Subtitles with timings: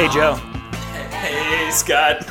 [0.00, 0.34] Hey, Joe,
[1.10, 2.24] Hey, Scott.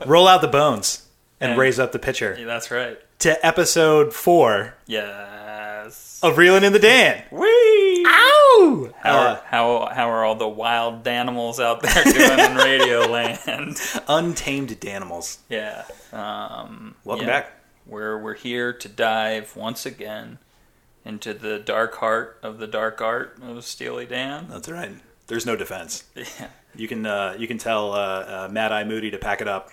[0.06, 1.06] roll out the bones
[1.38, 2.98] and And- raise up the pitcher Yeah, That's right.
[3.18, 6.18] to episode four Yes.
[6.22, 7.22] of Reeling in the Dan.
[7.30, 8.04] Whee!
[8.06, 8.90] Ow!
[9.00, 13.00] How, Uh, are, how, how are all the wild animals out there doing in radio
[13.06, 13.78] land?
[14.08, 15.38] untamed animals.
[15.50, 15.84] Yeah.
[16.10, 17.40] Um, Welcome yeah.
[17.40, 17.52] back.
[17.86, 20.38] We're, we're here to dive once again
[21.04, 24.46] into the dark heart of the dark art of Steely Dan.
[24.48, 24.92] That's right.
[25.26, 26.04] There's no defense.
[26.16, 26.48] Yeah.
[26.76, 29.70] You can uh, you can tell uh, uh, Mad Eye Moody to pack it up.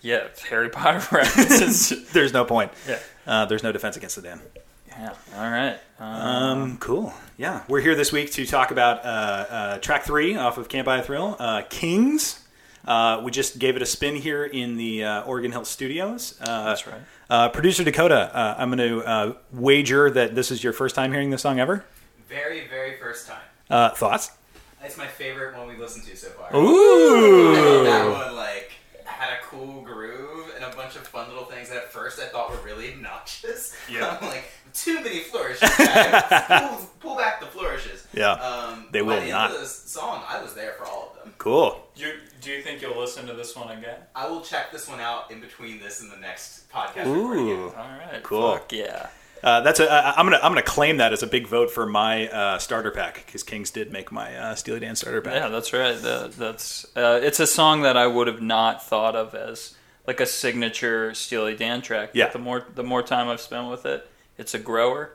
[0.00, 2.10] Yeah, Harry Potter references.
[2.12, 2.72] There's no point.
[2.88, 2.98] yeah.
[3.26, 4.40] Uh, there's no defense against the Dan.
[4.88, 5.12] Yeah.
[5.36, 5.78] All right.
[5.98, 7.12] Um, Um, cool.
[7.36, 10.86] Yeah, we're here this week to talk about uh, uh, track three off of Can't
[10.86, 12.42] Buy a Thrill, uh, Kings.
[12.86, 16.38] Uh, we just gave it a spin here in the uh, Oregon Hill Studios.
[16.40, 17.00] Uh, That's right.
[17.28, 21.12] Uh, Producer Dakota, uh, I'm going to uh, wager that this is your first time
[21.12, 21.84] hearing this song ever.
[22.30, 23.42] Very, very first time.
[23.68, 24.30] Uh, thoughts?
[24.82, 26.46] It's my favorite one we listened to so far.
[26.48, 27.84] I thought Ooh.
[27.84, 28.72] that one like
[29.04, 32.26] had a cool groove and a bunch of fun little things that at first I
[32.26, 33.74] thought were really obnoxious.
[33.90, 34.18] Yeah.
[34.20, 35.68] I'm like, too many flourishes.
[35.76, 38.06] pull, pull back the flourishes.
[38.12, 38.32] Yeah.
[38.32, 39.46] Um, They but will the not.
[39.46, 41.34] End of this song, I was there for all of them.
[41.38, 41.80] Cool.
[41.96, 42.12] you,
[42.42, 43.96] do you think you'll listen to this one again?
[44.14, 47.06] I will check this one out in between this and the next podcast.
[47.06, 47.28] Ooh.
[47.28, 47.58] recording.
[47.78, 48.22] All right.
[48.22, 48.52] Cool.
[48.52, 49.08] Fuck yeah.
[49.42, 49.90] Uh, that's a.
[49.90, 50.40] I- I'm gonna.
[50.42, 53.70] I'm gonna claim that as a big vote for my uh, starter pack because Kings
[53.70, 55.34] did make my uh, Steely Dan starter pack.
[55.34, 56.00] Yeah, that's right.
[56.00, 60.20] The, that's uh, it's a song that I would have not thought of as like
[60.20, 62.10] a signature Steely Dan track.
[62.14, 62.26] Yeah.
[62.26, 65.12] But the more the more time I've spent with it, it's a grower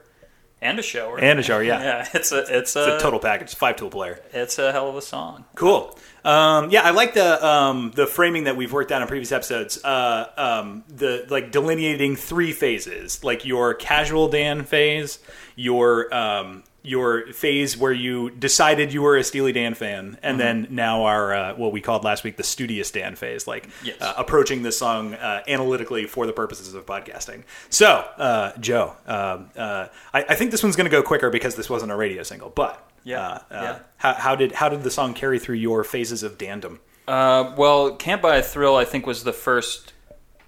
[0.62, 1.18] and a shower.
[1.20, 1.80] And a shower, yeah.
[1.82, 2.08] yeah.
[2.14, 4.20] It's a it's a, It's a total package, five tool player.
[4.32, 5.44] it's a hell of a song.
[5.54, 5.98] Cool.
[6.24, 9.82] Um, yeah, I like the um, the framing that we've worked out in previous episodes.
[9.84, 15.18] Uh, um, the like delineating three phases, like your casual Dan phase,
[15.54, 20.66] your um, your phase where you decided you were a Steely Dan fan, and then
[20.70, 23.96] now our uh, what we called last week the studious Dan phase, like Yes.
[24.00, 27.42] uh, approaching this song uh, analytically for the purposes of podcasting.
[27.68, 31.54] So, uh, Joe, um, uh, I, I think this one's going to go quicker because
[31.54, 32.82] this wasn't a radio single, but.
[33.04, 33.78] Yeah, Uh, uh, yeah.
[33.98, 36.80] How, how did how did the song carry through your phases of dandom?
[37.06, 39.92] Uh, well, Can't Buy a Thrill, I think, was the first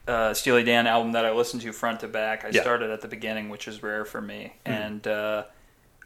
[0.08, 2.44] uh, Steely Dan album that I listened to front to back.
[2.44, 2.62] I Yeah.
[2.62, 4.54] started at the beginning, which is rare for me.
[4.64, 4.72] Mm-hmm.
[4.82, 5.44] And uh,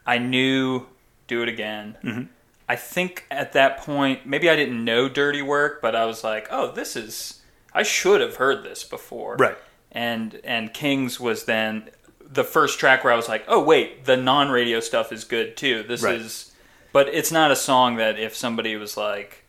[0.05, 0.87] I knew
[1.29, 1.97] Do It Again.
[2.03, 2.23] Mm-hmm.
[2.69, 6.49] I think at that point, maybe I didn't know Dirty Work, but I was like,
[6.51, 7.43] oh, this is.
[7.73, 9.37] I should have heard this before.
[9.37, 9.57] Right.
[9.93, 11.91] And, and Kings was then
[12.33, 15.57] the first track where I was like, oh, wait, the non radio stuff is good
[15.57, 15.83] too.
[15.83, 16.17] This Right.
[16.21, 16.53] is.
[16.93, 19.45] But it's not a song that if somebody was like,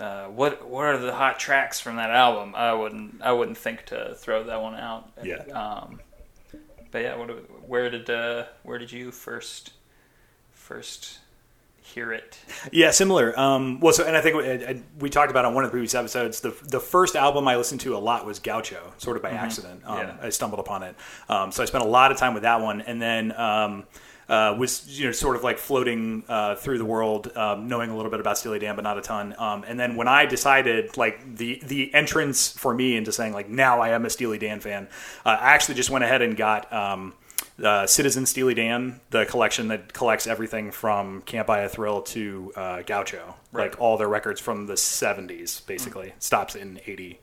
[0.00, 2.54] uh, what what are the hot tracks from that album?
[2.54, 5.10] I wouldn't I wouldn't think to throw that one out.
[5.22, 5.42] Yeah.
[5.48, 6.00] Um,
[6.90, 7.28] but yeah, what,
[7.68, 9.72] where did uh, where did you first
[10.52, 11.18] first
[11.82, 12.38] hear it?
[12.72, 13.38] Yeah, similar.
[13.38, 15.94] Um, well, so and I think we, we talked about on one of the previous
[15.94, 16.40] episodes.
[16.40, 19.82] The the first album I listened to a lot was Gaucho, sort of by accident.
[19.84, 20.16] Um, Yeah.
[20.22, 20.96] I stumbled upon it,
[21.28, 23.32] um, so I spent a lot of time with that one, and then.
[23.38, 23.84] Um,
[24.28, 27.96] uh, was you know sort of like floating uh, through the world, um, knowing a
[27.96, 29.34] little bit about Steely Dan, but not a ton.
[29.36, 33.50] Um, and then when I decided, like the the entrance for me into saying like
[33.50, 34.88] now I am a Steely Dan fan,
[35.26, 37.12] uh, I actually just went ahead and got um,
[37.62, 42.52] uh, Citizen Steely Dan, the collection that collects everything from Can't Buy a Thrill to
[42.56, 46.12] uh, Gaucho, like all their records from the 70s, basically.
[46.18, 47.20] Stops in 80.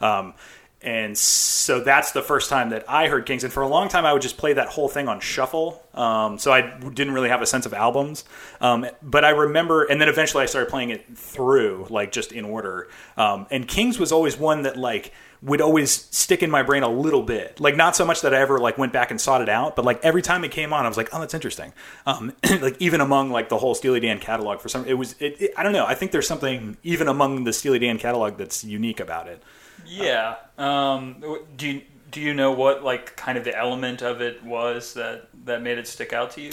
[0.00, 0.34] Um,
[0.82, 3.44] and so that's the first time that I heard Kings.
[3.44, 5.82] And for a long time, I would just play that whole thing on shuffle.
[5.92, 8.24] Um, so I didn't really have a sense of albums.
[8.62, 12.46] Um, but I remember, and then eventually I started playing it through, like just in
[12.46, 12.88] order.
[13.18, 16.88] Um, and Kings was always one that, like, would always stick in my brain a
[16.88, 17.60] little bit.
[17.60, 19.84] Like not so much that I ever like went back and sought it out, but
[19.84, 21.72] like every time it came on, I was like, oh, that's interesting.
[22.06, 25.14] Um, like even among like the whole Steely Dan catalog, for some, it was.
[25.18, 25.86] It, it, I don't know.
[25.86, 29.42] I think there's something even among the Steely Dan catalog that's unique about it.
[29.86, 30.36] Yeah.
[30.58, 31.24] Um,
[31.56, 35.28] do you do you know what like kind of the element of it was that
[35.46, 36.52] that made it stick out to you?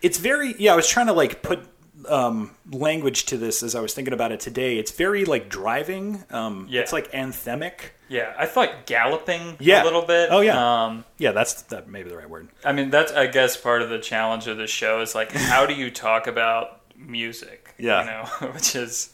[0.00, 0.72] It's very yeah.
[0.72, 1.60] I was trying to like put
[2.08, 4.78] um, language to this as I was thinking about it today.
[4.78, 6.24] It's very like driving.
[6.30, 6.80] Um, Yeah.
[6.80, 7.90] It's like anthemic.
[8.12, 9.82] Yeah, I thought galloping Yeah.
[9.82, 10.28] a little bit.
[10.30, 10.84] Oh, yeah.
[10.84, 12.48] Um, Yeah, that's that may be the right word.
[12.64, 15.64] I mean, that's I guess part of the challenge of the show is like, how
[15.66, 17.74] do you talk about music?
[17.78, 18.00] Yeah.
[18.00, 19.10] you know, which is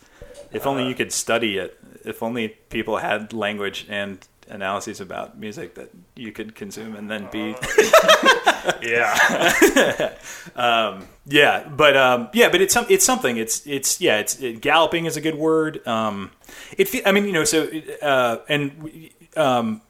[0.52, 1.78] If only you could study it.
[2.04, 4.18] If only people had language and
[4.48, 7.54] analyses about music that you could consume and then be
[8.82, 10.14] yeah,
[11.26, 13.36] yeah but um yeah but it's some it's something.
[13.36, 15.86] It's it's yeah it's it, galloping is a good word.
[15.86, 16.30] Um
[16.76, 17.68] it fe- i mean you know so
[18.02, 19.82] uh and um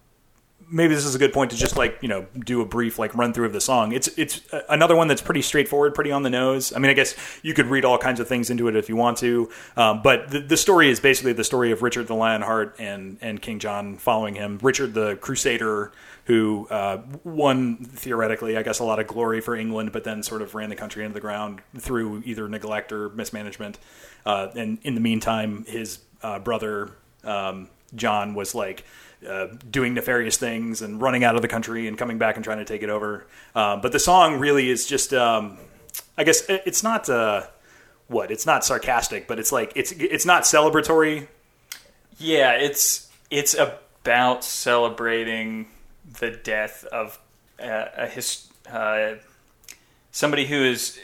[0.71, 3.15] maybe this is a good point to just like you know do a brief like
[3.15, 3.93] run through of the song.
[3.93, 6.73] It's it's uh, another one that's pretty straightforward, pretty on the nose.
[6.75, 8.97] I mean, I guess you could read all kinds of things into it if you
[8.97, 12.77] want to, um, but the, the story is basically the story of Richard the Lionheart
[12.79, 14.59] and and King John following him.
[14.63, 15.93] Richard the Crusader,
[16.25, 20.43] who uh, won theoretically, I guess, a lot of glory for England, but then sort
[20.43, 23.79] of ran the country into the ground through either neglect or mismanagement.
[24.27, 26.91] Uh, and in the meantime, his uh, brother
[27.25, 28.85] um, John was like
[29.27, 32.59] uh, doing nefarious things and running out of the country and coming back and trying
[32.59, 33.27] to take it over.
[33.55, 35.59] Um, but the song really is just, um,
[36.17, 37.47] I guess it's not uh,
[38.09, 41.29] what it's not sarcastic, but it's like it's it's not celebratory.
[42.19, 45.69] Yeah, it's it's about celebrating
[46.19, 47.19] the death of
[47.63, 49.15] uh, a his uh,
[50.11, 50.99] somebody who is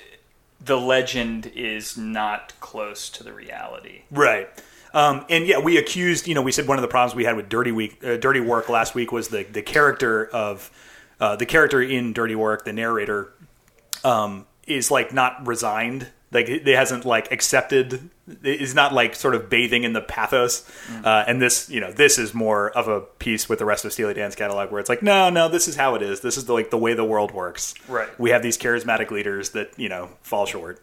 [0.61, 4.03] the legend is not close to the reality.
[4.11, 4.49] Right.
[4.95, 6.29] Um, and yeah, we accused.
[6.29, 8.41] You know, we said one of the problems we had with Dirty Week, uh, Dirty
[8.41, 10.71] Work last week was the the character of
[11.21, 13.33] uh, the character in Dirty Work, the narrator,
[14.05, 16.07] um, is like not resigned.
[16.31, 18.09] Like it hasn't like accepted.
[18.43, 20.67] Is not like sort of bathing in the pathos.
[21.05, 23.93] Uh, and this, you know, this is more of a piece with the rest of
[23.93, 26.21] Steely Dan's catalog, where it's like, no, no, this is how it is.
[26.21, 27.75] This is the, like the way the world works.
[27.87, 28.09] Right.
[28.19, 30.81] We have these charismatic leaders that you know fall short.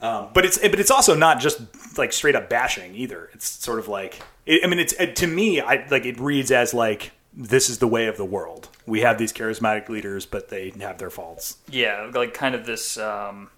[0.00, 1.60] Um, but it's but it's also not just
[1.98, 3.30] like straight up bashing either.
[3.32, 6.72] It's sort of like it, I mean, it's to me, I like it reads as
[6.72, 8.68] like this is the way of the world.
[8.86, 11.58] We have these charismatic leaders, but they have their faults.
[11.68, 13.50] Yeah, like kind of this um,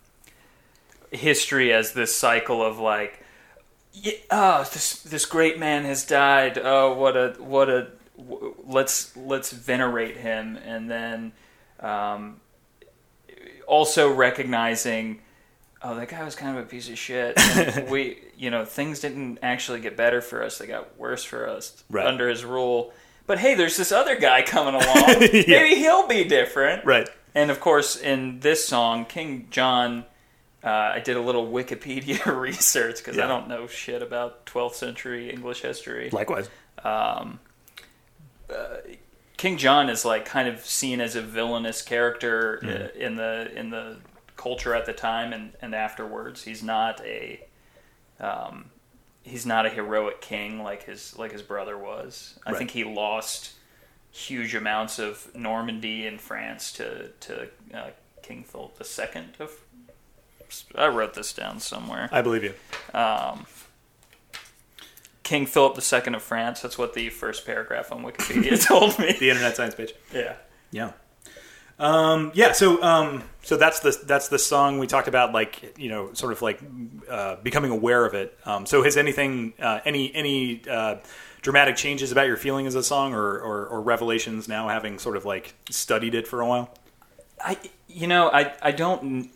[1.10, 3.22] history as this cycle of like,
[3.92, 6.58] yeah, oh, this this great man has died.
[6.62, 11.32] Oh, what a what a w- let's let's venerate him, and then
[11.80, 12.40] um,
[13.66, 15.20] also recognizing.
[15.82, 17.38] Oh, that guy was kind of a piece of shit.
[17.38, 21.48] And we, you know, things didn't actually get better for us; they got worse for
[21.48, 22.06] us Right.
[22.06, 22.92] under his rule.
[23.26, 25.04] But hey, there's this other guy coming along.
[25.20, 26.84] Maybe he'll be different.
[26.84, 27.08] Right.
[27.34, 30.04] And of course, in this song, King John,
[30.64, 33.24] uh, I did a little Wikipedia research because Yeah.
[33.24, 36.10] I don't know shit about 12th century English history.
[36.10, 36.48] Likewise.
[39.36, 42.82] King John is like kind of seen as a villainous character Mm-hmm.
[42.82, 43.96] uh, in the in the
[44.40, 46.42] culture at the time and, and afterwards.
[46.44, 47.40] He's not a
[48.18, 48.70] um,
[49.22, 52.38] he's not a heroic king like his like his brother was.
[52.46, 52.58] I Right.
[52.58, 53.52] think he lost
[54.12, 57.90] huge amounts of Normandy and France to to uh,
[58.22, 59.50] King Philip II of.
[60.74, 62.08] I wrote this down somewhere.
[62.10, 62.54] I believe you.
[65.22, 66.60] King Philip II of France.
[66.60, 69.12] That's what the first paragraph on Wikipedia told me.
[69.12, 69.92] The Internet Science page.
[70.12, 70.34] Yeah.
[70.72, 70.90] Yeah.
[71.80, 75.88] Um, yeah, so um, so that's the that's the song we talked about, like you
[75.88, 76.60] know, sort of like
[77.08, 78.38] uh, becoming aware of it.
[78.44, 80.96] Um, so has anything, uh, any any uh,
[81.40, 85.16] dramatic changes about your feeling as a song, or, or or revelations now, having sort
[85.16, 86.74] of like studied it for a while?
[87.42, 87.56] I,
[87.88, 89.30] you know, I, I don't.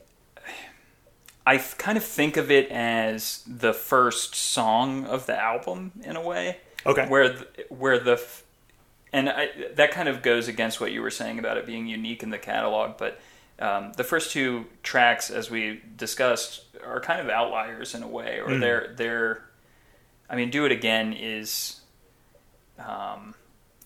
[1.47, 6.21] I kind of think of it as the first song of the album in a
[6.21, 6.59] way.
[6.87, 7.07] Okay.
[7.07, 8.23] Where the, where the,
[9.15, 12.25] and I, that kind of goes against what you were saying about it being unique
[12.25, 13.21] in the catalog, but
[13.61, 18.41] um, the first two tracks, as we discussed, are kind of outliers in a way,
[18.41, 19.45] or they're they're.
[20.29, 21.81] I mean, "Do It Again" is
[22.79, 23.37] um,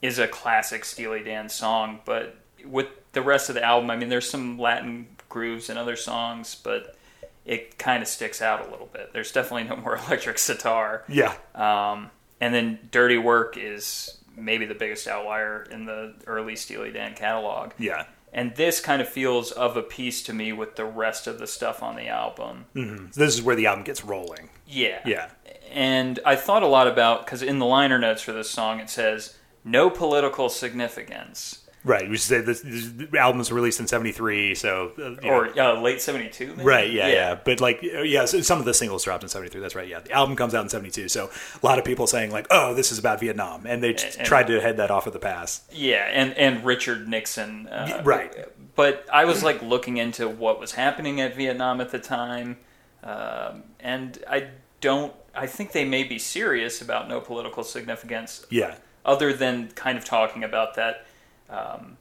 [0.01, 4.09] is a classic Steely Dan song, but with the rest of the album, I mean,
[4.09, 6.97] there's some Latin grooves in other songs, but
[7.45, 9.13] it kind of sticks out a little bit.
[9.13, 11.05] There's definitely no more electric sitar.
[11.07, 12.11] Yeah, Um,
[12.41, 17.73] and then Dirty Work is maybe the biggest outlier in the early Steely Dan catalog.
[17.79, 21.39] yeah, And this kind of feels of a piece to me with the rest of
[21.39, 22.67] the stuff on the album.
[22.75, 23.07] Mm-hmm.
[23.11, 24.51] So this is where the album gets rolling.
[24.67, 25.01] Yeah.
[25.05, 25.31] Yeah,
[25.73, 28.91] And I thought a lot about, because in the liner notes for this song it
[28.91, 31.58] says, no political significance.
[31.85, 32.09] Right.
[32.09, 35.27] We should say this, this album was released in '73, so uh.
[35.27, 36.63] Or uh, late 72, maybe?
[36.63, 39.61] Right, yeah, yeah, But like, uh, yeah, so some of the singles dropped in '73.
[39.61, 39.89] That's right.
[39.89, 41.09] Yeah, the album comes out in '72.
[41.09, 41.31] So
[41.63, 44.47] a lot of people saying like, "Oh, this is about Vietnam," and they And- tried
[44.49, 45.63] to head that off of the pass.
[45.73, 47.69] Yeah, and and Richard Nixon.
[47.69, 48.35] Uh, right.
[48.75, 52.59] But I was like looking into what was happening at Vietnam at the time,
[53.03, 54.49] um, and I
[54.81, 55.13] don't.
[55.35, 60.05] I think they may be serious about no political significance, Yeah, other than kind of
[60.05, 61.07] talking about that,
[61.51, 61.97] um,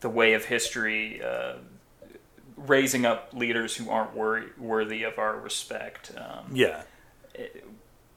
[0.00, 1.54] the way of history, uh,
[2.56, 6.12] raising up leaders who aren't wor- worthy of our respect.
[6.16, 6.82] Um, yeah.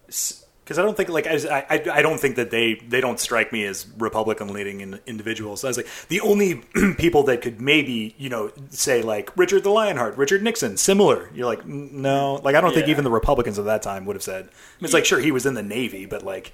[0.05, 3.51] Because I don't think like I, I I don't think that they they don't strike
[3.51, 5.63] me as Republican leading in, individuals.
[5.63, 6.61] I was like the only
[6.97, 11.29] people that could maybe you know say like Richard the Lionheart, Richard Nixon, similar.
[11.33, 14.23] You're like no, like I don't think even the Republicans of that time would have
[14.23, 14.45] said.
[14.45, 16.53] I mean, it's like sure he was in the Navy, but like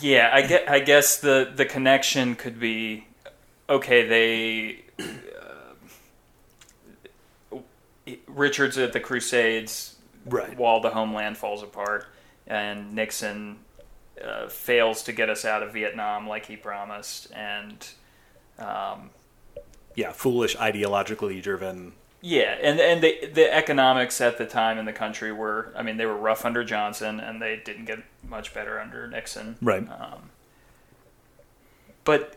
[0.00, 0.70] Yeah, I get.
[0.70, 3.06] I guess the the connection could be
[3.68, 4.06] okay.
[4.08, 5.04] They
[7.52, 7.58] uh,
[8.26, 10.56] Richards at the Crusades Right.
[10.56, 12.06] while the homeland falls apart,
[12.46, 13.58] and Nixon
[14.24, 17.86] uh, fails to get us out of Vietnam like he promised, and
[18.58, 19.10] um,
[19.96, 21.94] Yeah, foolish, ideologically driven.
[22.22, 25.96] Yeah, and and the the economics at the time in the country were, I mean,
[25.98, 29.56] they were rough under Johnson, and they didn't get much better under Nixon.
[29.60, 29.82] Right.
[29.90, 30.30] Um,
[32.04, 32.36] but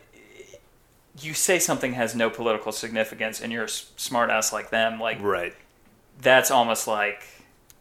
[1.21, 5.17] you say something has no political significance, and you're a smart ass like them, like
[5.21, 5.55] Right.
[6.21, 7.23] that's almost like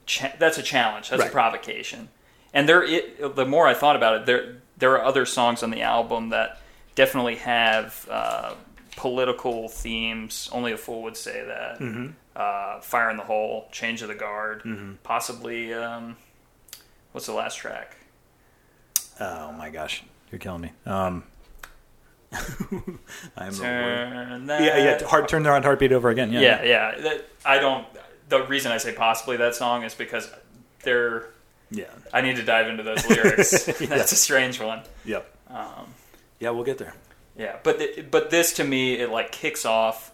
[0.05, 1.09] cha- that's a challenge.
[1.09, 1.29] That's Right.
[1.29, 2.09] a provocation.
[2.53, 5.71] And there, it, the more I thought about it, there there are other songs on
[5.71, 6.59] the album that
[6.95, 8.53] definitely have uh,
[8.95, 10.49] political themes.
[10.51, 11.79] Only a fool would say that.
[11.79, 12.11] Mm-hmm.
[12.35, 15.73] Uh, Fire in the Hole, Change of the Guard, possibly.
[15.73, 16.17] Um,
[17.13, 17.95] what's the last track?
[19.19, 20.71] Oh my gosh, you're killing me.
[20.85, 21.23] Um,
[23.37, 24.61] I'm Turn that.
[24.61, 25.07] yeah, yeah.
[25.07, 26.33] Heart, turn their heartbeat over again.
[26.33, 27.01] Yeah, yeah, yeah.
[27.01, 27.87] That, I don't.
[28.27, 30.29] The reason I say possibly that song is because
[30.83, 31.27] they're.
[31.71, 31.85] yeah.
[32.11, 33.65] I need to dive into those lyrics.
[33.65, 34.81] That's a strange one.
[35.05, 35.31] Yep.
[35.49, 35.93] Um,
[36.39, 36.93] Yeah, we'll get there.
[37.37, 40.11] Yeah, but th- but this to me it like kicks off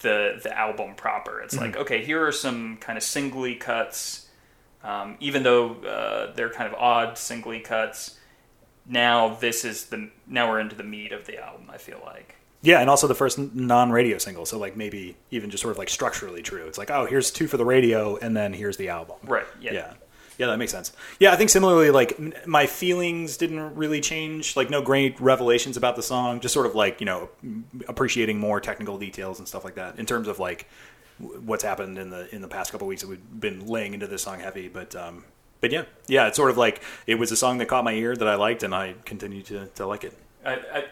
[0.00, 1.40] the the album proper.
[1.40, 4.28] It's like okay, here are some kind of singly cuts,
[4.84, 8.18] um, even though uh, they're kind of odd singly cuts.
[8.86, 11.68] Now this is the now we're into the meat of the album.
[11.70, 12.34] I feel like.
[12.60, 15.88] Yeah, and also the first non-radio single, so like maybe even just sort of like
[15.88, 16.66] structurally true.
[16.66, 19.16] It's like, oh, here's two for the radio, and then here's the album.
[19.22, 19.46] Right.
[19.60, 19.72] Yeah.
[19.74, 19.94] Yeah.
[20.38, 20.92] Yeah, that makes sense.
[21.18, 24.56] Yeah, I think similarly, like my feelings didn't really change.
[24.56, 26.40] Like no great revelations about the song.
[26.40, 27.28] Just sort of like you know
[27.88, 30.68] appreciating more technical details and stuff like that in terms of like
[31.18, 34.22] what's happened in the in the past couple weeks that we've been laying into this
[34.22, 34.68] song heavy.
[34.68, 35.24] But um,
[35.60, 38.14] but yeah, yeah, it's sort of like it was a song that caught my ear
[38.14, 40.16] that I liked, and I continue to to like it.
[40.44, 40.84] I, I,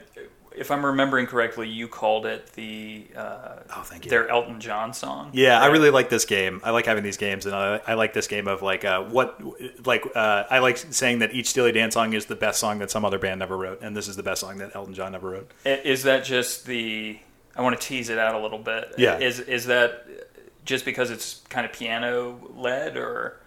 [0.57, 4.11] if I'm remembering correctly, you called it the uh, Oh, thank you.
[4.11, 5.31] their Elton John song.
[5.33, 6.61] Yeah, I really like this game.
[6.65, 9.41] I like having these games, and I, I like this game of like uh, what,
[9.87, 12.91] like uh, I like saying that each Steely Dan song is the best song that
[12.91, 15.31] some other band never wrote, and this is the best song that Elton John never
[15.31, 15.51] wrote.
[15.65, 17.19] Is that just the?
[17.55, 18.95] I want to tease it out a little bit.
[18.99, 19.19] Yeah.
[19.19, 20.07] Is is that
[20.65, 23.41] just because it's kind of piano led, or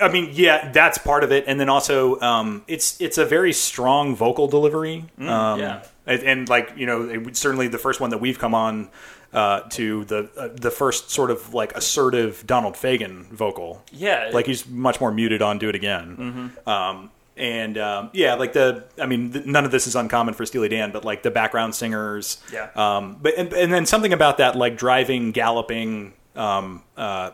[0.00, 3.52] I mean, yeah, that's part of it, and then also um, it's it's a very
[3.52, 5.04] strong vocal delivery.
[5.18, 5.82] um, Mm, yeah.
[6.06, 8.88] and, and like you know, it, certainly the first one that we've come on
[9.32, 13.82] uh, to the uh, the first sort of like assertive Donald Fagen vocal.
[13.92, 16.68] yeah, like he's much more muted on "Do It Again." Mm-hmm.
[16.68, 20.44] Um, and um, yeah, like the, I mean, th- none of this is uncommon for
[20.44, 22.68] Steely Dan, but like the background singers, Yeah.
[22.74, 27.30] Um, but and, and then something about that, like driving, galloping, um, uh,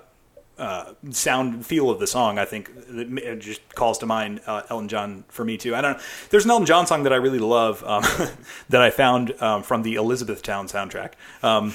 [0.58, 4.88] uh, sound feel of the song, I think it just calls to mind uh, Elton
[4.88, 5.75] John for me too.
[5.75, 5.98] I don't.
[6.30, 8.02] There's an Elton John song that I really love um,
[8.70, 11.75] that I found um, from the Elizabethtown soundtrack, um,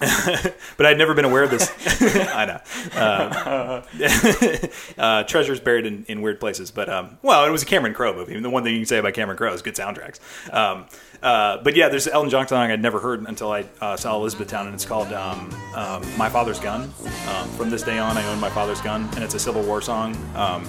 [0.76, 1.70] but I'd never been aware of this.
[2.34, 2.60] I know
[2.98, 3.82] uh,
[4.98, 6.70] uh, treasures buried in, in weird places.
[6.70, 8.40] But um, well, it was a Cameron Crowe movie.
[8.40, 10.18] The one thing you can say about Cameron Crowe is good soundtracks.
[11.24, 14.66] Uh, but yeah, there's Elton John song I'd never heard until I uh, saw Elizabethtown,
[14.66, 18.38] and it's called um, um, "My Father's Gun." Um, from this day on, I own
[18.38, 20.14] my father's gun, and it's a Civil War song.
[20.36, 20.68] Um,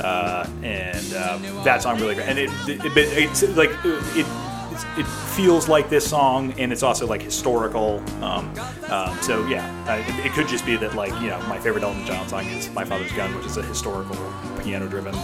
[0.00, 4.26] uh, and uh, that song really great, and it, it, it it's like it
[4.96, 8.00] it feels like this song, and it's also like historical.
[8.22, 8.54] Um,
[8.88, 11.82] um, so yeah, uh, it, it could just be that like you know my favorite
[11.82, 14.16] Elton John song is "My Father's Gun," which is a historical
[14.62, 15.18] piano-driven uh,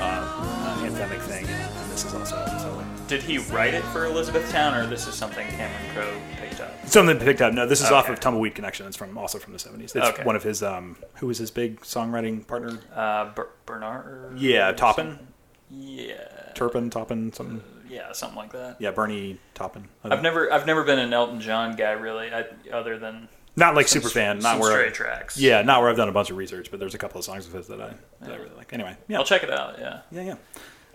[0.00, 2.83] uh, anthemic thing, and this is also so.
[3.06, 6.72] Did he write it for Elizabethtown, or this is something Cameron Crowe picked up?
[6.86, 7.52] Something picked up.
[7.52, 8.86] No, this is off of Tumbleweed Connection.
[8.86, 9.94] It's from also from the seventies.
[9.94, 10.22] It's Okay.
[10.24, 10.62] one of his.
[10.62, 12.78] Um, who was his big songwriting partner?
[12.94, 14.38] Uh, Ber- Bernard.
[14.38, 15.18] Yeah, Taupin,
[15.70, 16.14] Yeah,
[16.54, 17.62] Turpin, Taupin, something.
[17.90, 18.76] yeah, something like that.
[18.80, 19.88] Yeah, Bernie Taupin.
[20.02, 23.74] I I've never, I've never been an Elton John guy really, I, other than not
[23.74, 24.38] like some super fan.
[24.38, 24.70] Not where.
[24.72, 25.36] stray tracks.
[25.36, 27.46] Yeah, not where I've done a bunch of research, but there's a couple of songs
[27.46, 27.92] of his that I
[28.22, 28.72] that I really like.
[28.72, 29.78] Anyway, yeah, I'll check it out.
[29.78, 30.00] Yeah.
[30.10, 30.34] yeah, yeah.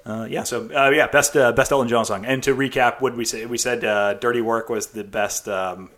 [0.05, 2.25] Uh, yeah, so uh, yeah, best uh, best Elton John song.
[2.25, 3.45] And to recap, what we say?
[3.45, 5.47] We said uh, "Dirty Work" was the best.
[5.47, 5.89] Um,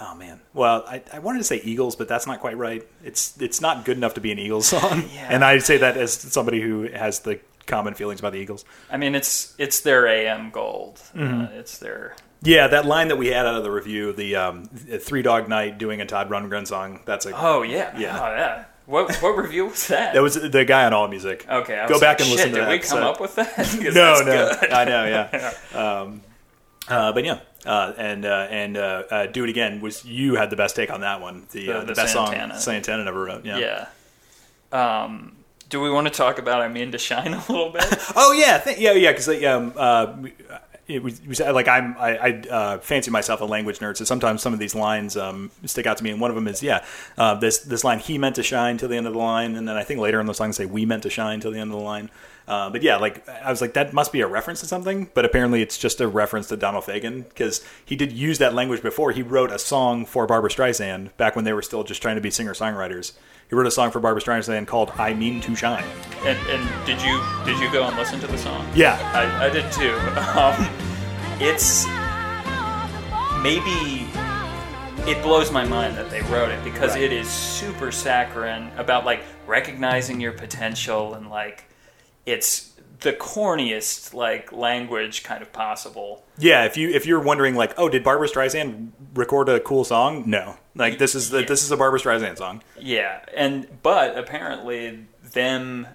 [0.00, 2.86] oh man, well, I, I wanted to say Eagles, but that's not quite right.
[3.04, 5.28] It's it's not good enough to be an Eagles song, Yeah.
[5.30, 8.64] and I say that as somebody who has the common feelings about the Eagles.
[8.90, 10.96] I mean, it's it's their AM gold.
[11.14, 11.42] Mm-hmm.
[11.42, 14.64] Uh, it's their Yeah, that line that we had out of the review, the um,
[14.66, 17.00] Three Dog Night doing a Todd Rundgren song.
[17.06, 18.18] That's a oh yeah Yeah.
[18.20, 18.64] oh yeah.
[18.86, 20.14] What what review was that?
[20.14, 21.46] that was the guy on All Music.
[21.48, 21.78] okay.
[21.78, 23.10] I Go back like, and listen Shit, to did that we come episode.
[23.10, 23.74] up with that?
[23.94, 24.24] no, no,
[24.60, 24.72] good.
[24.72, 25.52] I know, yeah.
[25.78, 26.20] Um,
[26.88, 30.50] uh, but yeah, uh, and uh, and uh, uh, do it again was you had
[30.50, 31.46] the best take on that one.
[31.52, 32.54] The The- uh, the, the best Santana.
[32.54, 33.44] song Santana never wrote.
[33.44, 33.86] Yeah, Yeah.
[35.04, 35.36] Um,
[35.68, 37.84] Do we want to talk about I Mean to Shine a little bit?
[38.16, 39.12] Oh yeah, th- yeah, yeah.
[39.12, 40.12] Because like, um, uh,
[40.94, 44.04] it was, it was like I'm I, I uh, fancy myself a language nerd, so
[44.04, 46.10] sometimes some of these lines um, stick out to me.
[46.10, 46.84] And one of them is yeah,
[47.18, 49.68] uh, this this line he meant to shine till the end of the line, and
[49.68, 51.58] then I think later in the song they say we meant to shine till the
[51.58, 52.10] end of the line.
[52.46, 55.24] Uh, but yeah, like I was like that must be a reference to something, but
[55.24, 59.12] apparently it's just a reference to Donald Fagen because he did use that language before.
[59.12, 62.22] He wrote a song for Barbra Streisand back when they were still just trying to
[62.22, 63.12] be singer songwriters.
[63.52, 65.84] He wrote a song for Barbra Streisand called "I Mean to Shine."
[66.24, 68.66] and, and did you did you go and listen to the song?
[68.74, 69.92] Yeah, I, I did too.
[70.40, 70.70] Um,
[71.38, 71.84] it's
[73.42, 74.06] maybe
[75.06, 77.02] it blows my mind that they wrote it because Right.
[77.02, 81.64] it is super saccharine about like recognizing your potential and like
[82.24, 82.71] it's
[83.02, 86.24] the corniest like language kind of possible.
[86.38, 90.24] Yeah, if you if you're wondering like, oh, did Barbra Streisand record a cool song?
[90.26, 91.46] No, like this is the, Yeah.
[91.46, 92.62] this is a Barbra Streisand song.
[92.78, 95.88] Yeah, and but apparently them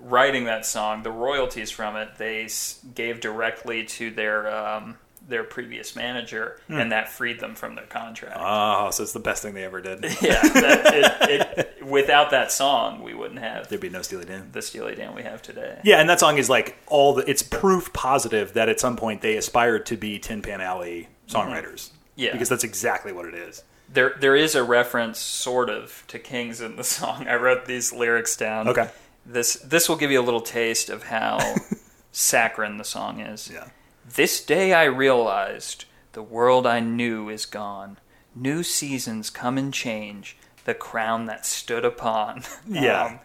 [0.00, 2.48] writing that song, the royalties from it, they
[2.94, 6.74] gave directly to their um, their previous manager, hmm.
[6.74, 8.36] and that freed them from their contract.
[8.38, 10.02] Oh, so it's the best thing they ever did.
[10.22, 14.50] yeah, that, it, it, without that song, we wouldn't have There'd be no Steely Dan.
[14.52, 15.80] the Steely Dan we have today.
[15.84, 17.28] Yeah, and that song is like all the.
[17.28, 21.88] It's proof positive that at some point they aspired to be Tin Pan Alley songwriters.
[21.88, 21.96] Mm-hmm.
[22.16, 22.32] Yeah.
[22.32, 23.62] because that's exactly what it is.
[23.92, 27.28] There, there is a reference, sort of, to Kings in the song.
[27.28, 28.68] I wrote these lyrics down.
[28.68, 28.90] Okay.
[29.24, 31.56] This this will give you a little taste of how
[32.12, 33.50] saccharine the song is.
[33.52, 33.66] Yeah.
[34.14, 37.98] This day I realized the world I knew is gone.
[38.34, 42.42] New seasons come and change the crown that stood upon.
[42.68, 43.04] Yeah.
[43.04, 43.18] Um,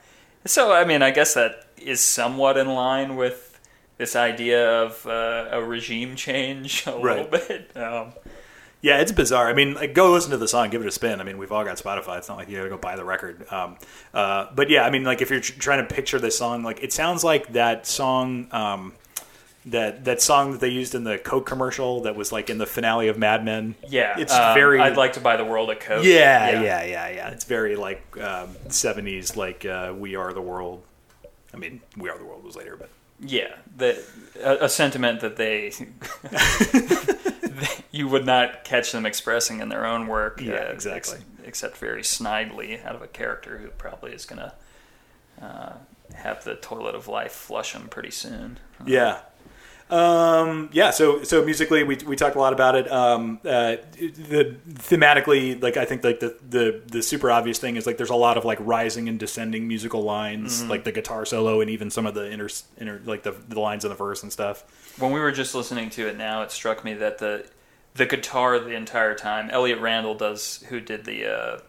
[0.45, 3.59] so I mean, I guess that is somewhat in line with
[3.97, 7.75] this idea of uh, a regime change a little bit.
[7.77, 8.13] Um,
[8.81, 9.47] Yeah, it's bizarre.
[9.47, 11.21] I mean, like, go listen to the song, give it a spin.
[11.21, 12.17] I mean, we've all got Spotify.
[12.17, 13.45] It's not like you got to go buy the record.
[13.51, 13.77] Um,
[14.11, 16.81] uh, but yeah, I mean, like if you're tr- trying to picture this song, like
[16.81, 18.93] it sounds like that song, um,
[19.65, 22.65] that that song that they used in the Coke commercial that was like in the
[22.65, 23.75] finale of Mad Men.
[23.87, 24.79] yeah, it's um, very.
[24.79, 26.03] I'd like to buy the world a coke.
[26.03, 30.83] yeah, yeah, yeah, yeah, It's very like um, '70s, like uh, "We Are the World."
[31.53, 34.03] I mean, "We Are the World" was later, but Yeah, the
[34.41, 35.73] a, a sentiment that they
[37.91, 40.41] you would not catch them expressing in their own work.
[40.41, 41.17] Yeah, uh, exactly.
[41.17, 44.53] ex- except very snidely out of a character who probably is going to
[45.45, 45.73] uh,
[46.15, 48.59] have the toilet of life flush him pretty soon.
[48.85, 49.19] Yeah.
[49.91, 52.89] Um, yeah, so so musically, we, we talked a lot about it.
[52.89, 57.85] Um, uh, the thematically, like I think like the, the the super obvious thing is
[57.85, 61.59] like there's a lot of like rising and descending musical lines, like the guitar solo
[61.59, 62.47] and even some of the inner
[62.79, 64.63] inner like the, the lines in the verse and stuff.
[64.97, 67.45] When we were just listening to it now, it struck me that the
[67.95, 69.49] the guitar the entire time.
[69.49, 71.59] Elliot Randall does who did the uh,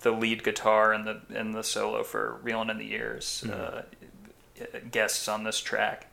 [0.00, 3.82] the lead guitar and the and the solo for "Reeling in the Years" uh,
[4.92, 6.06] guests on this track,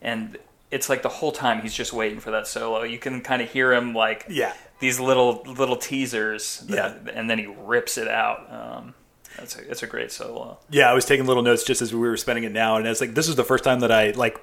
[0.00, 0.38] and
[0.70, 2.82] it's like the whole time he's just waiting for that solo.
[2.82, 4.52] You can kind of hear him like Yeah.
[4.80, 7.12] these little little teasers, that- Yeah.
[7.14, 8.46] and then he rips it out.
[8.50, 8.94] Um,
[9.36, 10.58] that's a it's a great solo.
[10.70, 13.00] Yeah, I was taking little notes just as we were spending it now, and it's
[13.00, 14.38] like this is the first time that I like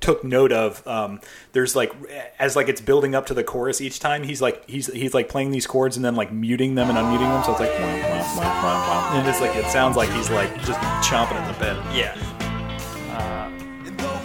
[0.00, 0.86] took note of.
[0.86, 1.20] Um,
[1.52, 1.92] there's like
[2.38, 4.22] as like it's building up to the chorus each time.
[4.22, 7.20] He's like he's he's like playing these chords and then like muting them and unmuting
[7.20, 7.42] them.
[7.42, 9.18] So it's like wah, wah, wah.
[9.18, 11.76] and it's like it sounds like he's like just chomping at the bit.
[11.96, 12.14] Yeah.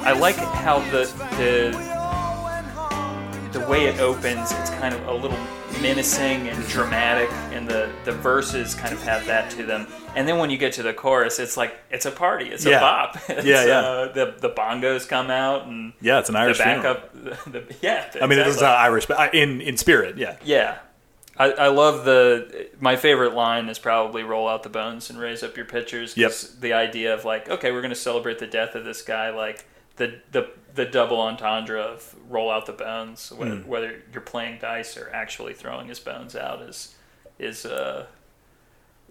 [0.10, 1.06] Uh, I like how the
[1.38, 1.90] the
[3.60, 4.52] the way it opens.
[4.52, 5.38] It's kind of a little
[5.82, 9.88] menacing and dramatic, and the the verses kind of have that to them.
[10.16, 12.50] And then when you get to the chorus, it's like it's a party.
[12.50, 12.78] It's Yeah.
[12.78, 13.18] a bop.
[13.30, 13.80] It's, Yeah, yeah.
[13.80, 16.82] Uh, the the bongos come out and Yeah, it's an Irish funeral.
[16.96, 17.14] backup.
[17.52, 18.12] The, yeah.
[18.22, 20.38] I mean, it's not Irish, but in in spirit, yeah.
[20.44, 20.80] Yeah.
[21.38, 22.68] I, I love the.
[22.82, 26.58] My favorite line is probably "Roll out the bones and raise up your pitchers." 'cause
[26.60, 29.64] The idea of like, okay, we're going to celebrate the death of this guy, like
[30.00, 33.68] the the the double entendre of "roll out the bones," whether, Hmm.
[33.68, 36.96] whether you're playing dice or actually throwing his bones out is
[37.38, 38.06] is uh,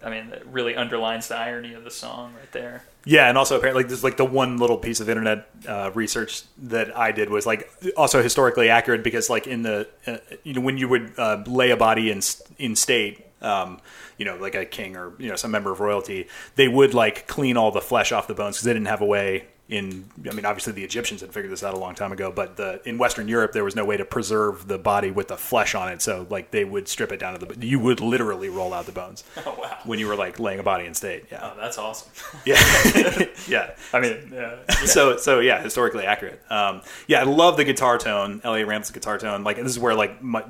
[0.04, 2.84] I mean, it really underlines the irony of the song right there.
[3.04, 6.96] Yeah, and also apparently there's like the one little piece of internet uh, research that
[6.96, 10.78] I did was like also historically accurate because like in the uh, you know when
[10.78, 12.20] you would uh, lay a body in
[12.58, 13.80] in state, um,
[14.18, 17.26] you know like a king or you know some member of royalty, they would like
[17.26, 19.46] clean all the flesh off the bones because they didn't have a way.
[19.68, 22.56] In I mean, obviously the Egyptians had figured this out a long time ago, but
[22.56, 25.74] the in Western Europe there was no way to preserve the body with the flesh
[25.74, 26.00] on it.
[26.00, 28.92] So like they would strip it down to the you would literally roll out the
[28.92, 29.76] bones Oh wow!
[29.84, 31.26] when you were like laying a body in state.
[31.30, 32.10] Yeah, Oh, that's awesome.
[32.46, 32.56] yeah,
[33.48, 33.70] yeah.
[33.92, 34.56] I mean, yeah.
[34.86, 36.40] so so yeah, historically accurate.
[36.50, 38.40] Um, yeah, I love the guitar tone.
[38.44, 39.44] Elliot Randall's guitar tone.
[39.44, 40.42] Like this is where like my,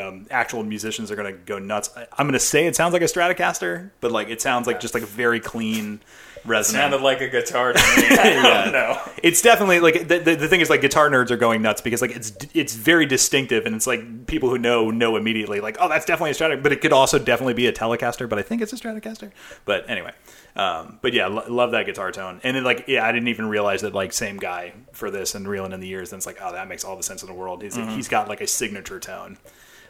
[0.00, 1.90] um, actual musicians are going to go nuts.
[1.96, 4.80] I, I'm going to say it sounds like a Stratocaster, but like it sounds like
[4.80, 6.00] just like a very clean,
[6.44, 6.82] resonant.
[6.82, 8.06] Sounded like a guitar to me.
[8.16, 11.62] I don't it's definitely like the, the, the thing is like guitar nerds are going
[11.62, 15.60] nuts because like it's it's very distinctive and it's like people who know know immediately
[15.60, 18.38] like oh that's definitely a Stratocaster but it could also definitely be a Telecaster but
[18.38, 19.30] I think it's a Stratocaster
[19.64, 20.12] but anyway
[20.56, 22.40] um, but yeah lo- love that guitar tone.
[22.44, 25.48] And then like yeah I didn't even realize that like same guy for this and
[25.48, 27.34] reeling in the years and it's like oh that makes all the sense in the
[27.34, 27.62] world.
[27.62, 29.38] He's, he's got like a signature tone.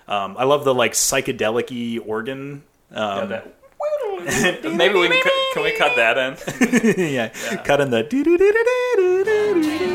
[0.07, 2.63] Um, I love the like psychedelic organ
[2.93, 3.55] Yeah, um, that-
[4.25, 7.13] Maybe we can, cut- can we cut that in?
[7.15, 7.29] yeah,
[7.65, 8.07] cut in the.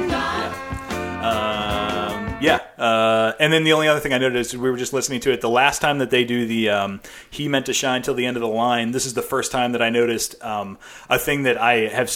[0.08, 0.80] Yeah.
[1.22, 2.62] Um, yeah.
[2.78, 5.42] Uh, and then the only other thing I noticed, we were just listening to it
[5.42, 8.38] the last time that they do the um, "He Meant to Shine" till the end
[8.38, 8.92] of the line.
[8.92, 10.78] This is the first time that I noticed um,
[11.10, 12.16] a thing that I have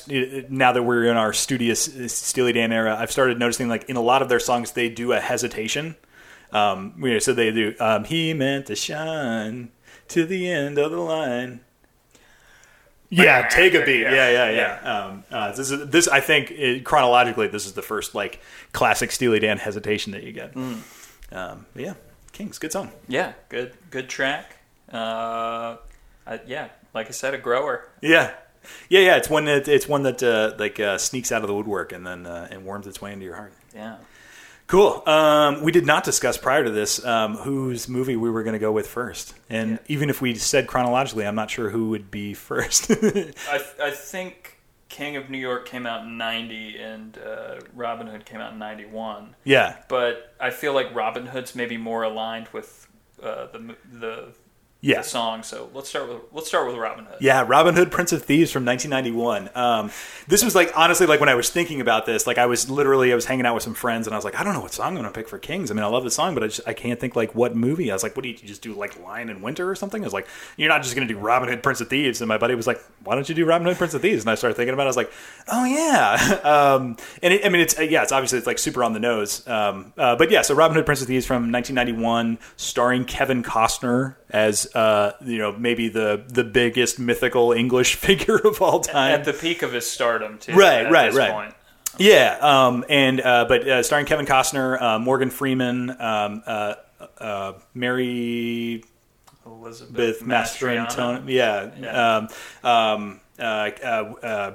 [0.49, 2.95] now that we're in our studious Steely Dan era.
[2.97, 5.95] I've started noticing like in a lot of their songs they do a hesitation.
[6.51, 9.71] Um, you know, so they do um, "He meant to shine
[10.13, 11.61] to the end of the line."
[13.09, 14.01] Yeah, take a beat.
[14.01, 14.91] Yeah, yeah, yeah.
[14.91, 16.07] Um, uh, this is this.
[16.07, 20.31] I think it, chronologically, this is the first like classic Steely Dan hesitation that you
[20.31, 20.55] get.
[20.55, 21.93] Um, but yeah,
[22.31, 22.91] Kings, good song.
[23.07, 24.57] Yeah, good good track.
[24.91, 25.77] Uh,
[26.25, 27.87] I, yeah, like I said, a grower.
[28.01, 28.33] Yeah,
[28.89, 29.17] yeah, yeah.
[29.17, 32.05] It's one that it's one that uh, like uh, sneaks out of the woodwork and
[32.05, 33.53] then uh, and worms its way into your heart.
[33.75, 33.97] Yeah.
[34.67, 35.03] Cool.
[35.05, 38.59] Um, we did not discuss prior to this um, whose movie we were going to
[38.59, 39.77] go with first, and Yeah.
[39.87, 42.89] even if we said chronologically, I'm not sure who would be first.
[42.91, 44.57] I, I think
[44.89, 48.59] King of New York came out in 90 and uh, Robin Hood came out in
[48.59, 49.35] 91.
[49.43, 52.87] yeah, But I feel like Robin Hood's maybe more aligned with
[53.21, 54.33] uh, the, the,
[54.83, 54.97] yeah.
[54.97, 55.43] the song.
[55.43, 57.15] So let's start with let's start with Robin Hood.
[57.21, 59.49] Yeah, Robin Hood, Prince of Thieves from 1991.
[59.55, 59.91] Um,
[60.27, 63.13] this was like honestly, like when I was thinking about this, like I was literally
[63.13, 64.73] I was hanging out with some friends and I was like, I don't know what
[64.73, 65.71] song I'm going to pick for Kings.
[65.71, 67.91] I mean, I love the song, but I just I can't think like what movie.
[67.91, 70.03] I was like, what do you, you just do like Lion in Winter or something?
[70.03, 72.19] I was like, you're not just going to do Robin Hood, Prince of Thieves.
[72.19, 74.23] And my buddy was like, why don't you do Robin Hood, Prince of Thieves?
[74.23, 74.87] And I started thinking about it.
[74.87, 75.13] I was like,
[75.47, 76.39] oh yeah.
[76.43, 79.47] um, and it, I mean, it's yeah, it's obviously it's like super on the nose.
[79.47, 84.15] Um, uh, but yeah, so Robin Hood, Prince of Thieves from 1991, starring Kevin Costner
[84.33, 89.11] as uh, you know maybe the the biggest mythical English figure of all time.
[89.13, 90.53] At the peak of his stardom, too.
[90.53, 91.31] Right, at right, this right.
[91.31, 91.55] Point.
[91.99, 96.73] Yeah, um, and uh, but uh, starring Kevin Costner, uh, Morgan Freeman, um, uh,
[97.19, 98.83] uh, Mary
[99.45, 102.15] Elizabeth Beth Mastrantonio, yeah, Yeah.
[102.17, 102.27] Um,
[102.63, 104.51] um, uh, uh, uh,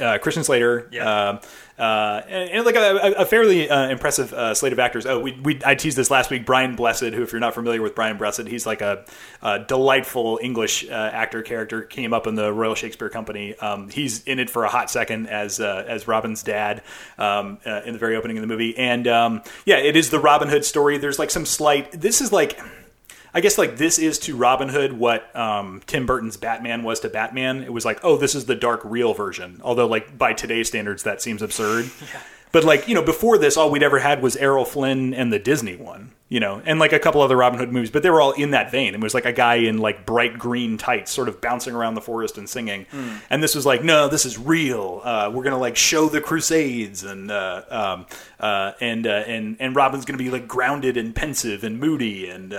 [0.00, 1.38] uh, Christian Slater, Yeah.
[1.78, 5.06] Uh, and, and like a, a fairly uh, impressive uh, slate of actors.
[5.06, 6.44] Oh, we, we I teased this last week.
[6.44, 9.04] Brian Blessed, who, if you're not familiar with Brian Blessed, he's like a,
[9.42, 11.82] a delightful English uh, actor character.
[11.82, 13.56] Came up in the Royal Shakespeare Company.
[13.58, 16.82] Um, he's in it for a hot second as uh, as Robin's dad
[17.18, 18.76] um, uh, in the very opening of the movie.
[18.76, 20.98] And um, yeah, it is the Robin Hood story.
[20.98, 21.92] There's like some slight.
[21.92, 22.60] This is like.
[23.34, 27.08] I guess like this is to Robin Hood what um, Tim Burton's Batman was to
[27.08, 27.62] Batman.
[27.62, 29.60] It was like, oh, this is the dark real version.
[29.64, 31.90] Although like by today's standards, that seems absurd.
[32.52, 35.38] But like you know, before this, all we'd ever had was Errol Flynn and the
[35.38, 37.90] Disney one, you know, and like a couple other Robin Hood movies.
[37.90, 38.94] But they were all in that vein.
[38.94, 42.02] It was like a guy in like bright green tights, sort of bouncing around the
[42.02, 42.84] forest and singing.
[43.30, 45.00] And this was like, no, this is real.
[45.02, 48.06] Uh, we're gonna like show the Crusades, and uh, um,
[48.38, 52.54] uh, and uh, and and Robin's gonna be like grounded and pensive and moody and.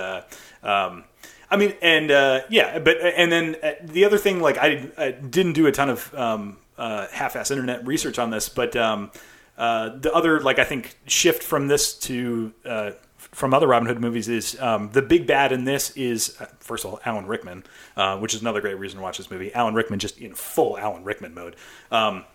[0.64, 1.04] Um,
[1.50, 5.12] I mean, and uh, yeah, but and then uh, the other thing, like I, I
[5.12, 9.12] didn't do a ton of um, uh, half-ass internet research on this, but um,
[9.58, 14.00] uh, the other, like I think, shift from this to uh, from other Robin Hood
[14.00, 17.64] movies is um, the big bad in this is uh, first of all Alan Rickman,
[17.96, 19.54] uh, which is another great reason to watch this movie.
[19.54, 21.56] Alan Rickman just in full Alan Rickman mode.
[21.92, 22.26] Um,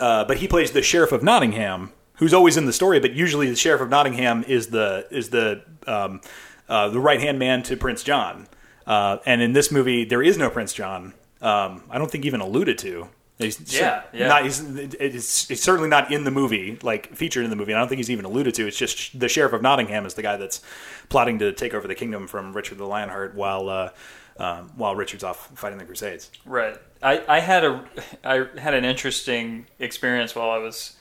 [0.00, 3.00] uh, but he plays the sheriff of Nottingham, who's always in the story.
[3.00, 6.20] But usually, the sheriff of Nottingham is the is the um,
[6.68, 8.48] uh, the right hand man to Prince John.
[8.86, 11.14] Uh, and in this movie, there is no Prince John.
[11.40, 13.08] Um, I don't think even alluded to.
[13.38, 14.28] He's Yeah, yeah.
[14.28, 17.72] Not, he's, it's, it's certainly not in the movie, like featured in the movie.
[17.72, 18.66] And I don't think he's even alluded to.
[18.66, 20.62] It's just the sheriff of Nottingham is the guy that's
[21.08, 23.90] plotting to take over the kingdom from Richard the Lionheart while uh,
[24.36, 26.30] um, while Richard's off fighting the Crusades.
[26.44, 26.76] Right.
[27.02, 27.84] I, I had a
[28.22, 30.96] I had an interesting experience while I was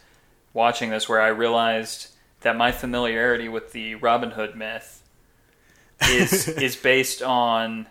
[0.54, 2.10] watching this where I realized
[2.42, 5.03] that my familiarity with the Robin Hood myth
[6.10, 7.88] is is based on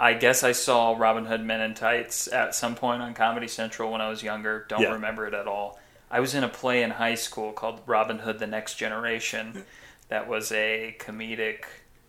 [0.00, 3.92] I guess I saw Robin Hood Men in Tights at some point on Comedy Central
[3.92, 4.66] when I was younger.
[4.68, 4.92] Don't Yeah.
[4.92, 5.78] remember it at all.
[6.10, 9.64] I was in a play in high school called Robin Hood the Next Generation
[10.08, 11.64] that was a comedic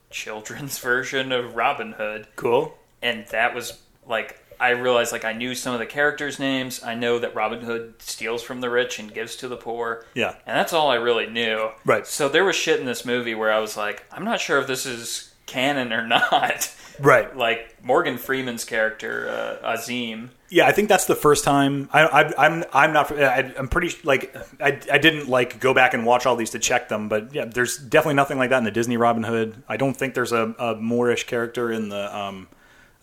[0.09, 2.77] children's version of Robin Hood Cool.
[3.01, 6.83] and that was like I realized like I knew some of the characters' names.
[6.83, 10.05] I know that Robin Hood steals from the rich and gives to the poor.
[10.13, 10.35] Yeah.
[10.45, 11.69] And that's all I really knew.
[11.85, 12.05] Right.
[12.05, 14.67] So there was shit in this movie where I was like, I'm not sure if
[14.67, 16.73] this is canon or not.
[16.99, 17.35] Right.
[17.35, 19.29] Like Morgan Freeman's character
[19.63, 20.29] uh, Azeem.
[20.49, 21.89] Yeah, I think that's the first time.
[21.91, 23.11] I, I, I'm I'm not.
[23.11, 26.59] I, I'm pretty like I, I didn't like go back and watch all these to
[26.59, 29.63] check them, but yeah, there's definitely nothing like that in the Disney Robin Hood.
[29.67, 32.47] I don't think there's a, a Moorish character in the um,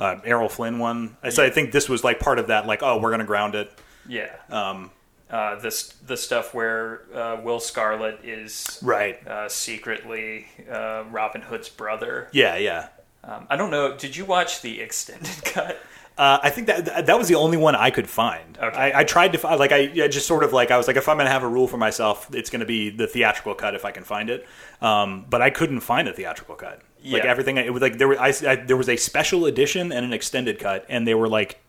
[0.03, 1.17] uh, Errol Flynn one.
[1.23, 2.67] I so I think this was like part of that.
[2.67, 3.71] Like, oh, we're gonna ground it.
[4.09, 4.35] Yeah.
[4.51, 4.91] Um,
[5.31, 9.17] Uh, this the stuff where uh, Will Scarlet is right.
[9.27, 12.29] uh, secretly uh, Robin Hood's brother.
[12.33, 12.89] Yeah, yeah.
[13.25, 13.97] Um, I don't know.
[13.97, 15.79] Did you watch the extended cut?
[16.19, 18.59] Uh, I think that that was the only one I could find.
[18.63, 18.77] Okay.
[18.77, 20.99] I, I tried to find, like, I, I just sort of like, I was like,
[20.99, 23.55] if I'm going to have a rule for myself, it's going to be the theatrical
[23.55, 24.47] cut if I can find it.
[24.83, 26.83] Um, but I couldn't find a theatrical cut.
[27.05, 30.05] Like everything, it was like there were, I, I- there was a special edition and
[30.05, 31.61] an extended cut, and they were like,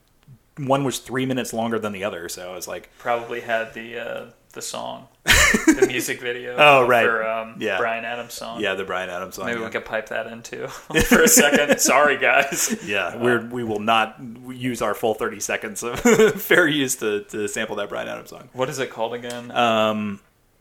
[0.58, 2.30] one was three minutes longer than the other.
[2.30, 6.56] So I was like, Probably had the uh, the song, the music video.
[6.56, 7.04] Oh, right.
[7.04, 7.80] For um, Yeah.
[7.80, 8.62] Bryan Adams song.
[8.62, 9.48] yeah, the Bryan Adams song.
[9.48, 9.65] Maybe yeah.
[9.65, 10.67] we could pipe that in too
[11.08, 11.80] for a second.
[11.80, 12.78] Sorry, guys.
[12.86, 14.17] Yeah, we're, we will not
[14.50, 16.00] use our full 30 seconds of
[16.39, 18.48] fair use to, to sample that Bryan Adams song.
[18.54, 19.50] What is it called again?
[19.50, 20.19] Um,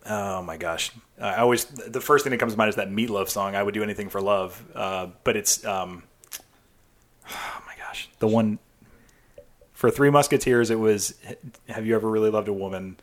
[0.08, 3.28] oh my gosh, I always the first thing that comes to mind is that Meatloaf
[3.28, 3.54] song.
[3.54, 6.02] I would do anything for love, uh, but it's um,
[7.30, 8.58] oh my gosh, the one
[9.72, 10.70] for Three Musketeers.
[10.70, 11.14] It was
[11.68, 12.96] Have you ever really loved a woman?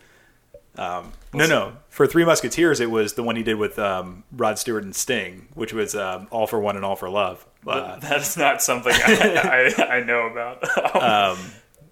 [0.77, 1.73] Um, no, no.
[1.89, 5.49] For Three Musketeers, it was the one he did with um, Rod Stewart and Sting,
[5.53, 7.45] which was um, All for One and All for Love.
[7.67, 10.63] Uh, That's not something I, I, I know about.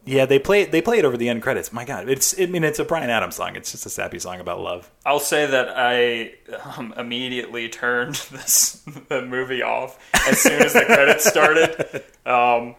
[0.07, 0.71] yeah, they play it.
[0.71, 1.73] They play it over the end credits.
[1.73, 2.39] My God, it's.
[2.39, 3.55] I mean, it's a Bryan Adams song.
[3.55, 4.89] It's just a sappy song about love.
[5.05, 6.33] I'll say that I
[6.77, 12.03] um, immediately turned this the movie off as soon as the credits started.
[12.27, 12.75] Um,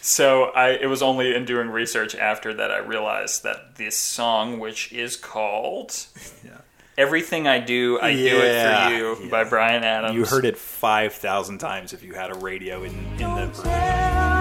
[0.00, 4.60] so I it was only in doing research after that I realized that this song,
[4.60, 6.06] which is called
[6.96, 9.28] "Everything I Do, I Do It for You" yeah.
[9.28, 10.14] by Bryan Adams.
[10.14, 13.50] You heard it five thousand times if you had a radio in, in the.
[13.64, 14.31] Don't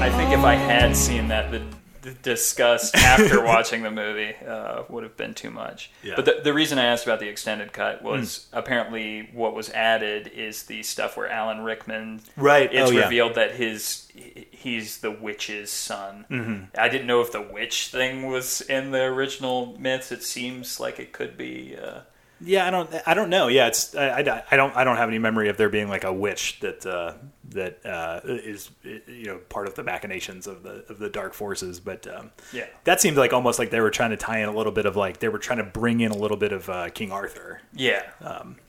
[0.00, 1.62] I think if I had seen that, the,
[2.00, 5.90] the disgust after watching the movie uh, would have been too much.
[6.02, 6.14] Yeah.
[6.16, 10.28] But the, the reason I asked about the extended cut was apparently what was added
[10.28, 12.22] is the stuff where Alan Rickman.
[12.36, 12.72] Right.
[12.72, 13.04] It's Oh, yeah.
[13.04, 14.08] revealed that his
[14.50, 16.24] he's the witch's son.
[16.30, 16.64] Mm-hmm.
[16.78, 20.10] I didn't know if the witch thing was in the original myths.
[20.10, 21.76] It seems like it could be.
[21.76, 22.00] Uh,
[22.40, 22.90] Yeah, I don't.
[23.06, 23.48] I don't know.
[23.48, 23.94] Yeah, it's.
[23.94, 24.74] I, I, I don't.
[24.74, 27.12] I don't have any memory of there being like a witch that uh,
[27.50, 31.80] that uh, is you know part of the machinations of the of the dark forces.
[31.80, 32.66] But um, Yeah.
[32.84, 34.96] that seemed like almost like they were trying to tie in a little bit of
[34.96, 37.60] like they were trying to bring in a little bit of uh, King Arthur.
[37.74, 38.02] yeah.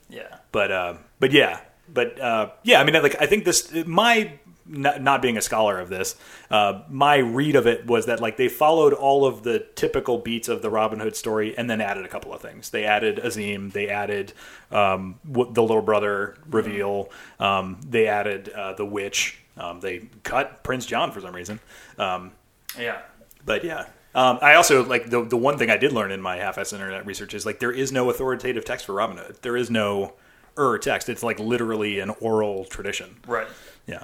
[0.09, 0.37] yeah.
[0.51, 2.81] But uh, but yeah, but uh, yeah.
[2.81, 4.33] I mean, like I think this my
[4.65, 6.15] not, not being a scholar of this,
[6.49, 10.47] uh, my read of it was that like they followed all of the typical beats
[10.47, 12.69] of the Robin Hood story and then added a couple of things.
[12.69, 13.71] They added Azeem.
[13.71, 14.33] They added
[14.71, 17.09] um, the little brother reveal.
[17.39, 19.39] Um, they added uh, the witch.
[19.57, 21.59] Um, they cut Prince John for some reason.
[21.97, 22.31] Um,
[22.79, 23.01] Yeah.
[23.45, 23.85] but yeah.
[24.13, 27.05] Um, I also like the the one thing I did learn in my half-ass internet
[27.05, 29.37] research is like there is no authoritative text for Robin Hood.
[29.41, 30.13] There is no
[30.57, 31.07] er text.
[31.07, 33.17] It's like literally an oral tradition.
[33.25, 33.47] Right.
[33.87, 34.03] Yeah.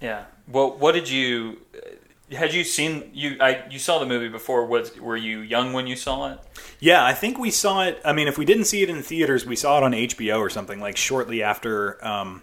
[0.00, 0.24] So Yeah.
[0.48, 1.58] Well, what did you?
[2.32, 3.36] Had you seen you?
[3.40, 4.64] I you saw the movie before.
[4.66, 6.38] Was were you young when you saw it?
[6.80, 8.00] yeah, I think we saw it.
[8.04, 10.48] I mean, if we didn't see it in theaters, we saw it on HBO or
[10.48, 12.42] something like shortly after um,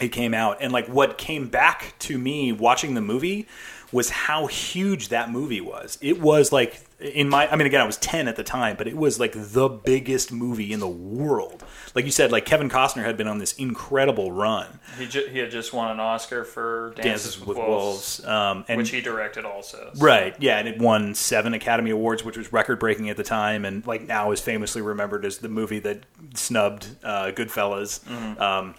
[0.00, 0.58] it came out.
[0.60, 3.46] And like what came back to me watching the movie
[3.92, 5.98] was how huge that movie was.
[6.00, 8.86] It was like in my I mean again I was 10 at the time, but
[8.86, 11.64] it was like the biggest movie in the world.
[11.94, 14.78] Like you said like Kevin Costner had been on this incredible run.
[14.98, 18.76] He ju- he had just won an Oscar for Dances, Dances with Wolves um and
[18.78, 19.90] which he directed also.
[19.94, 23.24] so- Right, yeah, and it won seven Academy Awards, which was record breaking at the
[23.24, 28.00] time, and like now is famously remembered as the movie that snubbed uh, Goodfellas.
[28.40, 28.74] Um,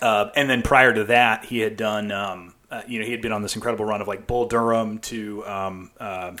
[0.00, 3.20] uh, and then prior to that, he had done, um, uh, you know, he had
[3.20, 6.32] been on this incredible run of like Bull Durham to um, uh,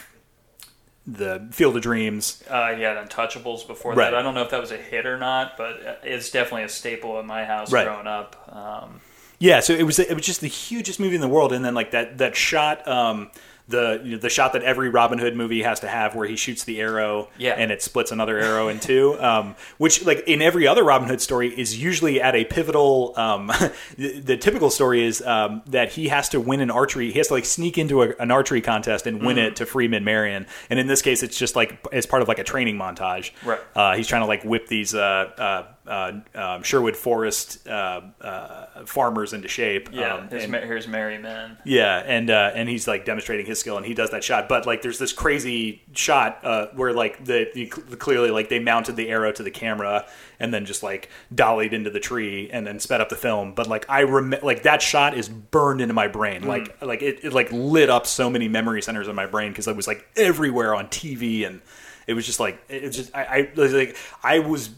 [1.06, 2.42] the Field of Dreams.
[2.48, 4.10] Uh, he had Untouchables before Right.
[4.10, 4.14] that.
[4.18, 7.18] I don't know if that was a hit or not, but it's definitely a staple
[7.18, 7.84] in my house Right.
[7.86, 8.36] growing up.
[8.54, 9.00] Um,
[9.38, 11.74] Yeah, so it was it was just the hugest movie in the world, and then
[11.74, 13.32] like that that shot um,
[13.68, 16.36] the you know, the shot that every Robin Hood movie has to have, where he
[16.36, 17.52] shoots the arrow, Yeah.
[17.52, 19.16] and it splits another arrow in two.
[19.20, 23.14] Um, which, like in every other Robin Hood story, is usually at a pivotal.
[23.16, 23.46] Um,
[23.96, 27.10] the, the typical story is um, that he has to win an archery.
[27.12, 29.88] He has to like sneak into a, an archery contest and win it to free
[29.88, 30.46] Maid Marian.
[30.68, 33.30] And in this case, it's just like as part of like a training montage.
[33.44, 33.60] Right.
[33.74, 34.98] Uh, he's trying to like whip these uh,
[35.38, 39.88] uh, uh, um, Sherwood Forest uh, uh, farmers into shape.
[39.92, 40.92] Yeah, Um, here's, and- here's Maid
[41.22, 41.56] Marian.
[41.64, 44.48] yeah, and uh, and he's like demonstrating his skill, and he does that shot.
[44.48, 47.66] But like, there's this crazy shot uh, where like the, the
[47.96, 50.06] clearly like they mounted the arrow to the camera
[50.38, 53.52] and then just like dollied into the tree and then sped up the film.
[53.54, 56.46] But like I rem- like that shot is burned into my brain.
[56.46, 59.66] Like like it, it like lit up so many memory centers in my brain because
[59.68, 61.60] it was like everywhere on TV and
[62.06, 64.70] it was just like it was just I, I like I was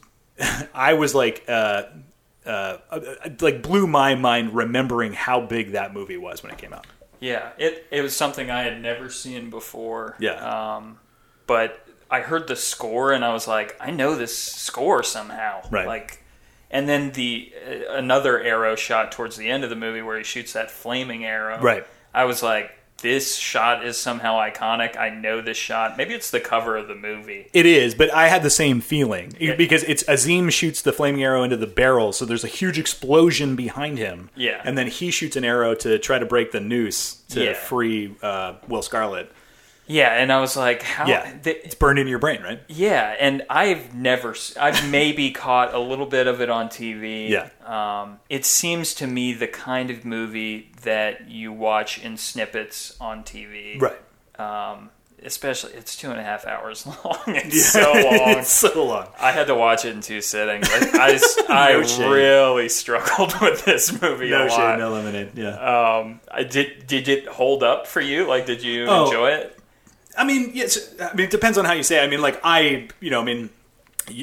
[0.74, 1.44] I was like.
[1.48, 1.84] Uh,
[2.46, 3.00] uh, uh,
[3.40, 6.86] like blew my mind remembering how big that movie was when it came out.
[7.20, 10.14] Yeah, it it was something I had never seen before.
[10.18, 10.76] Yeah.
[10.76, 10.98] Um,
[11.46, 15.62] but I heard the score and I was like, I know this score somehow.
[15.70, 15.86] Right.
[15.86, 16.22] Like,
[16.70, 20.24] and then the uh, another arrow shot towards the end of the movie where he
[20.24, 21.60] shoots that flaming arrow.
[21.60, 21.86] Right.
[22.12, 24.96] I was like, this shot is somehow iconic.
[24.96, 25.98] I know this shot.
[25.98, 27.48] Maybe it's the cover of the movie.
[27.52, 31.42] It is, but I had the same feeling because it's Azeem shoots the flaming arrow
[31.42, 34.30] into the barrel, so there's a huge explosion behind him.
[34.34, 34.62] Yeah.
[34.64, 37.52] and then he shoots an arrow to try to break the noose to Yeah.
[37.52, 39.30] free uh, Will Scarlet.
[39.86, 41.06] Yeah, and I was like, how?
[41.06, 42.60] Yeah, they- it's burned into your brain, right?
[42.68, 47.28] Yeah, and I've never, I've maybe caught a little bit of it on TV.
[47.28, 47.48] Yeah.
[47.64, 53.24] Um, it seems to me the kind of movie that you watch in snippets on
[53.24, 53.80] TV.
[53.80, 53.98] Right.
[54.40, 54.90] Um,
[55.22, 57.18] especially, it's two and a half hours long.
[57.26, 58.38] It's so long.
[58.38, 59.08] it's so long.
[59.20, 60.66] I had to watch it in two sittings.
[60.70, 62.10] I No shame.
[62.10, 64.78] really struggled with this movie No a shade, lot.
[64.78, 65.30] no lemonade.
[65.34, 65.56] Yeah.
[65.98, 66.86] Um, I did.
[66.86, 68.26] Did it hold up for you?
[68.26, 69.06] Like, did you Oh.
[69.06, 69.53] enjoy it?
[70.16, 70.94] I mean, yes.
[71.00, 72.00] I mean, it depends on how you say.
[72.00, 72.04] It.
[72.04, 73.50] I mean, like I, you know, I mean,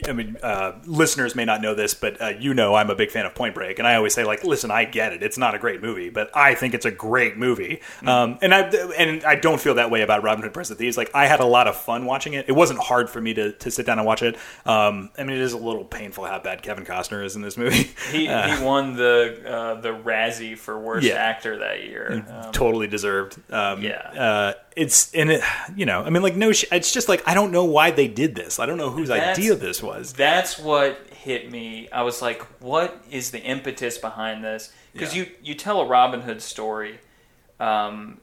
[0.08, 3.12] I mean, uh, listeners may not know this, but uh, you know, I'm a big
[3.12, 5.24] fan of Point Break, and I always say, like, listen, I get it.
[5.24, 7.82] It's not a great movie, but I think it's a great movie.
[8.06, 8.62] Um, and I
[8.98, 10.98] and I don't feel that way about Robin Hood: Prince of Thieves.
[10.98, 12.46] Like, I had a lot of fun watching it.
[12.48, 14.36] It wasn't hard for me to, to sit down and watch it.
[14.66, 17.58] Um, I mean, it is a little painful how bad Kevin Costner is in this
[17.58, 17.90] movie.
[18.12, 18.28] He he
[18.64, 21.16] won the uh, the Razzie for worst Yeah.
[21.16, 22.26] actor that year.
[22.30, 23.40] Um, totally deserved.
[23.52, 23.98] Um, Yeah.
[24.00, 25.44] uh, it's and it,
[25.76, 28.08] you know, I mean, like no, sh- it's just like I don't know why they
[28.08, 28.58] did this.
[28.60, 30.14] I don't know whose That's- idea this was.
[30.14, 31.88] that's what hit me.
[31.92, 34.74] I was like, what is the impetus behind this?
[34.92, 35.24] Because Yeah.
[35.26, 37.00] you you tell a Robin Hood story,
[37.60, 38.20] um,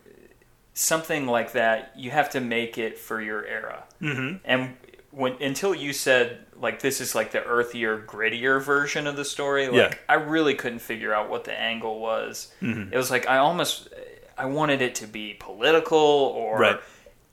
[0.74, 3.84] something like that, you have to make it for your era.
[4.02, 4.36] Mm-hmm.
[4.44, 4.76] And
[5.10, 9.66] when until you said like this is like the earthier, grittier version of the story,
[9.68, 9.94] like Yeah.
[10.08, 12.52] I really couldn't figure out what the angle was.
[12.60, 12.92] Mm-hmm.
[12.92, 13.88] It was like I almost
[14.36, 16.58] I wanted it to be political or.
[16.58, 16.80] Right.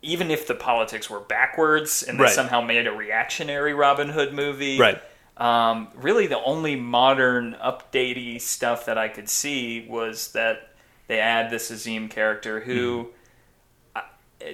[0.06, 2.32] Even if the politics were backwards and they Right.
[2.34, 5.02] somehow made a reactionary Robin Hood movie, Right.
[5.38, 10.70] um, really, the only modern, updatey stuff that I could see was that
[11.08, 13.10] they add this Azeem character who,
[13.96, 14.02] uh,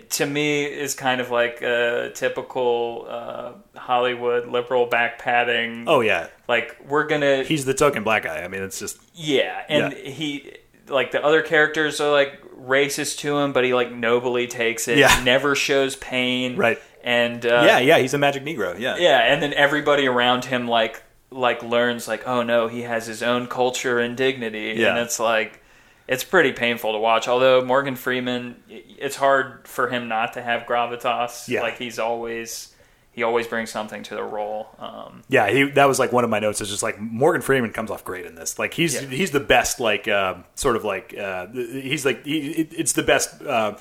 [0.10, 5.84] to me, is kind of like a typical uh, Hollywood liberal back padding.
[5.88, 8.42] Oh yeah, like we're gonna, he's the token black guy.
[8.44, 10.10] I mean, it's just yeah, and Yeah.
[10.12, 10.54] he,
[10.88, 14.98] like the other characters are like racist to him, but he like nobly takes it.
[14.98, 15.22] Yeah.
[15.24, 16.56] never shows pain.
[16.56, 16.80] Right.
[17.04, 17.98] and uh, yeah, yeah.
[18.00, 18.78] He's a magic Negro.
[18.80, 23.08] Yeah, yeah, and then everybody around him like like learns like, oh no, he has
[23.08, 24.90] his own culture and dignity, Yeah.
[24.92, 25.62] and it's like
[26.08, 27.28] it's pretty painful to watch.
[27.28, 31.48] Although Morgan Freeman, it's hard for him not to have gravitas.
[31.48, 31.62] Yeah.
[31.62, 32.71] like he's always
[33.14, 34.70] he always brings something to the role.
[34.80, 35.50] Um, yeah.
[35.50, 36.62] He that was like one of my notes.
[36.62, 38.58] Is just like Morgan Freeman comes off great in this.
[38.58, 39.02] Like he's Yeah.
[39.10, 39.82] he's the best.
[39.82, 43.42] Like uh, sort of like uh, he's like he, it, it's the best.
[43.42, 43.76] Uh,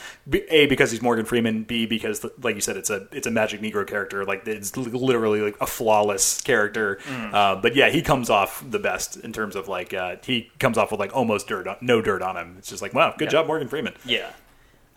[0.48, 1.62] a because he's Morgan Freeman.
[1.62, 4.24] B because like you said, it's a it's a magic Negro character.
[4.24, 6.98] Like it's literally like a flawless character.
[7.04, 7.32] Mm.
[7.34, 10.76] Uh, but yeah, he comes off the best in terms of like uh, he comes
[10.76, 12.56] off with like almost dirt, on, no dirt on him.
[12.58, 13.30] It's just like wow, good Yeah.
[13.30, 13.94] job, Morgan Freeman.
[14.04, 14.30] Yeah.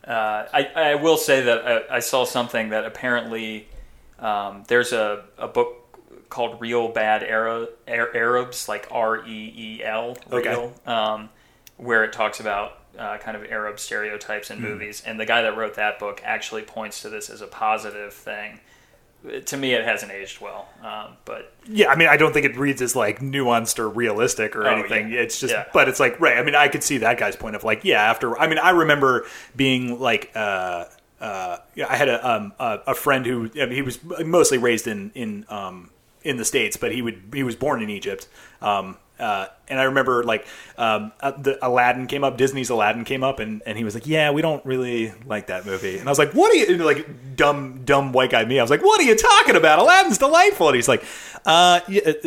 [0.04, 3.68] Uh, I, I will say that I, I saw something that apparently
[4.18, 5.76] um, there's a, a book
[6.30, 10.70] called Reel Bad Arab, Arabs, like R E E L, Okay.
[10.86, 11.28] Um,
[11.76, 15.02] where it talks about uh, kind of Arab stereotypes in movies.
[15.04, 18.60] And the guy that wrote that book actually points to this as a positive thing.
[19.46, 22.58] To me, it hasn't aged well, um, but Yeah, I mean, I don't think it
[22.58, 25.10] reads as like nuanced or realistic or Oh, anything.
[25.10, 25.20] yeah.
[25.20, 25.64] It's just, Yeah.
[25.72, 26.36] but it's like, right.
[26.36, 28.70] I mean, I could see that guy's point of like, yeah, after, I mean, I
[28.70, 29.24] remember
[29.56, 30.84] being like, uh,
[31.24, 34.58] uh, yeah, I had a, um, a, a friend who, I mean, he was mostly
[34.58, 35.90] raised in, in, um,
[36.22, 38.28] in the States, but he would, he was born in Egypt.
[38.60, 40.46] Um, uh, and I remember like
[40.76, 44.06] um, uh, the Aladdin came up, Disney's Aladdin came up, and, and he was like,
[44.06, 47.36] "Yeah, we don't really like that movie." And I was like, "What are you like
[47.36, 49.78] dumb dumb white guy me?" I was like, "What are you talking about?
[49.78, 51.04] Aladdin's delightful." And he's like,
[51.46, 51.80] "Uh,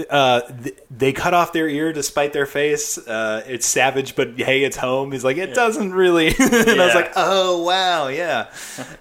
[0.10, 0.42] uh,
[0.90, 2.98] they cut off their ear to spite their face.
[2.98, 6.96] Uh, it's savage, but hey, it's home." He's like, "It doesn't really." and I was
[6.96, 8.50] like, "Oh wow, yeah."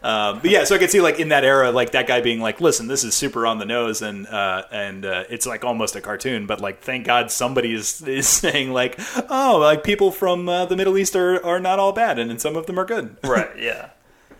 [0.02, 2.40] um, but yeah, so I could see like in that era, like that guy being
[2.40, 5.94] like, "Listen, this is super on the nose, and uh, and uh, it's like almost
[5.94, 8.98] a cartoon." But like, thank God somebody is is saying like,
[9.30, 12.40] "Oh, like people from uh, the Middle East are, are not all bad, and, and
[12.40, 13.50] some of them are good." right.
[13.58, 13.90] Yeah.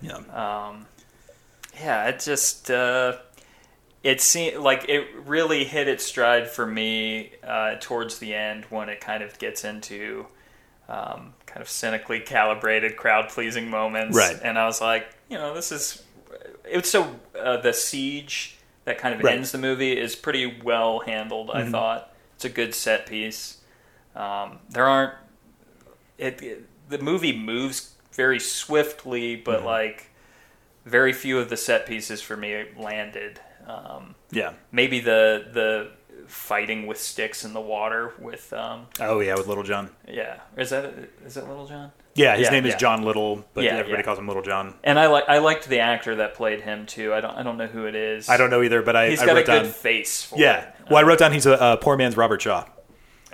[0.02, 0.16] Yeah,
[0.68, 0.86] Um,
[1.80, 3.16] yeah, it just uh,
[4.04, 8.88] it seemed like it really hit its stride for me uh, towards the end when
[8.88, 10.26] it kind of gets into
[10.88, 14.38] um, kind of cynically calibrated crowd pleasing moments, Right.
[14.42, 16.02] And I was like, you know, this is
[16.64, 19.34] it's so uh, the siege that kind of Right.
[19.34, 21.50] ends the movie is pretty well handled.
[21.50, 23.55] I thought it's a good set piece.
[24.16, 25.12] Um, there aren't
[26.18, 30.10] it, it- the movie moves very swiftly, but like
[30.84, 33.40] very few of the set pieces for me landed.
[33.66, 34.52] Um, yeah.
[34.70, 35.90] maybe the the
[36.28, 39.90] fighting with sticks in the water with um, Oh yeah, with Little John.
[40.08, 40.94] yeah is that
[41.24, 41.90] is it Little John?
[42.14, 42.78] Yeah, his Yeah, name is yeah.
[42.78, 44.74] John Little, but Yeah, everybody calls him Little John.
[44.84, 47.12] And I like I liked the actor that played him too.
[47.12, 48.28] I don't I don't know who it is.
[48.28, 49.66] I don't know either, but I, He's I got a good down.
[49.72, 50.22] face.
[50.22, 50.74] For Yeah, it.
[50.88, 52.64] well, I wrote down he's a, a poor man's Robert Shaw.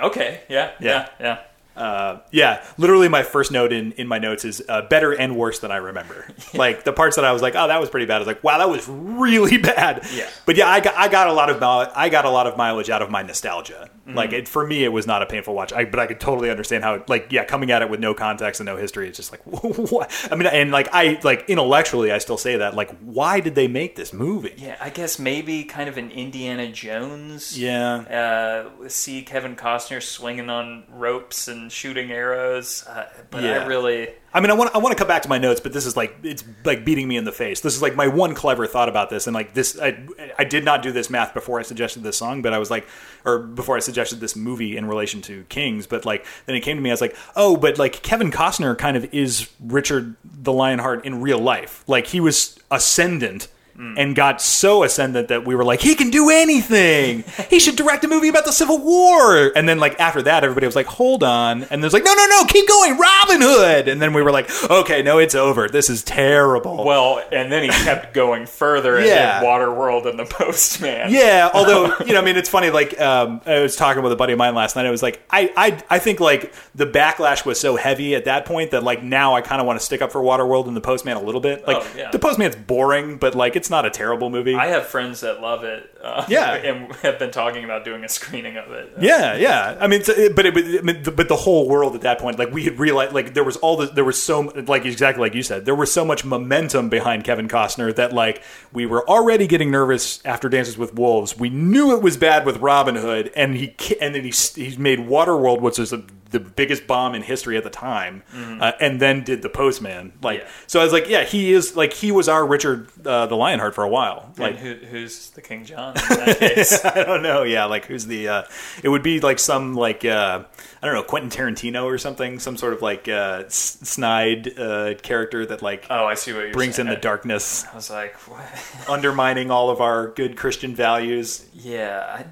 [0.03, 0.41] Okay.
[0.49, 0.73] Yeah.
[0.81, 0.89] Yeah.
[0.89, 1.09] Yeah.
[1.21, 1.39] Yeah.
[1.77, 5.61] Uh, yeah, literally, my first note in, in my notes is uh, better and worse
[5.61, 6.27] than I remember.
[6.55, 8.17] Like the parts that I was like, oh, that was pretty bad.
[8.17, 10.07] I was like, wow, that was really bad.
[10.13, 10.29] Yeah.
[10.45, 12.91] But yeah, I got I got a lot of I got a lot of mileage
[12.91, 13.89] out of my nostalgia.
[14.07, 14.17] Mm-hmm.
[14.17, 15.73] Like it, for me, it was not a painful watch.
[15.73, 18.61] I, but I could totally understand how like yeah, coming at it with no context
[18.61, 20.11] and no history, it's just like what?
[20.31, 23.69] I mean, and like I like intellectually, I still say that like, why did they
[23.69, 24.55] make this movie?
[24.57, 24.77] Yeah.
[24.81, 27.59] I guess maybe kind of an Indiana Jones.
[27.59, 28.69] Yeah.
[28.83, 32.85] uh, see Kevin Costner swinging on ropes and shooting arrows.
[32.87, 33.63] Uh, but Yeah.
[33.63, 35.73] I really, I mean, I want I want to come back to my notes, but
[35.73, 37.61] this is like it's like beating me in the face.
[37.61, 39.99] This is like my one clever thought about this, and like this, I
[40.39, 42.87] I did not do this math before I suggested this song, but I was like,
[43.25, 46.77] or before I suggested this movie in relation to Kings, but like then it came
[46.77, 50.53] to me, I was like, oh, but like Kevin Costner kind of is Richard the
[50.53, 53.49] Lionheart in real life, like he was ascendant.
[53.75, 57.25] And got so ascendant that we were like, he can do anything.
[57.51, 59.51] he should direct a movie about the Civil War.
[59.57, 61.65] And then, like after that, everybody was like, hold on.
[61.65, 63.89] And there's like, no, no, no, keep going, Robin Hood.
[63.89, 65.69] And then we were like, okay, no, it's over.
[65.69, 66.85] This is terrible.
[66.85, 69.41] well, and then he kept going further and Yeah.
[69.41, 71.11] did Waterworld and the Postman.
[71.11, 72.71] Yeah, although you know, I mean, it's funny.
[72.71, 74.87] Like, um, I was talking with a buddy of mine last night.
[74.87, 78.45] I was like, I, I, I think like the backlash was so heavy at that
[78.45, 80.81] point that like now I kind of want to stick up for Waterworld and the
[80.81, 81.67] Postman a little bit.
[81.67, 82.11] Like, Oh, yeah.
[82.11, 84.55] the Postman's boring, but like it's not a terrible movie.
[84.55, 85.89] I have friends that love it.
[86.03, 86.53] Uh, Yeah.
[86.55, 88.93] and have been talking about doing a screening of it.
[89.01, 89.77] Yeah, yeah.
[89.81, 90.03] I mean,
[90.35, 93.35] but it, the- but the whole world at that point, like we had realized, like
[93.35, 96.05] there was all the there was so like exactly like you said, there was so
[96.05, 98.43] much momentum behind Kevin Costner that like
[98.73, 101.37] we were already getting nervous after Dances with Wolves.
[101.39, 104.99] We knew it was bad with Robin Hood, and he and then he he made
[105.01, 109.23] Waterworld, which was the, the biggest bomb in history at the time, uh, and then
[109.23, 110.13] did the Postman.
[110.23, 110.49] Like, Yeah.
[110.67, 113.75] so I was like, yeah, he is like he was our Richard uh, the Lionheart
[113.75, 114.33] for a while.
[114.39, 116.85] Like, who, who's the King John in that case?
[116.85, 117.45] I don't know.
[117.45, 118.29] Yeah, like who's the?
[118.29, 118.43] Uh,
[118.83, 120.43] it would be like some like uh,
[120.83, 122.39] I don't know Quentin Tarantino or something.
[122.41, 126.53] Some sort of like uh, snide uh, character that like oh, I see what you're
[126.53, 126.95] brings in saying.
[126.97, 128.43] the darkness, I was like, what?
[128.89, 131.47] undermining all of our good Christian values.
[131.53, 132.21] yeah.
[132.21, 132.27] I,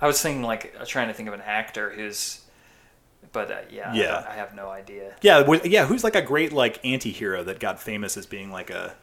[0.00, 2.43] I was thinking like trying to think of an actor who's,
[3.34, 4.06] but uh, yeah, I Yeah.
[4.12, 5.14] don't- I, have no idea.
[5.20, 5.84] Yeah, wi- yeah.
[5.84, 8.94] Who's like a great like anti-hero that got famous as being like a.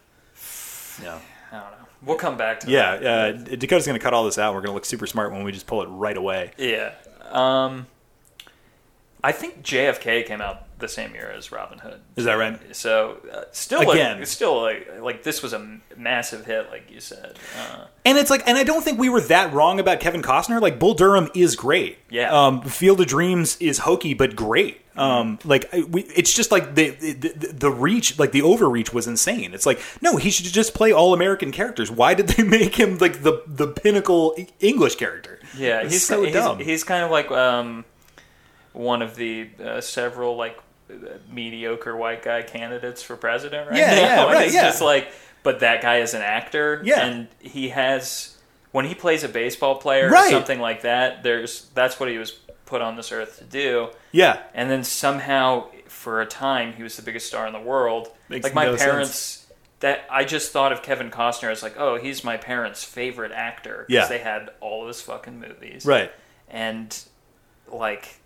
[1.03, 1.19] Yeah,
[1.51, 1.77] I don't know.
[2.03, 2.97] We'll come back to yeah.
[2.97, 3.35] that.
[3.51, 4.55] Uh, Dakota's gonna cut all this out.
[4.55, 6.51] We're gonna look super smart when we just pull it right away.
[6.57, 6.93] Yeah.
[7.29, 7.85] Um,
[9.23, 12.01] I think JFK came out the same year as Robin Hood.
[12.15, 12.59] Is that right?
[12.75, 14.17] So uh, still, Again.
[14.19, 17.37] like, still like, like this was a massive hit, like you said.
[17.57, 20.59] Uh, And it's like, and I don't think we were that wrong about Kevin Costner.
[20.61, 21.99] Like Bull Durham is great.
[22.09, 22.31] Yeah.
[22.31, 24.79] Um, Field of Dreams is hokey but great.
[24.97, 29.53] Um, like we, it's just like the, the the reach, like the overreach was insane.
[29.53, 31.89] It's like no, he should just play all American characters.
[31.89, 35.39] Why did they make him like the the pinnacle English character?
[35.57, 36.59] yeah, It's he's so dumb.
[36.59, 37.85] he's kind of like um,
[38.73, 40.57] one of the uh, several like
[41.31, 44.01] mediocre white guy candidates for president right Yeah, now.
[44.01, 44.63] yeah, And right, It's yeah.
[44.63, 45.11] just like,
[45.43, 46.81] but that guy is an actor.
[46.83, 47.05] Yeah.
[47.05, 48.37] and he has
[48.71, 50.27] when he plays a baseball player Right.
[50.27, 51.23] or something like that.
[51.23, 52.31] There's that's what he was
[52.65, 53.89] put on this earth to do.
[54.11, 58.09] yeah, and then somehow for a time he was the biggest star in the world.
[58.29, 59.45] Makes like my no parents,
[59.81, 63.79] that I just thought of Kevin Costner as like, oh, he's my parents' favorite actor.
[63.79, 64.05] 'cause Yeah.
[64.07, 66.11] they had all of his fucking movies, right.
[66.49, 66.97] And
[67.67, 68.20] like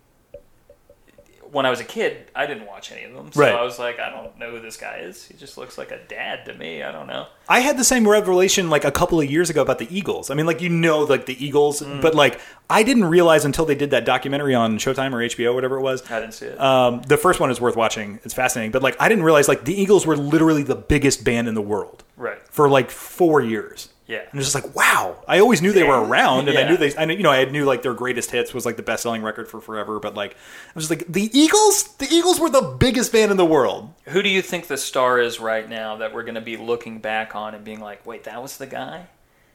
[1.56, 3.32] when I was a kid, I didn't watch any of them.
[3.32, 3.54] So Right.
[3.54, 5.24] I was like, I don't know who this guy is.
[5.26, 6.82] He just looks like a dad to me.
[6.82, 7.26] I don't know.
[7.48, 10.30] I had the same revelation like a couple of years ago about the Eagles.
[10.30, 12.00] I mean, like you know, like the Eagles, Mm.
[12.02, 12.40] but like
[12.70, 16.08] I didn't realize until they did that documentary on Showtime or HBO, whatever it was.
[16.10, 16.60] I didn't see it.
[16.60, 18.20] Um, the first one is worth watching.
[18.24, 21.48] It's fascinating, but like I didn't realize like the Eagles were literally the biggest band
[21.48, 22.38] in the world right.
[22.50, 23.88] for like four years.
[24.06, 24.20] Yeah.
[24.30, 25.16] And it's just like, wow.
[25.26, 26.96] I always knew they were around, and I knew they.
[26.96, 29.22] I knew, you know, I knew like their greatest hits was like the best selling
[29.22, 29.98] record for forever.
[29.98, 31.84] But like, I was just like, the Eagles.
[31.98, 33.92] The Eagles were the biggest band in the world.
[34.06, 37.00] Who do you think the star is right now that we're going to be looking
[37.00, 39.06] back on and being like, wait, that was the guy?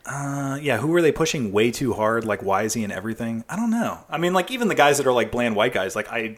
[0.06, 2.26] Uh, yeah, who were they pushing way too hard?
[2.26, 3.45] Like Wisey and everything.
[3.47, 3.99] I don't know.
[4.10, 6.38] I mean, like even the guys that are like bland white guys, like I,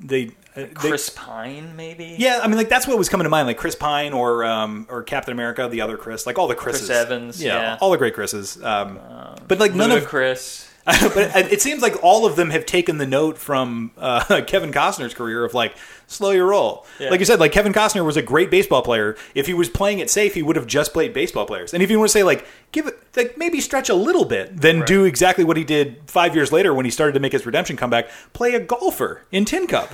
[0.00, 2.16] they, uh, they Chris Pine, maybe?
[2.18, 4.86] Yeah, I mean, like that's what was coming to mind, like Chris Pine or um,
[4.88, 7.78] or Captain America, the other Chris, like all the Chris's, Evans, yeah.
[7.80, 8.62] all the great Chris's.
[8.62, 8.98] Um,
[9.46, 10.67] but like none of, Chris.
[11.14, 14.72] but it it seems like all of them have taken the note from uh, Kevin
[14.72, 15.76] Costner's career of like
[16.06, 16.86] slow your roll.
[16.98, 17.10] Yeah.
[17.10, 19.14] Like you said, like Kevin Costner was a great baseball player.
[19.34, 21.74] If he was playing it safe, he would have just played baseball players.
[21.74, 24.60] And if you want to say like give it like maybe stretch a little bit,
[24.60, 27.44] then do exactly what he did five years later when he started to make his
[27.44, 28.08] redemption comeback.
[28.32, 29.90] Play a golfer in Tin Cup.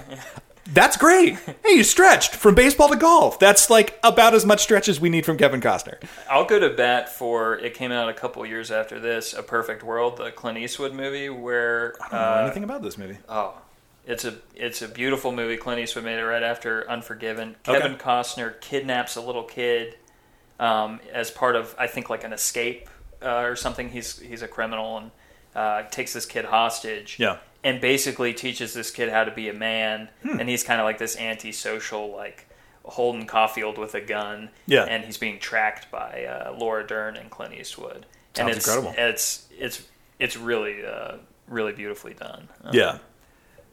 [0.66, 1.38] That's great.
[1.64, 3.38] Hey, you stretched from baseball to golf.
[3.38, 6.02] That's like about as much stretch as we need from Kevin Costner.
[6.30, 9.82] I'll go to bat for it came out a couple years after this, A Perfect
[9.82, 13.18] World, the Clint Eastwood movie, where I don't know uh, anything about this movie.
[13.28, 13.54] oh,
[14.06, 15.56] it's a it's a beautiful movie.
[15.56, 17.56] Clint Eastwood made it right after Unforgiven.
[17.66, 17.80] Okay.
[17.80, 19.96] Kevin Costner kidnaps a little kid
[20.60, 22.88] um, as part of I think like an escape
[23.22, 23.90] uh, or something.
[23.90, 25.10] He's he's a criminal and
[25.54, 27.16] uh, takes this kid hostage.
[27.18, 27.38] Yeah.
[27.64, 30.08] And basically teaches this kid how to be a man.
[30.22, 30.38] Hmm.
[30.38, 32.46] And he's kind of like this antisocial like.
[32.86, 34.82] Holden Caulfield with a gun, Yeah.
[34.84, 37.94] and he's being tracked by uh, Laura Dern and Clint Eastwood.
[37.96, 38.04] and
[38.34, 38.94] Sounds it's, incredible.
[38.98, 39.82] It's it's
[40.18, 41.14] it's really uh,
[41.48, 42.46] really beautifully done.
[42.62, 42.98] Um, Yeah.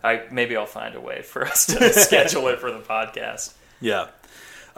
[0.01, 3.53] I maybe I'll find a way for us to schedule it for the podcast.
[3.81, 4.07] Yeah.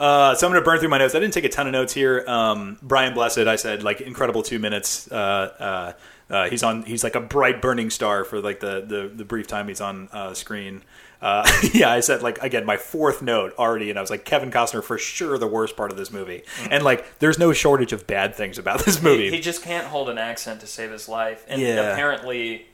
[0.00, 1.14] Uh, so I'm going to burn through my notes.
[1.14, 2.24] I didn't take a ton of notes here.
[2.26, 5.06] Um, Brian Blessed, I said like incredible two minutes.
[5.12, 5.92] Uh,
[6.30, 6.82] uh, he's on.
[6.84, 10.08] He's like a bright burning star for like the the, the brief time he's on
[10.12, 10.82] uh, screen.
[11.22, 14.50] Uh, yeah, I said like again my fourth note already, and I was like Kevin
[14.50, 18.06] Costner for sure the worst part of this movie, and like there's no shortage of
[18.06, 19.30] bad things about this movie.
[19.30, 21.92] He, he just can't hold an accent to save his life, and Yeah.
[21.92, 22.66] apparently,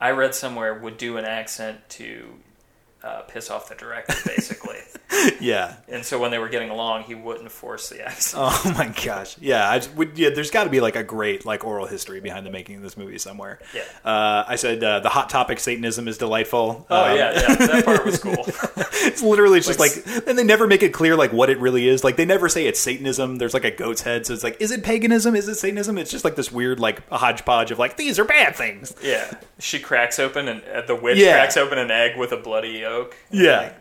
[0.00, 2.26] I read somewhere would do an accent to
[3.02, 4.78] uh, piss off the director, basically.
[5.40, 5.76] yeah.
[5.88, 8.42] and so when they were getting along, he wouldn't force the accent.
[8.64, 9.36] Oh my gosh.
[9.40, 10.30] Yeah, I just, would, yeah.
[10.30, 12.96] There's got to be like a great like oral history behind the making of this
[12.96, 13.58] movie somewhere.
[13.74, 13.82] Yeah.
[14.04, 16.86] Uh, I said uh, the hot topic Satanism is delightful.
[16.88, 18.46] Oh Um, yeah, yeah, that part was cool.
[19.04, 21.88] It's literally just Like- like, and they never make it clear like what it really
[21.88, 22.04] is.
[22.04, 23.36] Like they never say it's Satanism.
[23.38, 25.34] There's like a goat's head, so it's like, is it paganism?
[25.34, 25.98] Is it Satanism?
[25.98, 28.94] It's just like this weird like a hodgepodge of like these are bad things.
[29.02, 31.32] yeah, she cracks open and uh, the witch Yeah.
[31.32, 33.58] cracks open an egg with a bloody and, Yeah.
[33.58, 33.76] like,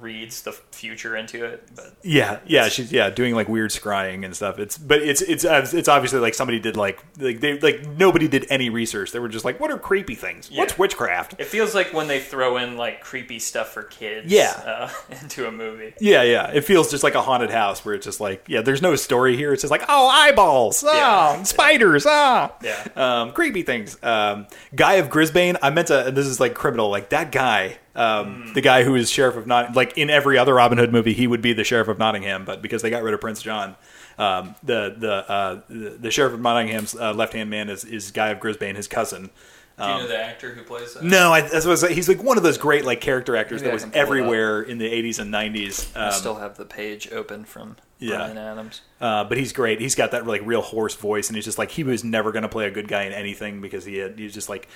[0.00, 4.34] reads the future into it, but Yeah, yeah, she's yeah doing like weird scrying and
[4.36, 4.58] stuff.
[4.58, 8.46] It's but it's it's it's obviously like somebody did like like they like nobody did
[8.50, 9.10] any research.
[9.12, 10.50] They were just like, what are creepy things?
[10.50, 10.60] Yeah.
[10.60, 11.34] What's witchcraft?
[11.38, 14.50] It feels like when they throw in like creepy stuff for kids, Yeah.
[14.64, 14.90] uh,
[15.22, 15.94] into a movie.
[16.00, 16.50] Yeah, yeah.
[16.52, 19.36] It feels just like a haunted house where it's just like, yeah, there's no story
[19.36, 19.52] here.
[19.52, 21.42] It's just like, oh, eyeballs, oh, Yeah.
[21.42, 22.86] spiders, ah, Yeah.
[22.94, 23.96] um, creepy things.
[24.02, 24.46] Um,
[24.76, 25.56] guy of Gisborne.
[25.62, 26.12] I meant to.
[26.14, 26.88] This is like criminal.
[26.88, 30.54] Like that guy, um, the guy who is sheriff of not like in every other
[30.54, 33.12] Robin Hood movie, he would be the sheriff of Nottingham, but because they got rid
[33.14, 33.76] of Prince John.
[34.18, 38.10] Um, the the, uh, the the sheriff of Nottingham's uh, left hand man is, is
[38.10, 39.30] Guy of Gisborne, his cousin.
[39.78, 41.04] Do you know the actor who plays that?
[41.04, 43.60] No, I, that's what I was, he's like one of those great like character actors
[43.62, 44.08] Maybe that was can pull it up.
[44.08, 45.96] everywhere in the 80s and 90s.
[45.96, 48.16] I Um, still have the page open from Yeah.
[48.16, 48.80] Bryan Adams.
[49.00, 49.80] Uh, but he's great.
[49.80, 52.42] He's got that like real hoarse voice, and he's just like he was never going
[52.42, 54.66] to play a good guy in anything because he had, he was just like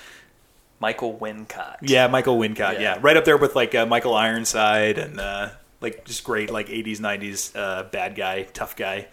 [0.83, 1.77] Michael Wincott.
[1.81, 2.97] yeah, Michael Wincott, yeah, Yeah.
[3.01, 6.99] right up there with like uh, Michael Ironside and uh, like just great like '80s
[6.99, 9.07] '90s uh, bad guy, tough guy.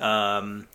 [0.00, 0.68] Um,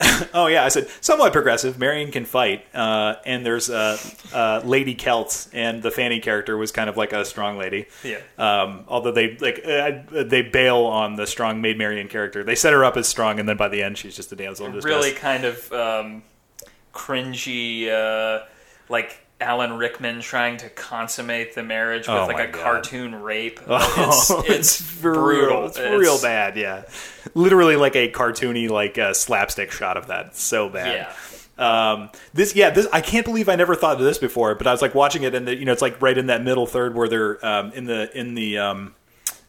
[0.34, 1.78] oh yeah, I said somewhat progressive.
[1.78, 3.96] Marian can fight, uh, and there's uh,
[4.32, 7.86] uh, Lady Kelt, and the Fanny character was kind of like a strong lady.
[8.02, 8.18] Yeah.
[8.38, 12.42] Um, although they like uh, they bail on the strong Maid Marian character.
[12.42, 14.66] They set her up as strong, and then by the end, she's just a damsel
[14.66, 14.92] in distress.
[14.92, 16.22] really kind of um,
[16.92, 18.44] cringy, uh,
[18.88, 22.62] like Alan Rickman trying to consummate the marriage with Oh like a God.
[22.62, 23.60] cartoon rape.
[23.68, 25.58] Oh, it's, it's, brutal.
[25.58, 25.66] Real.
[25.66, 26.56] It's, real bad.
[26.56, 26.84] Yeah,
[27.34, 30.26] literally like a cartoony, like uh, slapstick shot of that.
[30.26, 30.94] It's so bad.
[30.94, 31.12] Yeah.
[31.58, 32.86] Um, this, yeah, this.
[32.92, 34.54] I can't believe I never thought of this before.
[34.54, 36.42] But I was like watching it, and the, you know, it's like right in that
[36.42, 38.94] middle third where they're um, in the in the um,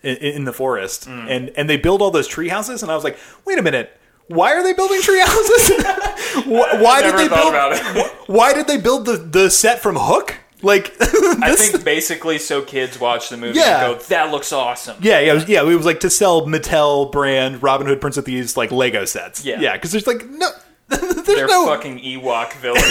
[0.02, 1.30] in, in the forest, Mm.
[1.30, 3.98] and and they build all those tree houses, and I was like, wait a minute.
[4.34, 5.70] Why are they building tree houses?
[6.46, 7.50] why, why did they build?
[7.50, 8.12] about it.
[8.28, 10.36] Why did they build the, the set from Hook?
[10.62, 13.86] Like, I think basically so kids watch the movie Yeah.
[13.92, 15.62] and go, "That looks awesome." Yeah, yeah, it was, yeah.
[15.62, 19.44] It was like to sell Mattel brand Robin Hood Prince of Thieves like Lego sets.
[19.44, 19.60] Yeah.
[19.60, 20.50] yeah, because there's like no,
[21.02, 21.66] there's They're no.
[21.68, 22.82] fucking Ewok village.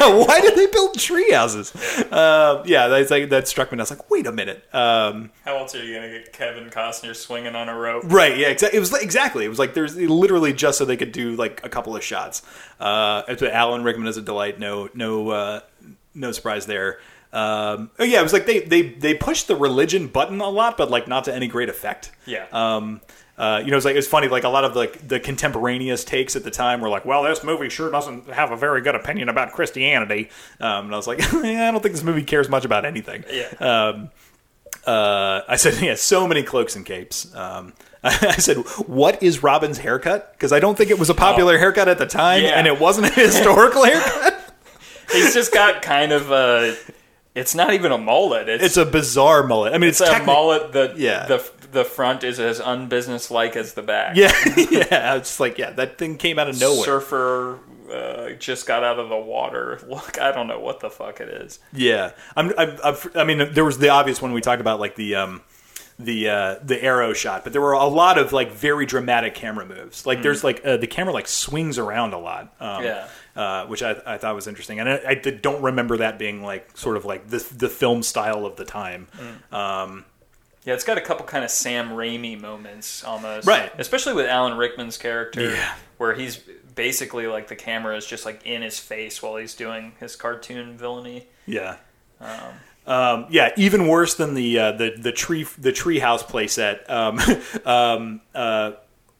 [0.00, 1.74] yeah, why did they build tree houses?
[2.10, 3.76] Uh, yeah, that's like that struck me.
[3.76, 4.64] and I was like, wait a minute.
[4.74, 8.04] Um, How else are you gonna get Kevin Costner swinging on a rope?
[8.06, 8.36] right?
[8.36, 8.76] Yeah, exactly.
[8.76, 9.44] It was like, exactly.
[9.44, 12.42] It was like there's literally just so they could do like a couple of shots.
[12.80, 14.58] Uh, Alan Rickman is a delight.
[14.58, 15.60] No, no, uh,
[16.14, 16.98] no surprise there.
[17.32, 20.76] Um, oh yeah, it was like they they they pushed the religion button a lot,
[20.76, 22.12] but like not to any great effect.
[22.26, 22.46] Yeah.
[22.52, 23.00] Um,
[23.36, 24.28] uh, you know, it's like it's funny.
[24.28, 27.42] Like a lot of like the contemporaneous takes at the time were like, "Well, this
[27.42, 30.30] movie sure doesn't have a very good opinion about Christianity."
[30.60, 33.24] Um, and I was like, yeah, "I don't think this movie cares much about anything."
[33.30, 33.48] Yeah.
[33.60, 34.10] Um,
[34.86, 37.72] uh, I said, "Yeah, so many cloaks and capes." Um,
[38.04, 41.88] I said, "What is Robin's haircut?" Because I don't think it was a popular haircut
[41.88, 42.50] at the time, Yeah.
[42.50, 44.54] and it wasn't a historical haircut.
[45.12, 46.76] He's just got kind of a.
[47.34, 48.48] It's not even a mullet.
[48.48, 49.74] It's, It's a bizarre mullet.
[49.74, 51.26] I mean, it's, it's a mullet that Yeah.
[51.26, 51.38] the
[51.74, 54.16] the front is as unbusinesslike as the back.
[54.16, 55.16] Yeah, yeah.
[55.16, 56.84] It's like yeah, that thing came out of nowhere.
[56.84, 57.58] Surfer
[57.92, 59.80] uh, just got out of the water.
[59.88, 61.58] Look, I don't know what the fuck it is.
[61.72, 64.96] Yeah, I'm, I'm, I'm, I mean, there was the obvious one we talked about, like
[64.96, 65.42] the um,
[65.98, 69.66] the uh, the arrow shot, but there were a lot of like very dramatic camera
[69.66, 70.06] moves.
[70.06, 72.54] Like there's like uh, the camera like swings around a lot.
[72.60, 73.08] Um, Yeah.
[73.36, 76.76] Uh, which I, I thought was interesting, and I, I don't remember that being like
[76.76, 79.08] sort of like the the film style of the time.
[79.50, 80.04] Um,
[80.64, 83.46] Yeah, it's got a couple kind of Sam Raimi moments almost.
[83.46, 83.70] Right.
[83.78, 85.74] Especially with Alan Rickman's character, Yeah.
[85.98, 86.40] where he's
[86.74, 90.76] basically like the camera is just like in his face while he's doing his cartoon
[90.78, 91.26] villainy.
[91.46, 91.76] Yeah.
[92.86, 96.88] Um, yeah, even worse than the uh, the the tree the treehouse playset.
[96.90, 97.18] Um,
[97.66, 98.72] um, uh,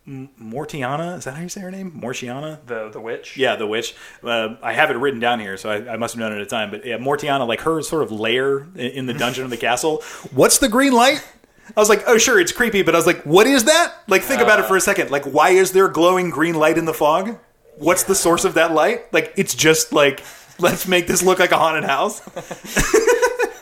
[0.07, 1.90] Mortianna is that how you say her name?
[1.92, 2.64] Mortianna.
[2.66, 3.38] The the witch.
[3.38, 3.94] Yeah, the witch.
[4.22, 6.42] Uh, I have it written down here, so I, I must have known it at
[6.42, 6.70] a time.
[6.70, 10.02] But yeah, Mortianna, like her sort of lair in, in the dungeon of the castle.
[10.32, 11.26] What's the green light?
[11.74, 13.94] I was like, oh, sure, it's creepy, but I was like, what is that?
[14.07, 15.11] Like, think about it for a second.
[15.11, 17.38] Like, why is there glowing green light in the fog?
[17.78, 19.11] What's the source of that light?
[19.14, 20.22] Like, it's just like,
[20.59, 22.20] let's make this look like a haunted house.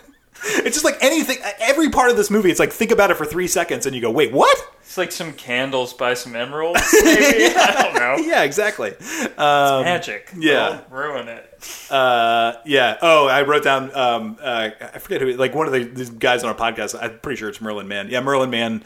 [0.65, 3.25] it's just like anything, every part of this movie, it's like, think about it for
[3.25, 4.59] three seconds and you go, wait, what?
[4.81, 6.81] It's like some candles by some emeralds.
[7.05, 8.17] Maybe I don't know.
[8.33, 8.95] Yeah, exactly.
[9.39, 10.31] Magic.
[10.37, 10.83] yeah.
[10.91, 11.49] Ruin it.
[11.91, 12.99] Uh, yeah.
[13.01, 13.95] Oh, I wrote down.
[13.97, 15.33] Um, uh, I forget who.
[15.35, 16.99] Like one of the these guys on our podcast.
[17.01, 18.09] I'm pretty sure it's Merlin Mann.
[18.11, 18.83] Yeah, Merlin Mann.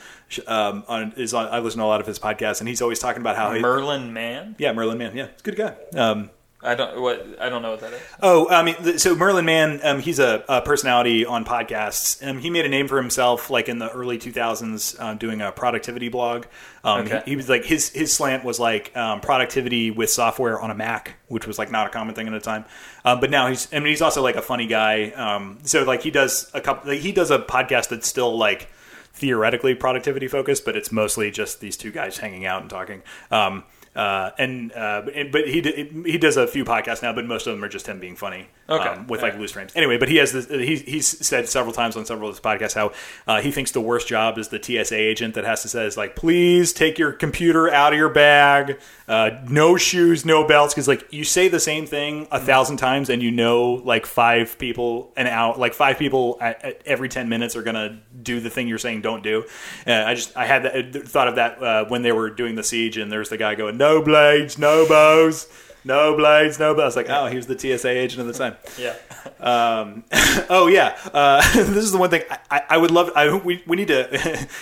[0.46, 1.48] Um, on is on.
[1.48, 3.52] I listen to a lot of his podcasts, and he's always talking about how.
[3.52, 4.56] He, Merlin Mann.
[4.58, 5.16] yeah, Merlin Mann.
[5.16, 5.74] Yeah, it's a good guy.
[5.98, 6.30] Um,
[6.62, 8.00] I don't what I don't know what that is.
[8.22, 12.26] Oh, I mean, so Merlin Mann, um, he's a, a personality on podcasts.
[12.26, 15.52] Um, he made a name for himself, like in the early 2000s, uh, doing a
[15.52, 16.46] productivity blog.
[16.82, 17.20] Um, Okay.
[17.24, 20.74] he, he was like his his slant was like um, productivity with software on a
[20.74, 22.64] Mac, which was like not a common thing at the time.
[23.04, 25.10] Um, but now he's, I mean, he's also like a funny guy.
[25.10, 28.68] Um, so like he does a couple, like, he does a podcast that's still like
[29.12, 33.02] theoretically productivity focused, but it's mostly just these two guys hanging out and talking.
[33.30, 33.64] Um,
[33.96, 35.60] uh, and uh, but- but he
[36.06, 38.46] he does a few podcasts now, but most of them are just him being funny.
[38.68, 38.88] Okay.
[38.88, 39.72] um, with like loose frames.
[39.76, 40.48] Anyway, but he has this.
[40.48, 42.92] He, he's said several times on several of his podcasts how
[43.26, 45.96] uh, he thinks the worst job is the TSA agent that has to say is
[45.96, 50.88] like, please take your computer out of your bag, uh, no shoes, no belts, because
[50.88, 55.12] like you say the same thing a thousand times and you know like five people
[55.16, 58.66] an hour, like five people at, at every ten minutes are gonna do the thing
[58.66, 59.44] you're saying don't do.
[59.86, 62.64] Uh, I just I had that, thought of that uh, when they were doing the
[62.64, 65.48] siege and there's the guy going no blades, no bows.
[65.86, 68.56] No blades, no was like, oh, he was the TSA agent at the time.
[68.76, 68.94] Yeah.
[70.48, 73.10] Oh yeah, uh, this is the one thing I, I, would love.
[73.14, 74.08] I, we we need to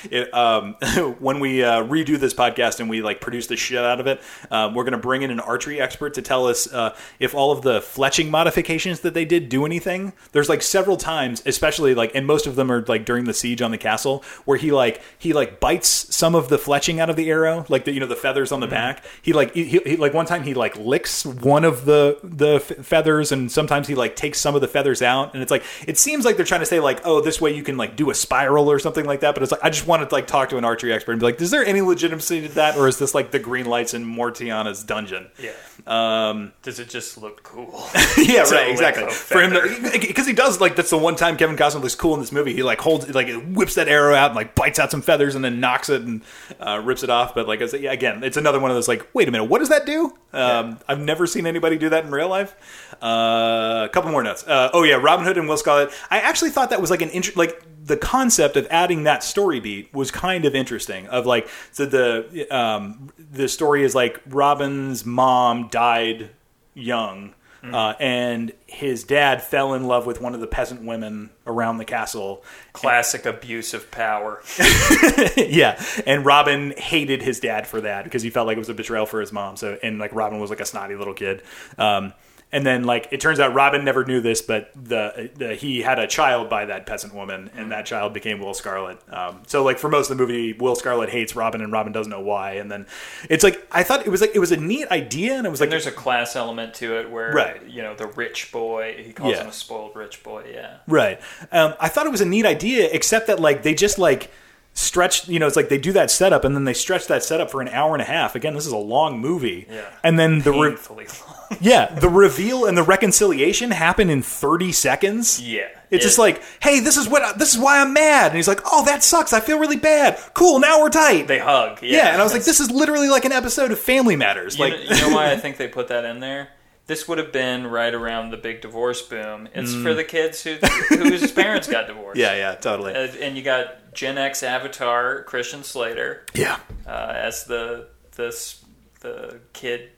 [0.11, 0.75] it, um,
[1.21, 4.21] when we uh, redo this podcast and we like produce the shit out of it.
[4.51, 7.53] Um, we're going to bring in an archery expert to tell us uh, if all
[7.53, 10.13] of the fletching modifications that they did do anything.
[10.33, 13.63] There's like several times, especially like, and most of them are like during the siege
[13.63, 17.17] on the castle, where he like he like bites some of the fletching out of
[17.17, 19.05] the arrow, like the you know the feathers on the back.
[19.23, 22.85] He like he, he like one time he like licks one of the the f-
[22.85, 25.99] feathers, and sometimes he like takes some of the feathers out, and it's like it
[25.99, 28.15] seems like they're trying to say like oh this way you can like do a
[28.15, 30.59] spiral or something like that, but it's like I just wanted to like talk to
[30.59, 33.15] an archery expert and be like, is there any legitimacy to that, or is this
[33.15, 35.31] like the green lights in Mortianna's dungeon?
[35.39, 35.53] Yeah.
[35.87, 37.89] Um, Does it just look cool?
[38.19, 39.11] yeah, right, exactly.
[39.11, 39.53] For him,
[39.93, 42.55] because he does like that's the one time Kevin Costner looks cool in this movie.
[42.55, 45.45] He like holds, like whips that arrow out and like bites out some feathers and
[45.45, 46.23] then nocks it and
[46.61, 47.35] uh, rips it off.
[47.35, 49.45] But like I said, yeah, again, it's another one of those like, wait a minute,
[49.45, 50.17] what does that do?
[50.35, 52.55] Um, I've never seen anybody do that in real life.
[53.03, 54.47] Uh, a couple more notes.
[54.47, 55.91] Uh, oh yeah, Robin Hood and Will Scarlet.
[56.11, 59.61] I actually thought that was like an int- like the concept of adding that story
[59.61, 61.07] beat was kind of interesting.
[61.09, 66.31] Of like, so the um, the story is like Robin's mom died
[66.75, 67.35] young.
[67.73, 71.85] Uh, and his dad fell in love with one of the peasant women around the
[71.85, 72.45] castle.
[72.73, 74.43] Classic abuse of power.
[75.37, 78.75] yeah, and Robin hated his dad for that because he felt like it was a
[78.75, 79.57] betrayal for his mom.
[79.57, 81.43] So, and like Robin was like a snotty little kid.
[81.79, 82.13] Um,
[82.55, 85.99] and then like it turns out Robin never knew this, but the, the he had
[85.99, 88.99] a child by that peasant woman, and that child became Will Scarlet.
[89.13, 92.11] Um, so like for most of the movie, Will Scarlet hates Robin, and Robin doesn't
[92.11, 92.53] know why.
[92.53, 92.87] And then
[93.29, 95.61] it's like I thought it was like it was a neat idea, and it was
[95.61, 97.67] like And there's a class element to it where, Right.
[97.67, 99.43] you know, the rich boy, he calls Yeah.
[99.43, 100.77] him a spoiled rich boy, yeah.
[100.87, 101.21] Right.
[101.51, 104.31] Um, I thought it was a neat idea, except that like they just like
[104.75, 105.29] stretched.
[105.29, 107.61] You know, it's like they do that setup and then they stretch that setup for
[107.61, 108.35] an hour and a half.
[108.35, 109.67] Again, this is a long movie.
[109.71, 109.89] Yeah.
[110.03, 111.17] And then the re- long.
[111.61, 115.41] yeah the reveal and the reconciliation happen in thirty seconds.
[115.41, 115.69] yeah.
[115.91, 118.49] It's It- just like, hey, this is what this is why I'm mad, and he's
[118.49, 119.33] like, oh, that sucks.
[119.33, 120.19] I feel really bad.
[120.35, 121.29] Cool, now we're tight.
[121.29, 121.83] they hug.
[121.83, 121.97] Yeah.
[121.99, 124.59] yeah, and I was like, this is literally like an episode of Family Matters.
[124.59, 126.49] You, Like, know, you know why I think they put that in there?
[126.87, 129.49] This would have been right around the big divorce boom.
[129.55, 130.55] It's for the kids who
[130.91, 132.19] whose parents got divorced.
[132.19, 132.23] Mm.
[132.25, 132.95] yeah, yeah, totally.
[132.95, 137.87] Uh, and you got Gen X avatar Christian Slater yeah, uh, as the
[138.17, 138.55] the
[139.01, 139.91] the kid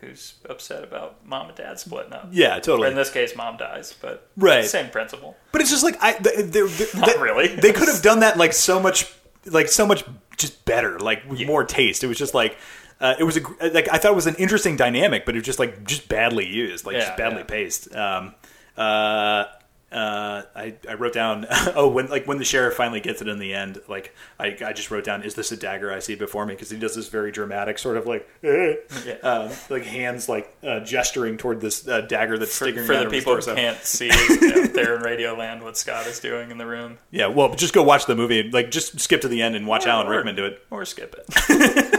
[0.00, 2.28] who's upset about mom and dad splitting up.
[2.30, 2.88] yeah, Or totally.
[2.88, 4.64] in this case, mom dies, but Right.
[4.64, 5.36] same principle.
[5.50, 7.48] But it's just like I, they, they, they, Not really.
[7.48, 9.12] They could have done that like so much,
[9.46, 10.04] like so much
[10.36, 12.04] just better, like with more taste.
[12.04, 12.56] It was just like.
[13.00, 13.40] Uh, it was a
[13.72, 16.46] like I thought it was an interesting dynamic, but it was just like just badly
[16.48, 17.44] used, like Yeah, just badly yeah.
[17.44, 17.94] paced.
[17.94, 18.34] Um,
[18.76, 19.44] uh,
[19.90, 23.38] uh, I, I wrote down oh when like when the sheriff finally gets it in
[23.38, 26.44] the end, like I, I just wrote down is this a dagger I see before
[26.44, 28.74] me because he does this very dramatic sort of like eh,
[29.22, 33.04] um, like hands like uh, gesturing toward this uh, dagger that's For, sticking for out
[33.04, 36.58] the people who can't see out there in Radio Land what Scott is doing in
[36.58, 38.50] the room, Yeah, well, just go watch the movie.
[38.50, 40.62] Like, just skip to the end and watch Alan or- Rickman do it.
[40.70, 41.97] or skip it.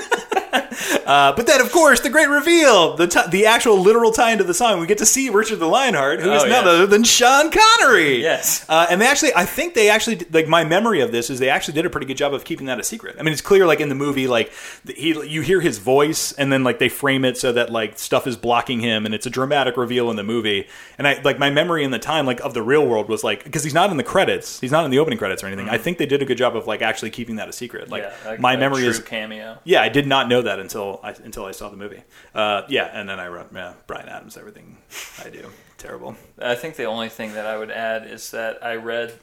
[1.05, 4.43] Uh, but then, of course, the great reveal, the t- the actual literal tie into
[4.43, 7.03] the song, we get to see Richard the Lionheart, who is Oh, none other than
[7.03, 8.21] Sean Connery.
[8.21, 8.65] Yes.
[8.69, 11.49] Uh, and they actually, I think they actually, like, my memory of this is they
[11.49, 13.15] actually did a pretty good job of keeping that a secret.
[13.19, 14.51] I mean, it's clear, like, in the movie, like,
[14.87, 18.27] he, you hear his voice, and then, like, they frame it so that, like, stuff
[18.27, 20.67] is blocking him, and it's a dramatic reveal in the movie.
[20.97, 23.43] And I, like, my memory in the time, like, of the real world was, like,
[23.43, 25.69] because he's not in the credits, he's not in the opening credits or anything.
[25.69, 27.89] I think they did a good job of, like, actually keeping that a secret.
[27.89, 28.27] Like, Mm-hmm.
[28.29, 29.57] yeah, a- my a memory true is cameo.
[29.65, 32.01] yeah, I did not know that until I until I saw the movie.
[32.33, 34.77] Uh, yeah, and then I wrote, yeah, Bryan Adams, everything
[35.23, 36.15] I do, terrible.
[36.39, 39.13] I think the only thing that I would add is that I read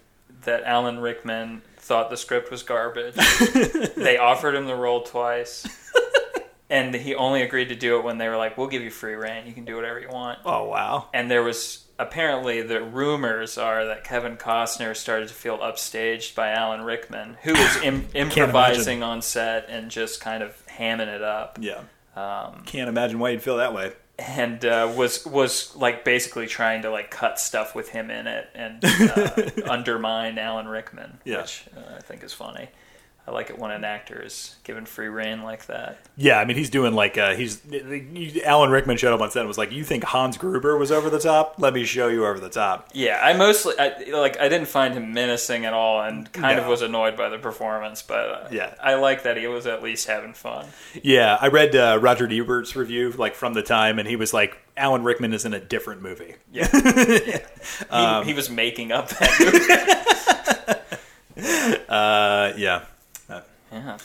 [0.44, 3.14] that Alan Rickman thought the script was garbage.
[3.96, 5.66] they offered him the role twice.
[6.68, 9.14] And he only agreed to do it when they were like, "We'll give you free
[9.14, 9.46] reign.
[9.46, 13.86] You can do whatever you want." Oh wow, And there was apparently the rumors are
[13.86, 19.22] that Kevin Costner started to feel upstaged by Alan Rickman, who was Im- improvising on
[19.22, 21.58] set and just kind of hamming it up.
[21.60, 21.80] yeah,
[22.16, 23.92] Um, can't imagine why you'd feel that way.
[24.18, 28.48] and uh, was was like basically trying to like cut stuff with him in it
[28.54, 31.42] and uh, undermine Alan Rickman, Yeah.
[31.42, 32.68] which uh, I think is funny.
[33.28, 35.98] I like it when an actor is given free reign like that.
[36.16, 37.60] Yeah, I mean he's doing like uh, he's
[38.44, 41.10] Alan Rickman showed up on set and was like, "You think Hans Gruber was over
[41.10, 41.56] the top?
[41.58, 44.94] Let me show you over the top." Yeah, I mostly I, like I didn't find
[44.94, 48.00] him menacing at all, and kind of was annoyed by the performance.
[48.00, 48.74] But uh, Yeah.
[48.80, 50.66] I like that he was at least having fun.
[51.02, 54.56] Yeah, I read uh, Roger Ebert's review like from the time, and he was like,
[54.76, 56.68] "Alan Rickman is in a different movie." Yeah,
[58.22, 60.76] he, he was making up that movie.
[61.88, 62.84] Uh, yeah.
[63.84, 63.98] Yeah.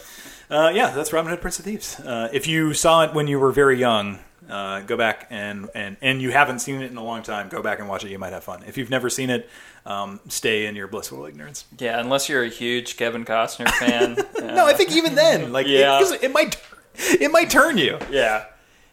[0.49, 1.99] Uh, yeah, that's Robin Hood, Prince of Thieves.
[1.99, 4.19] Uh, if you saw it when you were very young,
[4.49, 7.61] uh, go back and, and and you haven't seen it in a long time, go
[7.61, 8.09] back and watch it.
[8.11, 8.63] You might have fun.
[8.67, 9.49] If you've never seen it,
[9.85, 11.63] um, stay in your blissful ignorance.
[11.79, 14.17] yeah, unless you're a huge Kevin Costner fan.
[14.55, 16.01] No, I think even then, like, Yeah.
[16.01, 16.59] it, it might
[16.95, 17.97] it might turn you.
[18.09, 18.45] yeah,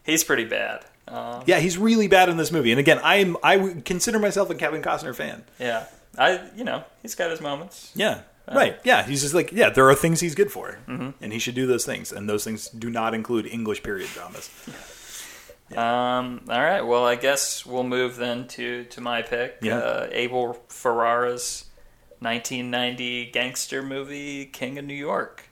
[0.04, 0.84] he's pretty bad.
[1.08, 2.70] Um, Yeah, he's really bad in this movie.
[2.70, 5.42] And again, I'm I consider myself a Kevin Costner fan.
[5.58, 7.90] Yeah, I you know he's got his moments.
[7.96, 8.20] Yeah.
[8.54, 8.78] Right.
[8.84, 9.02] Yeah.
[9.04, 10.78] He's just like, yeah, there are things he's good for.
[10.86, 12.12] And he should do those things.
[12.12, 14.50] And those things do not include English period dramas.
[15.70, 16.18] Yeah.
[16.20, 19.58] Um, all right, well I guess we'll move then to to my pick.
[19.60, 19.76] Yeah.
[19.76, 21.66] Uh, Abel Ferrara's
[22.20, 25.44] 1990 gangster movie King of New York,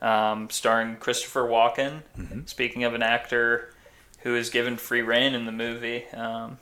[0.00, 2.02] um, starring Christopher Walken.
[2.48, 3.74] Speaking of an actor
[4.20, 6.06] who is given free reign in the movie.
[6.14, 6.56] Um,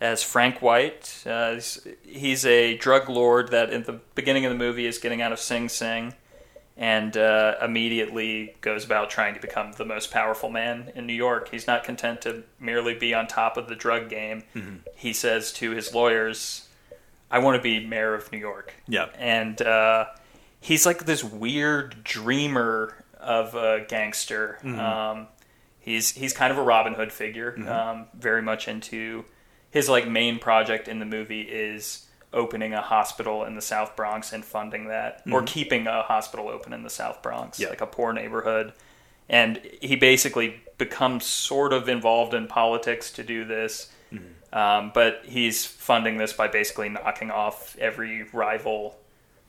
[0.00, 1.22] as Frank White.
[1.26, 5.20] Uh, he's, he's a drug lord that in the beginning of the movie is getting
[5.22, 6.14] out of Sing Sing
[6.76, 11.48] and uh, immediately goes about trying to become the most powerful man in New York.
[11.50, 14.44] He's not content to merely be on top of the drug game.
[14.94, 16.68] He says to his lawyers,
[17.30, 18.74] I want to be mayor of New York.
[18.86, 19.06] Yeah.
[19.18, 20.06] And uh,
[20.60, 24.58] he's like this weird dreamer of a gangster.
[24.64, 25.26] Um,
[25.80, 27.68] he's he's kind of a Robin Hood figure, Mm-hmm.
[27.68, 29.24] um, very much into
[29.70, 34.32] his like main project in the movie is opening a hospital in the South Bronx
[34.32, 37.62] and funding that, or keeping a hospital open in the South Bronx, Mm-hmm.
[37.64, 37.68] Yeah.
[37.70, 38.72] like a poor neighborhood.
[39.30, 43.90] And he basically becomes sort of involved in politics to do this.
[44.12, 44.58] Mm-hmm.
[44.58, 48.98] Um, but he's funding this by basically knocking off every rival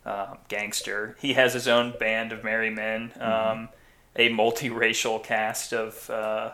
[0.06, 1.16] uh, gangster.
[1.22, 3.70] He has his own band of merry men, um,
[4.16, 6.52] a multiracial cast of uh,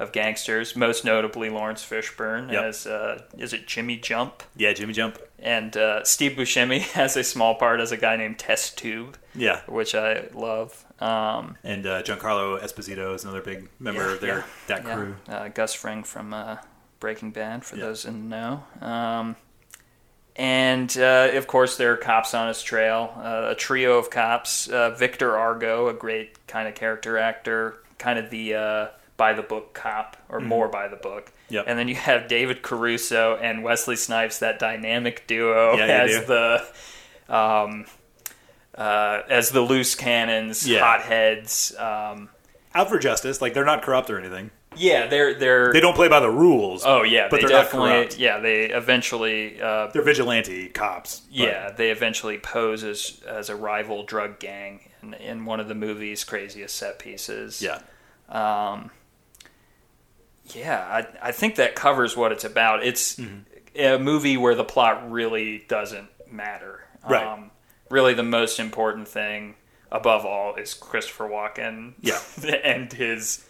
[0.00, 2.64] of gangsters, most notably Laurence Fishburne Yep.
[2.64, 5.18] as uh, is it Jimmy Jump, Yeah, Jimmy Jump.
[5.38, 9.60] and uh, Steve Buscemi has a small part as a guy named Test Tube, Yeah,
[9.68, 10.84] which I love.
[11.00, 14.94] Um, and uh, Giancarlo Esposito is another big member Yeah, of their yeah, that yeah.
[14.94, 15.16] crew.
[15.28, 16.56] Uh, Gus Fring from uh,
[16.98, 17.84] Breaking Bad, for Yeah.
[17.86, 18.64] those in the know.
[18.80, 19.36] Um,
[20.36, 23.12] and uh, of course, there are cops on his trail.
[23.16, 24.68] Uh, a trio of cops.
[24.68, 28.86] Uh, Victor Argo, a great kind of character actor, kind of the uh,
[29.20, 31.26] by the book cop, or more by the book.
[31.26, 31.54] Mm-hmm.
[31.54, 31.64] Yep.
[31.68, 36.24] And then you have David Caruso and Wesley Snipes, that dynamic duo, Yeah, as do.
[36.26, 37.84] the um,
[38.74, 40.80] uh, as the loose cannons, Yeah.
[40.80, 41.74] hotheads.
[41.78, 42.30] Um,
[42.74, 44.50] Out for justice, like they're not corrupt or anything.
[44.76, 46.82] yeah, they're they're They don't play by the rules.
[46.86, 48.18] Oh yeah, but they they're not definitely corrupt.
[48.18, 51.20] yeah they eventually uh, They're vigilante cops.
[51.20, 55.66] but- yeah they eventually pose as as a rival drug gang in, in one of
[55.68, 57.60] the movie's craziest set pieces.
[57.60, 57.80] yeah,
[58.28, 58.90] Um,
[60.54, 60.80] yeah,
[61.22, 62.84] I I think that covers what it's about.
[62.84, 63.40] It's Mm-hmm.
[63.76, 66.84] a movie where the plot really doesn't matter.
[67.08, 67.24] Right.
[67.26, 67.50] Um,
[67.88, 69.54] really, the most important thing
[69.92, 71.94] above all is Christopher Walken.
[72.00, 72.18] Yeah.
[72.64, 73.48] and his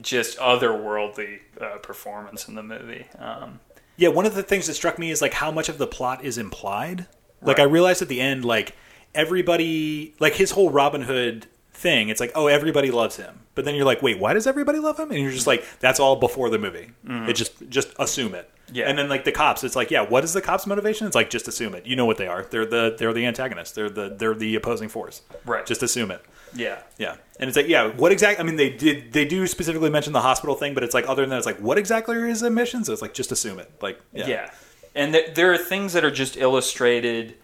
[0.00, 3.06] just otherworldly uh, performance in the movie.
[3.18, 3.60] Um,
[3.96, 4.08] yeah.
[4.08, 6.38] One of the things that struck me is like how much of the plot is
[6.38, 7.06] implied.
[7.42, 7.66] Like Right.
[7.66, 8.74] I realized at the end, like
[9.14, 12.08] everybody, like his whole Robin Hood thing.
[12.08, 13.40] It's like, oh, everybody loves him.
[13.60, 15.10] But then you're like, wait, why does everybody love him?
[15.10, 16.92] And you're just like, that's all before the movie.
[17.06, 18.50] It just just assume it.
[18.72, 18.88] Yeah.
[18.88, 21.06] And then like the cops, it's like, yeah, what is the cops' motivation?
[21.06, 21.84] It's like just assume it.
[21.84, 22.44] You know what they are.
[22.44, 23.72] They're the they're the antagonists.
[23.72, 25.20] They're the they're the opposing force.
[25.44, 25.66] Right.
[25.66, 26.24] Just assume it.
[26.54, 26.78] yeah.
[26.96, 28.42] Yeah, and it's like, yeah, what exactly?
[28.42, 31.20] I mean, they did they do specifically mention the hospital thing, but it's like other
[31.22, 32.86] than that, it's like, what exactly are his missions?
[32.86, 33.70] So it's like, just assume it.
[33.82, 34.50] Like, yeah, Yeah,
[34.94, 37.34] and th- there are things that are just illustrated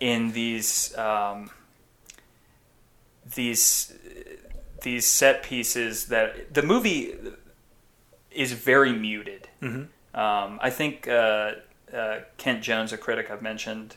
[0.00, 1.50] in these um,
[3.34, 3.92] these
[4.82, 7.14] these set pieces that the movie
[8.30, 9.48] is very muted.
[9.62, 10.18] Mm-hmm.
[10.18, 11.52] Um, I think uh,
[11.92, 13.96] uh, Kent Jones, a critic I've mentioned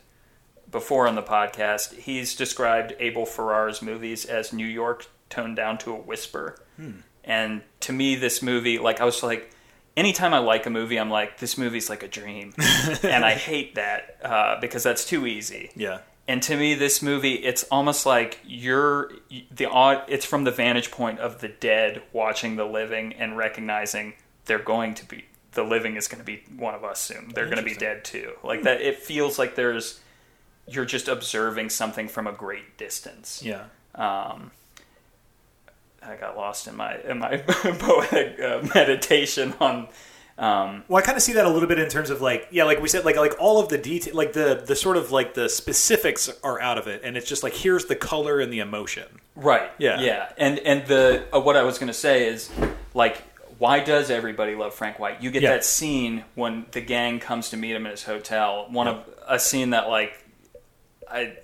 [0.70, 5.92] before on the podcast, he's described Abel Ferrara's movies as New York toned down to
[5.92, 6.58] a whisper.
[6.78, 6.92] Hmm.
[7.24, 9.52] And to me, this movie, like, I was like,
[9.96, 12.54] anytime I like a movie, I'm like, this movie's like a dream.
[13.04, 15.72] and I hate that uh, because that's too easy.
[15.76, 19.12] yeah, And to me, this movie, it's almost like you're
[19.50, 20.04] the odd.
[20.08, 24.14] It's from the vantage point of the dead watching the living and recognizing
[24.46, 27.32] they're going to be the living is going to be one of us soon.
[27.34, 28.34] They're going to be dead too.
[28.44, 30.00] Like that, it feels like there's
[30.68, 33.42] you're just observing something from a great distance.
[33.44, 33.66] yeah,
[33.96, 34.52] Um,
[36.02, 39.88] I got lost in my in my poetic uh, meditation on.
[40.42, 42.64] Um, Well, I kind of see that a little bit in terms of like, yeah,
[42.64, 45.34] like we said, like like all of the detail, like the the sort of like
[45.36, 48.60] the specifics are out of it, and it's just like here's the color and the
[48.60, 49.06] emotion.
[49.36, 49.70] Right.
[49.78, 50.02] Yeah.
[50.02, 50.32] Yeah.
[50.38, 52.50] And and the uh, what I was going to say is
[52.94, 53.22] like
[53.60, 55.22] why does everybody love Frank White?
[55.22, 55.52] You get Yeah.
[55.52, 58.66] that scene when the gang comes to meet him in his hotel.
[58.72, 60.14] One of a scene that like
[61.08, 61.38] I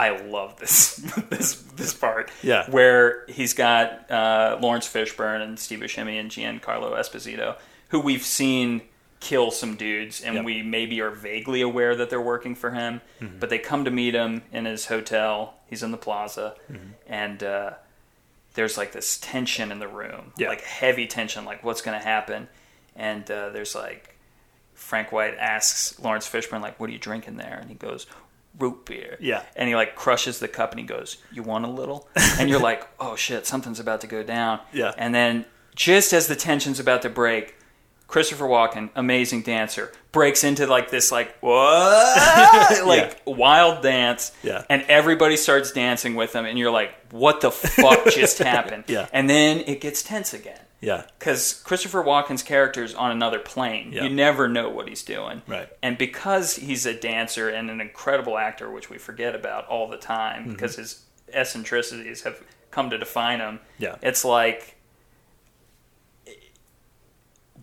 [0.00, 0.96] I love this
[1.30, 2.30] this this part.
[2.42, 2.68] Yeah.
[2.70, 7.56] Where he's got uh, Laurence Fishburne and Steve Buscemi and Giancarlo Esposito,
[7.88, 8.82] who we've seen
[9.20, 10.44] kill some dudes, and Yep.
[10.44, 13.02] we maybe are vaguely aware that they're working for him.
[13.20, 13.38] Mm-hmm.
[13.38, 15.54] But they come to meet him in his hotel.
[15.68, 16.86] He's in the plaza, Mm-hmm.
[17.06, 17.70] and uh,
[18.54, 20.48] there's like this tension in the room, Yeah.
[20.48, 22.48] like heavy tension, like what's going to happen.
[22.96, 24.16] And uh, there's like
[24.74, 28.06] Frank White asks Laurence Fishburne, like, "What are you drinking there?" And he goes,
[28.58, 29.42] "Root beer." Yeah.
[29.56, 32.60] And he like crushes the cup and he goes, "You want a little?" And you're
[32.60, 34.92] like, "Oh shit, something's about to go down." Yeah.
[34.96, 35.44] And then
[35.74, 37.56] just as the tension's about to break,
[38.06, 44.32] Christopher Walken, amazing dancer, breaks into like this like what like wild dance.
[44.42, 44.64] Yeah.
[44.68, 49.06] And everybody starts dancing with him, and you're like, "What the fuck just happened?" Yeah.
[49.12, 53.92] And then it gets tense again Yeah, because Christopher Walken's character is on another plane.
[53.92, 54.04] Yeah.
[54.04, 55.42] You never know what he's doing.
[55.46, 55.68] Right.
[55.82, 59.98] And because he's a dancer and an incredible actor, which we forget about all the
[59.98, 60.52] time Mm-hmm.
[60.52, 63.60] because his eccentricities have come to define him.
[63.78, 63.96] Yeah.
[64.02, 64.76] It's like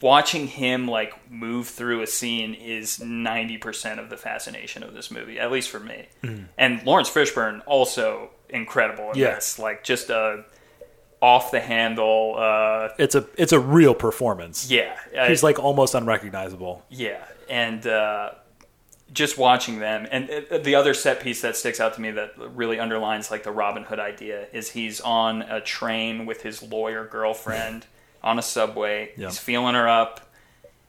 [0.01, 5.39] watching him like move through a scene is 90% of the fascination of this movie
[5.39, 6.07] at least for me
[6.57, 9.19] and laurence fishburne also incredible in Mm-hmm.
[9.59, 9.63] Yeah.
[9.63, 10.45] like just a
[11.21, 12.35] off the handle.
[12.37, 14.69] Uh, It's a it's a real performance.
[14.69, 16.83] yeah, I- He's like almost unrecognizable.
[16.89, 18.31] Yeah, and uh,
[19.13, 22.33] just watching them, and uh, the other set piece that sticks out to me that
[22.37, 27.05] really underlines like the Robin Hood idea is he's on a train with his lawyer
[27.05, 27.85] girlfriend
[28.23, 29.11] on a subway.
[29.17, 29.27] Yeah.
[29.27, 30.29] He's feeling her up,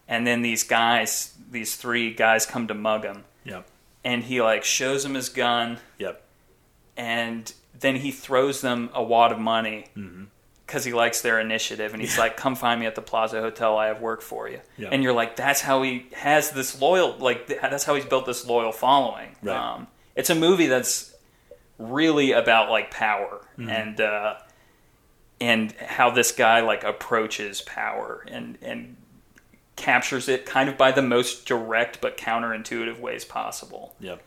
[0.07, 3.65] and then these guys, these three guys, come to mug him, Yep.
[4.03, 6.21] and he like shows them his gun, Yep.
[6.97, 9.85] and then he throws them a wad of money.
[9.95, 10.25] Mm-hmm.
[10.65, 13.75] Because he likes their initiative, and he's like, "Come find me at the Plaza Hotel.
[13.75, 14.89] I have work for you." Yeah.
[14.91, 18.45] And you're like, "That's how he has this loyal, like that's how he's built this
[18.45, 19.57] loyal following." Right.
[19.57, 21.15] Um, it's a movie that's
[21.79, 23.69] really about like power Mm-hmm.
[23.69, 24.35] and uh,
[25.41, 28.95] and how this guy like approaches power and and
[29.75, 33.95] captures it kind of by the most direct but counterintuitive ways possible.
[33.99, 34.21] Yep.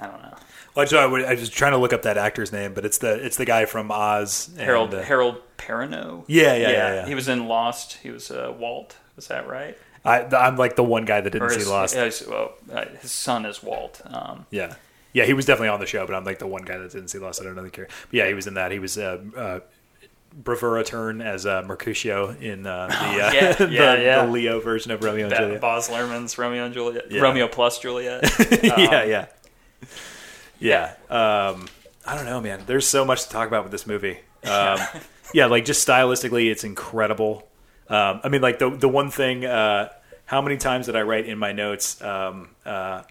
[0.00, 0.34] I don't know.
[0.74, 2.98] Well, I, I was- I was trying to look up that actor's name, but it's
[2.98, 4.48] the it's the guy from Oz.
[4.52, 6.24] and, Harold uh, Harold Perrineau.
[6.26, 7.06] Yeah, yeah, yeah, yeah.
[7.06, 7.94] He was in Lost.
[8.02, 8.96] He was uh, Walt.
[9.16, 9.76] Was that right?
[10.04, 11.94] I, I'm like the one guy that didn't Or see Lost.
[11.94, 14.00] his, well, uh, his son is Walt.
[14.06, 14.74] Um, Yeah.
[15.12, 17.08] Yeah, he was definitely on the show, but I'm like the one guy that didn't
[17.08, 17.40] see Lost.
[17.40, 17.88] I don't know the care.
[18.08, 18.70] But yeah, he was in that.
[18.72, 19.60] He was uh, uh,
[20.32, 24.24] bravura turn as uh, Mercutio in uh, the, uh, yeah, the, yeah, yeah.
[24.24, 25.60] the Leo version of Romeo and that Juliet.
[25.60, 27.10] Baz Luhrmann's Romeo and Juliet.
[27.10, 27.20] Yeah.
[27.22, 28.22] Romeo plus Juliet.
[28.62, 29.26] yeah, yeah,
[30.60, 30.94] yeah.
[31.08, 31.68] Um,
[32.06, 32.62] I don't know, man.
[32.66, 34.18] There's so much to talk about with this movie.
[34.44, 34.78] Um,
[35.34, 37.48] yeah, like just stylistically, it's incredible.
[37.88, 39.44] Um, I mean, like the the one thing.
[39.44, 39.90] Uh,
[40.26, 42.00] how many times did I write in my notes?
[42.00, 43.02] Um, uh,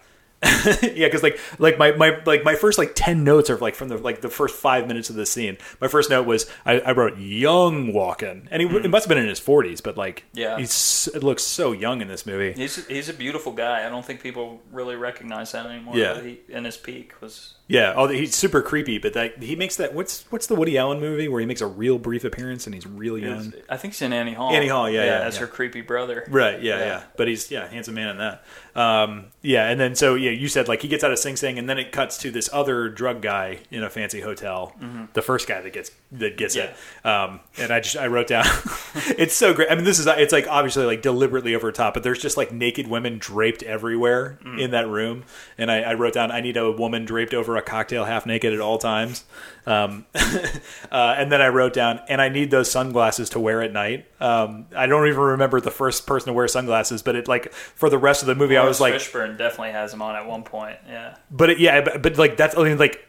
[0.82, 3.88] yeah, because like like my, my like my first like ten notes are like from
[3.88, 5.58] the like the first five minutes of the scene.
[5.82, 8.90] My first note was I, I wrote young Walken, and he it hmm.
[8.90, 10.58] must have been in his forties, but like Yeah.
[10.58, 12.52] he's it looks so young in this movie.
[12.52, 13.86] he's he's a beautiful guy.
[13.86, 15.94] I don't think people really recognize that anymore.
[15.96, 16.22] Yeah.
[16.22, 19.94] he, in his peak was Yeah, oh, he's super creepy, but that he makes that.
[19.94, 22.84] What's what's the Woody Allen movie where he makes a real brief appearance and he's
[22.84, 23.52] real young?
[23.68, 24.52] I think it's in Annie Hall.
[24.52, 25.42] Annie Hall, yeah, yeah, as yeah.
[25.42, 26.26] her creepy brother.
[26.28, 26.84] Right, yeah, Yeah.
[26.84, 28.42] yeah, But he's yeah, handsome man in that.
[28.74, 31.60] Um, yeah, and then so yeah, you said like he gets out of Sing Sing,
[31.60, 34.74] and then it cuts to this other drug guy in a fancy hotel,
[35.12, 36.74] the first guy that gets that gets it.
[37.04, 38.46] Um, and I just I wrote down,
[39.16, 39.70] it's so great.
[39.70, 42.50] I mean, this is it's like obviously like deliberately over top, but there's just like
[42.52, 45.22] naked women draped everywhere in that room,
[45.56, 48.52] and I, I wrote down I need a woman draped over a cocktail half naked
[48.52, 49.24] at all times.
[49.66, 53.72] Um, uh, and then I wrote down, and I need those sunglasses to wear at
[53.72, 54.06] night.
[54.20, 57.88] Um, I don't even remember the first person to wear sunglasses, but it like for
[57.88, 60.42] the rest of the movie, I was like, Fishburne definitely has them on at one
[60.42, 60.78] point.
[60.88, 63.06] Yeah, but it, yeah, but, but like that's I mean like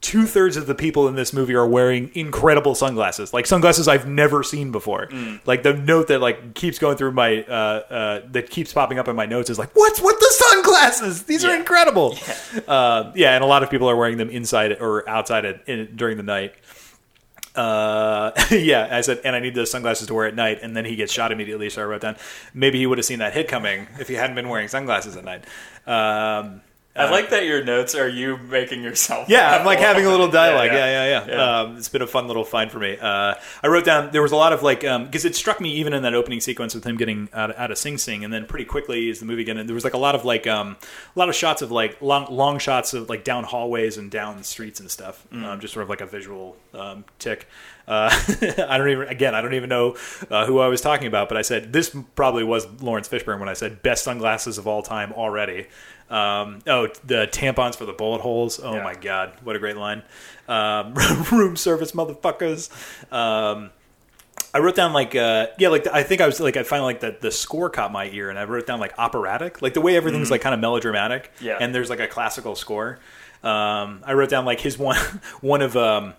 [0.00, 4.08] two thirds of the people in this movie are wearing incredible sunglasses, like sunglasses I've
[4.08, 5.08] never seen before.
[5.46, 9.06] Like the note that like keeps going through my uh, uh, that keeps popping up
[9.08, 11.22] in my notes is like, what's with the sunglasses?
[11.24, 12.16] These are incredible.
[12.52, 12.60] Yeah.
[12.68, 15.96] Uh, yeah, and a lot of people are wearing them inside or outside it in,
[15.96, 16.54] during the night.
[17.54, 20.60] Uh, yeah, I said, and I need those sunglasses to wear at night.
[20.62, 21.68] And then he gets shot immediately.
[21.70, 22.16] So I wrote down,
[22.54, 25.24] maybe he would have seen that hit coming if he hadn't been wearing sunglasses at
[25.24, 25.44] night.
[25.86, 26.62] Um,
[26.94, 29.28] I like that your notes are you making yourself.
[29.28, 30.66] yeah, I'm like having a little dialogue.
[30.66, 31.26] Yeah, Yeah, yeah.
[31.26, 31.60] yeah, yeah.
[31.60, 32.98] Um, it's been a fun little find for me.
[33.00, 35.94] Uh, I wrote down there was a lot of like because it struck me even
[35.94, 38.66] in that opening sequence with him getting out, out of Sing Sing, and then pretty
[38.66, 40.76] quickly as the movie getting there was like a lot of like um,
[41.14, 44.42] a lot of shots of like long, long shots of like down hallways and down
[44.42, 45.26] streets and stuff.
[45.32, 47.48] Um, just sort of like a visual um, tick.
[47.88, 48.10] Uh,
[48.68, 49.96] I don't even again I don't even know
[50.30, 53.48] uh, who I was talking about, but I said this probably was Laurence Fishburne when
[53.48, 55.66] I said best sunglasses of all time already.
[56.10, 58.60] Um, oh, the tampons for the bullet holes.
[58.62, 58.82] Oh Yeah.
[58.84, 60.02] my god, what a great line.
[60.48, 60.94] Um,
[61.32, 62.70] room service motherfuckers.
[63.12, 63.70] Um,
[64.54, 67.00] I wrote down like uh, yeah, like I think I was like I finally like
[67.00, 69.96] the the score caught my ear, and I wrote down like operatic, like the way
[69.96, 71.30] everything's like kind of melodramatic.
[71.40, 71.56] Yeah.
[71.58, 72.98] and there's like a classical score.
[73.42, 74.96] Um, I wrote down like his one
[75.40, 76.12] one of um,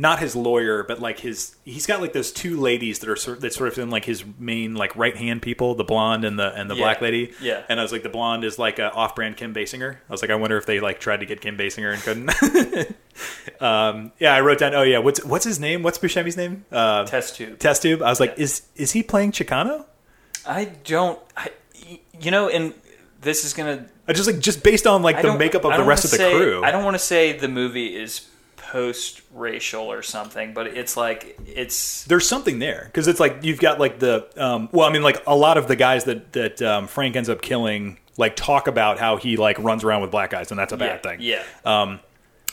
[0.00, 3.42] not his lawyer, but like his he's got like those two ladies that are sort
[3.42, 6.54] that sort of in like his main like right hand people, the blonde and the
[6.58, 6.82] and the Yeah.
[6.84, 7.32] black lady.
[7.40, 7.62] Yeah.
[7.68, 9.96] and I was like the blonde is like a off brand Kim Basinger.
[9.96, 12.96] I was like I wonder if they like tried to get Kim Basinger and couldn't.
[13.62, 14.74] um, yeah, I wrote down.
[14.74, 15.82] Oh yeah, what's what's his name?
[15.82, 16.64] What's Buscemi's name?
[16.72, 17.58] Uh, Test tube.
[17.58, 18.00] Test tube.
[18.02, 18.44] I was like, Yeah.
[18.44, 19.84] is is he playing Chicano?
[20.46, 21.18] I don't.
[21.36, 21.50] I,
[22.18, 22.72] you know, and
[23.20, 23.86] this is gonna.
[24.08, 26.32] I just like just based on like the makeup of the rest of the say-
[26.36, 26.64] crew.
[26.64, 28.26] I don't want to say the movie is
[28.70, 33.80] post-racial or something, but it's like it's There's something there because it's like you've got
[33.80, 36.86] like the um, well, I mean, like a lot of the guys that that um,
[36.86, 40.50] Frank ends up killing like talk about how he like runs around with black guys
[40.50, 41.18] and that's a bad yeah, thing.
[41.20, 42.00] Yeah, Um,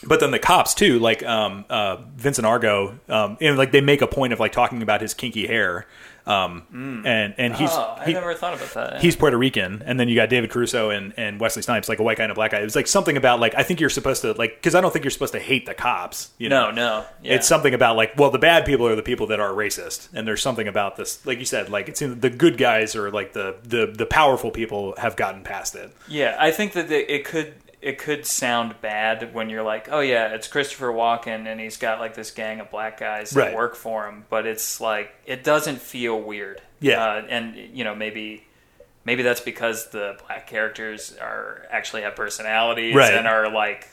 [0.06, 4.02] but then the cops too, like um, uh, Vincent Argo, um, and like they make
[4.02, 5.86] a point of like talking about his kinky hair,
[6.28, 9.00] um, and and he's oh, I he- never thought about that.
[9.00, 12.02] he's Puerto Rican, and then you got David Caruso and, and Wesley Snipes, like a
[12.02, 12.60] white guy and a black guy.
[12.60, 14.92] It was like something about like I think you're supposed to like because I don't
[14.92, 16.30] think you're supposed to hate the cops.
[16.38, 16.70] You know?
[16.70, 17.06] no, no.
[17.22, 17.34] Yeah.
[17.36, 20.28] It's something about like well the bad people are the people that are racist, and
[20.28, 23.56] there's something about this like you said like it's the good guys or like the
[23.62, 25.90] the the powerful people have gotten past it.
[26.08, 30.34] Yeah, I think that it could it could sound bad when you're like, oh yeah,
[30.34, 33.54] it's Christopher Walken and he's got like this gang of black guys that Right.
[33.54, 36.60] work for him, but it's like it doesn't feel weird.
[36.80, 37.02] Yeah.
[37.04, 38.44] uh, and you know maybe
[39.04, 43.14] maybe that's because the black characters are actually have personalities Right.
[43.14, 43.88] and are like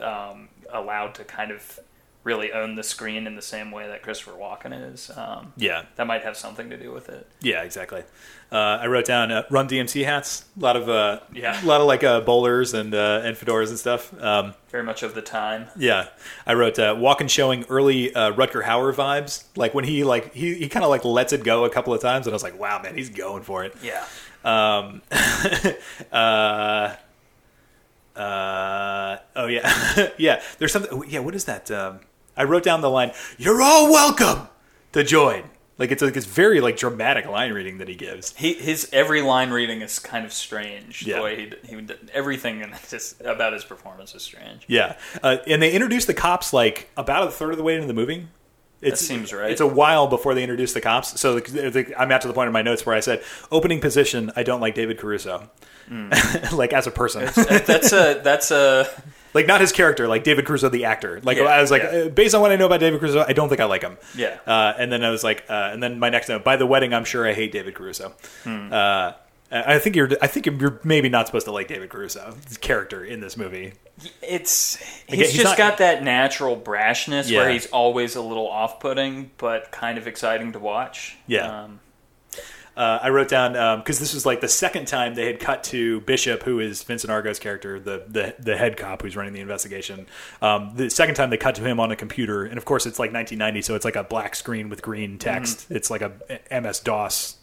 [0.00, 1.80] um, allowed to kind of
[2.28, 5.10] really own the screen in the same way that Christopher Walken is.
[5.16, 7.26] Um, Yeah, that might have something to do with it.
[7.40, 8.02] yeah, exactly.
[8.52, 11.62] Uh, I wrote down uh, Run DMC hats, a lot of uh, Yeah.
[11.62, 14.02] a lot of like uh, bowlers and uh, and fedoras and stuff.
[14.22, 15.66] Um, Very much of the time.
[15.76, 16.08] Yeah,
[16.46, 19.44] I wrote uh, Walken showing early uh, Rutger Hauer vibes.
[19.56, 22.00] Like when he like he, he kind of like lets it go a couple of
[22.00, 23.74] times, and I was like, wow, man, he's going for it.
[23.82, 24.04] Yeah.
[24.44, 25.02] Um,
[26.12, 26.94] uh,
[28.16, 30.42] uh, oh yeah, yeah.
[30.58, 30.90] There's something.
[30.92, 31.70] oh, Yeah, what is that?
[31.70, 32.00] Um,
[32.38, 34.48] I wrote down the line, "You're all welcome
[34.92, 35.44] to join."
[35.78, 38.34] Like it's like it's very like dramatic line reading that he gives.
[38.36, 41.06] He, his every line reading is kind of strange.
[41.06, 41.16] Yeah.
[41.16, 42.62] The way he, he everything
[43.24, 44.64] about his performance is strange.
[44.66, 47.86] Yeah, uh, and they introduce the cops like about a third of the way into
[47.86, 48.26] the movie.
[48.80, 49.50] It seems right.
[49.50, 51.20] It's a while before they introduce the cops.
[51.20, 53.80] So the, the, I'm at to the point in my notes where I said, "Opening
[53.80, 55.50] position, I don't like David Caruso,
[56.52, 58.88] like as a person, That's a that's a
[59.34, 61.20] like not his character, like David Caruso the actor.
[61.22, 61.88] Like Yeah, I was like, yeah.
[61.88, 63.96] uh, based on what I know about David Caruso, I don't think I like him.
[64.16, 64.38] Yeah.
[64.46, 66.92] Uh, and then I was like, uh, and then my next note: by the wedding,
[66.94, 68.14] I'm sure I hate David Caruso.
[68.44, 68.72] Hmm.
[68.72, 69.12] Uh,
[69.50, 70.10] I think you're.
[70.20, 73.72] I think you're maybe not supposed to like David Caruso, his character in this movie.
[74.20, 74.76] it's
[75.06, 79.30] he's, he's just not- got that natural brashness where he's always a little off putting
[79.38, 81.16] but kind of exciting to watch.
[81.26, 81.62] Yeah.
[81.64, 81.80] Um,
[82.78, 86.00] Uh, I wrote down because this was like the second time they had cut to
[86.02, 90.06] Bishop, who is Vincent Argo's character, the the, the head cop who's running the investigation.
[90.40, 93.00] Um, the second time they cut to him on a computer, and of course it's
[93.00, 95.66] like 1990, so it's like a black screen with green text.
[95.70, 96.12] It's like a
[96.52, 97.37] MS DOS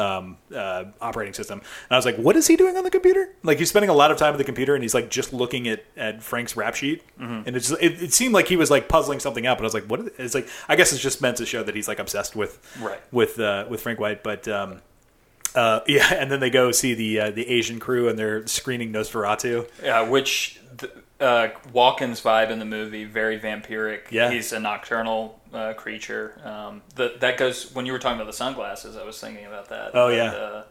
[0.00, 1.58] um, uh, operating system.
[1.60, 3.28] And I was like, what is he doing on the computer?
[3.42, 5.68] Like he's spending a lot of time at the computer, and he's like just looking
[5.68, 9.20] at, at Frank's rap sheet, and it's it, it seemed like he was like puzzling
[9.20, 9.58] something out.
[9.58, 10.00] But I was like, what?
[10.00, 12.58] Is, it's like I guess it's just meant to show that he's like obsessed with
[12.80, 13.00] Right.
[13.12, 14.46] with uh, with Frank White, but.
[14.48, 14.80] Um,
[15.54, 18.92] uh, yeah, and then they go see the uh, the Asian crew, and they're screening
[18.92, 19.68] Nosferatu.
[19.82, 24.02] yeah, which th- uh, Walken's vibe in the movie very vampiric.
[24.12, 24.30] Yeah.
[24.30, 26.40] he's a nocturnal uh, creature.
[26.44, 28.96] Um, the, that goes when you were talking about the sunglasses.
[28.96, 29.90] I was thinking about that.
[29.94, 30.32] Oh, yeah.
[30.32, 30.62] uh,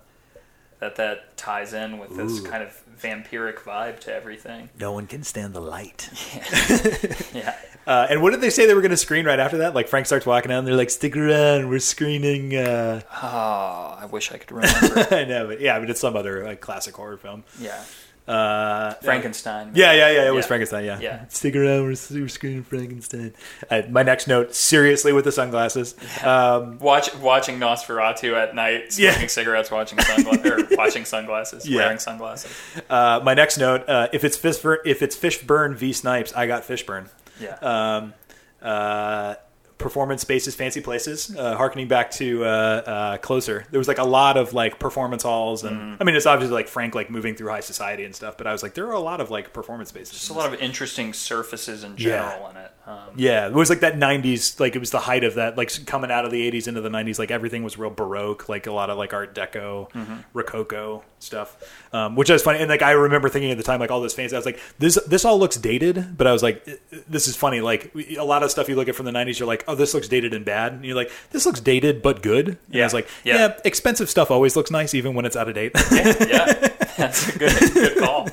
[0.80, 4.70] that that ties in with this kind of vampiric vibe to everything.
[4.80, 6.10] No one can stand the light.
[7.34, 7.56] Yeah.
[7.88, 9.74] Uh, and what did they say they were going to screen right after that?
[9.74, 13.02] Like Frank starts walking out, and they're like, "Stick around, we're screening." Uh...
[13.24, 15.08] Oh, I wish I could remember.
[15.10, 17.46] I know, but yeah, I mean, it's some other like classic horror film.
[17.60, 17.84] yeah.
[18.30, 19.72] Uh, Frankenstein.
[19.74, 20.28] Yeah, yeah, yeah.
[20.28, 20.48] It was Yeah.
[20.48, 20.86] Frankenstein.
[20.86, 21.26] Yeah, Yeah.
[21.30, 21.84] Stick around.
[21.84, 23.34] We're, we're screening Frankenstein.
[23.72, 25.96] Uh, my next note: seriously with the sunglasses.
[26.24, 29.12] Um, Watch, watching Nosferatu at night, Yeah.
[29.14, 31.78] smoking cigarettes, watching sunglasses, or watching sunglasses, Yeah.
[31.78, 32.52] wearing sunglasses.
[32.90, 36.64] uh, my next note: uh, if it's Fishburne, if it's Fishburne v Snipes, I got
[36.68, 37.10] Fishburne.
[37.42, 37.56] Yeah.
[37.62, 38.14] um,
[38.62, 39.36] uh,
[39.80, 43.66] performance spaces, fancy places, uh, harkening back to uh, uh, closer.
[43.72, 45.96] There was like a lot of like performance halls, and Mm-hmm.
[46.02, 48.38] I mean, it's obviously like Frank like moving through high society and stuff.
[48.38, 50.12] But I was like, there are a lot of like performance spaces.
[50.20, 52.30] Just a lot of interesting surfaces in Yeah.
[52.32, 52.72] general in it.
[52.90, 54.60] Um, Yeah, it was like that '90s.
[54.60, 55.58] Like it was the height of that.
[55.58, 58.50] Like coming out of the '80s into the '90s, like everything was real baroque.
[58.50, 60.16] Like a lot of like Art Deco, Mm-hmm.
[60.34, 61.56] Rococo stuff,
[61.94, 62.60] um, which was funny.
[62.60, 64.36] And like I remember thinking at the time, like all this fancy.
[64.36, 66.66] I was like, this this all looks dated, but I was like,
[67.08, 67.62] this is funny.
[67.62, 69.94] Like a lot of stuff you look at from the '90s, you're like, oh, this
[69.94, 70.74] looks dated and bad.
[70.74, 72.48] And you're like, this looks dated but good.
[72.48, 72.84] And I Yeah.
[72.86, 73.36] was like, Yeah.
[73.36, 73.58] yeah.
[73.66, 75.74] expensive stuff always looks nice, even when it's out of date.
[75.92, 76.54] yeah,
[76.98, 78.28] that's a good, good call.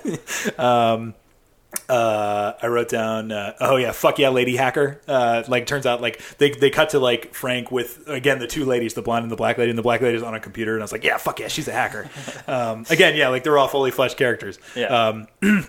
[1.88, 5.00] uh, I wrote down, uh, oh yeah, fuck yeah, lady hacker.
[5.06, 8.64] Uh, like, turns out, like they they cut to like Frank with again the two
[8.64, 10.82] ladies, the blonde and the black lady, and the black lady's on a computer, and
[10.82, 12.08] I was like, yeah, fuck yeah, she's a hacker.
[12.46, 14.58] um, again, yeah, like they're all fully fleshed characters.
[14.74, 14.86] Yeah.
[14.86, 15.28] Um,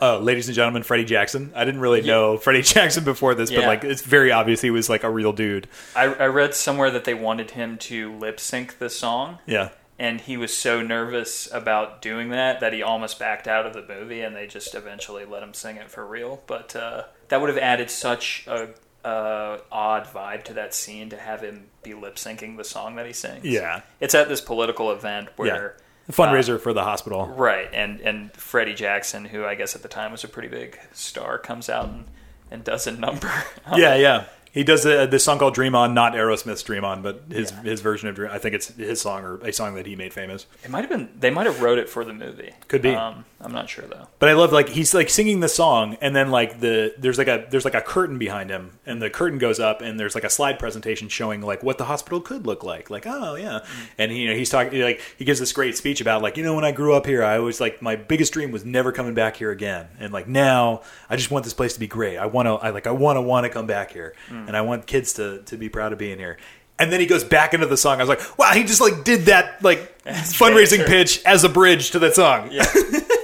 [0.00, 1.52] oh, ladies and gentlemen, Freddie Jackson.
[1.54, 3.66] I didn't really know Freddie Jackson before this, but Yeah.
[3.66, 5.68] like it's very obvious he was like a real dude.
[5.96, 9.70] I, I read somewhere that they wanted him to lip sync the song, Yeah.
[9.98, 13.84] And he was so nervous about doing that that he almost backed out of the
[13.86, 16.42] movie, and they just eventually let him sing it for real.
[16.46, 18.70] But uh, that would have added such a
[19.04, 23.06] uh, odd vibe to that scene to have him be lip syncing the song that
[23.06, 23.44] he sings.
[23.44, 23.82] Yeah.
[24.00, 25.76] it's at this political event where
[26.06, 27.26] the fundraiser for the hospital.
[27.26, 30.78] Right, and and Freddie Jackson, who I guess at the time was a pretty big
[30.92, 32.04] star, comes out and,
[32.50, 33.30] and does a number.
[33.76, 34.24] Yeah, yeah.
[34.54, 37.62] He does this song called "Dream On," not Aerosmith's "Dream On," but his Yeah.
[37.62, 40.12] his version of "Dream." I think it's his song or a song that he made
[40.14, 40.46] famous.
[40.62, 42.52] It might have been they might have wrote it for the movie.
[42.68, 42.94] Could be.
[42.94, 44.08] Um, I'm not sure though.
[44.18, 47.28] But I love like he's like singing the song, and then like the there's like
[47.28, 50.24] a there's like a curtain behind him, and the curtain goes up, and there's like
[50.24, 52.88] a slide presentation showing like what the hospital could look like.
[52.88, 53.86] Like oh yeah, mm.
[53.98, 56.42] and he, you know he's talking like he gives this great speech about like you
[56.42, 59.12] know when I grew up here, I was like my biggest dream was never coming
[59.12, 60.80] back here again, and like now
[61.10, 62.16] I just want this place to be great.
[62.16, 64.48] I want to I like I want to want to come back here, mm.
[64.48, 66.38] and I want kids to to be proud of being here.
[66.76, 68.00] And then he goes back into the song.
[68.00, 71.90] I was like, wow, he just like did that like fundraising pitch as a bridge
[71.90, 72.48] to that song.
[72.50, 72.64] Yeah.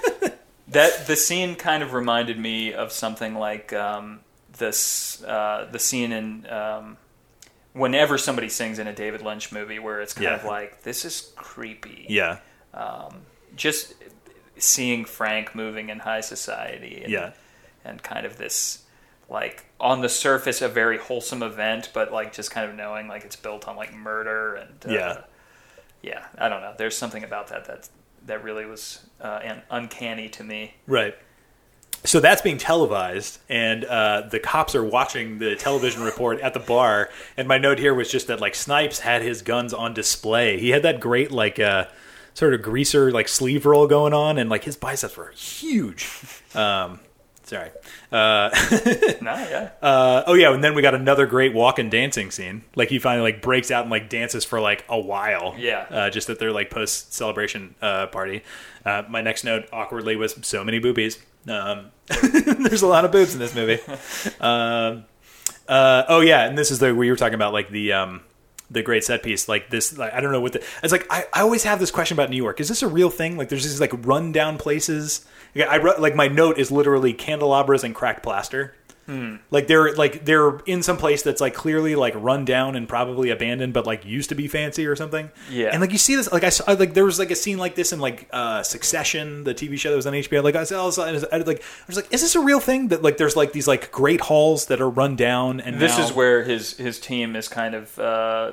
[0.70, 4.20] that the scene kind of reminded me of something like um,
[4.58, 6.96] this uh, the scene in um,
[7.72, 10.36] whenever somebody sings in a David Lynch movie where it's kind Yeah.
[10.36, 12.06] of like this is creepy.
[12.08, 12.38] yeah.
[13.56, 13.94] Just
[14.56, 17.00] seeing Frank moving in high society.
[17.02, 17.32] And, Yeah.
[17.84, 18.84] And kind of this
[19.28, 23.24] like on the surface a very wholesome event, but like just kind of knowing like
[23.24, 25.20] it's built on like murder and uh, Yeah.
[26.02, 26.26] yeah.
[26.38, 26.74] I don't know.
[26.76, 27.88] There's something about that that
[28.30, 30.74] that really was uh, un- uncanny to me.
[30.86, 31.14] Right.
[32.02, 36.60] So that's being televised, and uh, the cops are watching the television report at the
[36.60, 37.10] bar.
[37.36, 40.58] And my note here was just that like Snipes had his guns on display.
[40.58, 41.86] He had that great like uh,
[42.32, 46.08] sort of greaser like sleeve roll going on, and like his biceps were huge.
[46.54, 47.00] Um,
[47.50, 47.70] sorry.
[48.12, 48.48] Uh,
[49.20, 49.70] No, yeah.
[49.82, 52.62] uh, oh yeah, and then we got another great Walken dancing scene.
[52.76, 55.54] Like he finally like breaks out and like dances for like a while.
[55.58, 55.86] Yeah.
[55.90, 58.42] uh, just at their like post celebration uh, party.
[58.86, 61.18] Uh, my next note awkwardly was so many boobies.
[61.48, 61.90] Um,
[62.22, 63.78] there's a lot of boobs in this movie.
[64.40, 65.04] Um,
[65.68, 68.22] uh, oh yeah, and this is the we were talking about like the um,
[68.70, 69.48] the great set piece.
[69.48, 70.64] Like this, like, I don't know what the.
[70.82, 72.60] It's like I, I always have this question about New York.
[72.60, 73.36] Is this a real thing?
[73.36, 75.26] Like there's these like rundown places.
[75.56, 78.74] I like my note is literally candelabras and cracked plaster.
[79.50, 83.30] Like they're like they're in some place that's like clearly like run down and probably
[83.30, 85.30] abandoned, but like used to be fancy or something.
[85.50, 85.70] Yeah.
[85.72, 87.74] and like you see this like I saw like there was like a scene like
[87.74, 90.44] this in like uh Succession, the TV show that was on HBO.
[90.44, 92.60] Like I saw, I was, I was like I was like, is this a real
[92.60, 95.98] thing that like there's like these like great halls that are run down and This
[95.98, 98.52] now- is where his his team is kind of uh,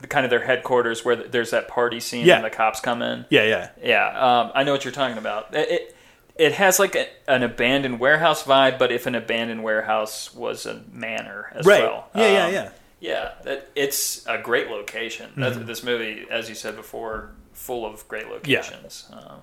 [0.00, 2.36] the kind of their headquarters where there's that party scene Yeah.
[2.36, 3.24] and the cops come in.
[3.30, 5.54] yeah yeah Yeah, um, I know what you're talking about.
[5.54, 5.93] It it,
[6.36, 10.82] it has like a, an abandoned warehouse vibe, but if an abandoned warehouse was a
[10.92, 12.08] manor as right well.
[12.14, 12.70] yeah yeah Um, yeah
[13.00, 15.30] Yeah, that, it's a great location.
[15.36, 15.66] Mm-hmm.
[15.66, 19.08] This movie, as you said before, full of great locations.
[19.12, 19.36] Uh,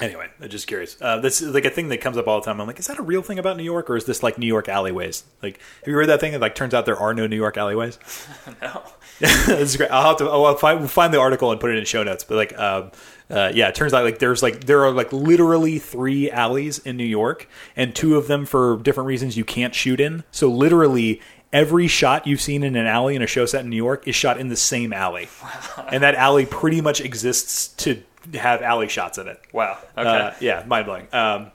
[0.00, 0.96] Anyway, I'm just curious.
[1.00, 2.60] Uh, this is like a thing that comes up all the time.
[2.60, 4.46] I'm like, is that a real thing about New York, or is this like New
[4.46, 5.24] York alleyways?
[5.42, 6.32] Like, have you read that thing?
[6.32, 7.98] That like turns out there are no New York alleyways.
[8.62, 8.82] no.
[9.18, 9.90] this is great.
[9.90, 10.24] I'll have to.
[10.28, 12.24] I'll find, we'll find the article and put it in show notes.
[12.24, 12.90] But like, um,
[13.28, 16.96] uh, yeah, it turns out like there's like there are like literally three alleys in
[16.96, 17.46] New York,
[17.76, 20.24] and two of them for different reasons you can't shoot in.
[20.30, 21.20] So literally.
[21.52, 24.14] Every shot you've seen in an alley in a show set in New York is
[24.14, 25.28] shot in the same alley,
[25.88, 29.40] and that alley pretty much exists to have alley shots in it.
[29.52, 29.78] Wow.
[29.96, 30.08] Okay.
[30.08, 31.06] Uh, yeah, mind blowing.
[31.12, 31.50] Um,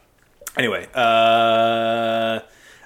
[0.58, 2.40] anyway, uh,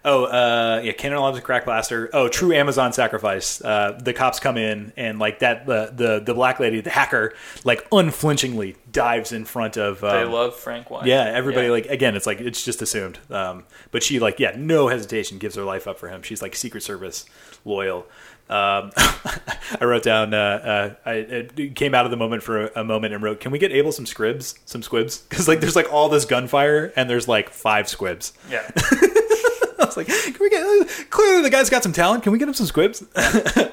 [0.06, 2.10] oh uh, yeah, Cannon Lobs and Crack Blaster.
[2.14, 3.62] Oh, true Amazon sacrifice.
[3.64, 5.66] Uh, the cops come in and like that.
[5.66, 7.34] The the the black lady, the hacker,
[7.64, 10.04] like unflinchingly dives in front of.
[10.04, 11.06] Um, they love Frank White.
[11.06, 11.74] yeah, everybody Yeah.
[11.74, 13.20] like again, it's like it's just assumed.
[13.30, 16.22] Um, but she like yeah, no hesitation gives her life up for him.
[16.22, 17.26] She's like Secret Service
[17.66, 18.06] loyal.
[18.50, 20.34] Um, I wrote down.
[20.34, 23.52] Uh, uh, I came out of the moment for a, a moment and wrote, "Can
[23.52, 25.24] we get Abel some scribs, Some squibs?
[25.30, 28.34] Because like there's like all this gunfire and there's like five squibs.
[28.50, 28.70] Yeah.
[28.76, 31.10] I was like, can we get?
[31.10, 32.24] Clearly, the guy's got some talent.
[32.24, 33.02] Can we get him some squibs?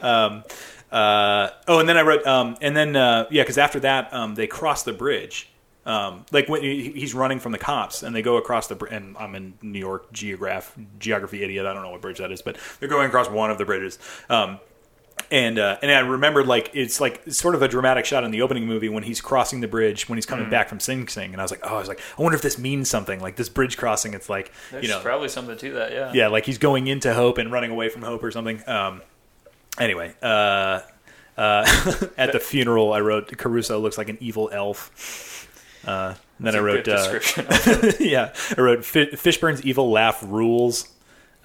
[0.03, 0.44] um,
[0.93, 4.35] uh, oh, and then I wrote, um, and then uh, yeah, because after that, um,
[4.35, 5.48] they cross the bridge.
[5.87, 8.93] Um, like when he's running from the cops, and they go across the bridge.
[8.93, 11.65] And I'm in New York, geograph geography idiot.
[11.65, 13.99] I don't know what bridge that is, but they're going across one of the bridges.
[14.29, 14.59] Um,
[15.31, 18.31] and uh, and I remembered like it's like it's sort of a dramatic shot in
[18.31, 21.33] the opening movie when he's crossing the bridge when he's coming back from Sing Sing,
[21.33, 23.19] and I was like, oh, I was like, I wonder if this means something.
[23.21, 25.93] Like this bridge crossing, it's like There's you know, probably something to that.
[25.93, 26.13] Yeah.
[26.15, 28.63] yeah, like he's going into Hope and running away from Hope or something.
[28.69, 29.03] Um,
[29.79, 30.81] anyway, uh,
[31.37, 31.67] uh,
[32.17, 35.36] at the funeral, I wrote Caruso looks like an evil elf.
[35.87, 37.95] Uh, and then I wrote, uh, description.
[38.07, 40.89] yeah, I wrote Fi- Fishburne's evil laugh rules.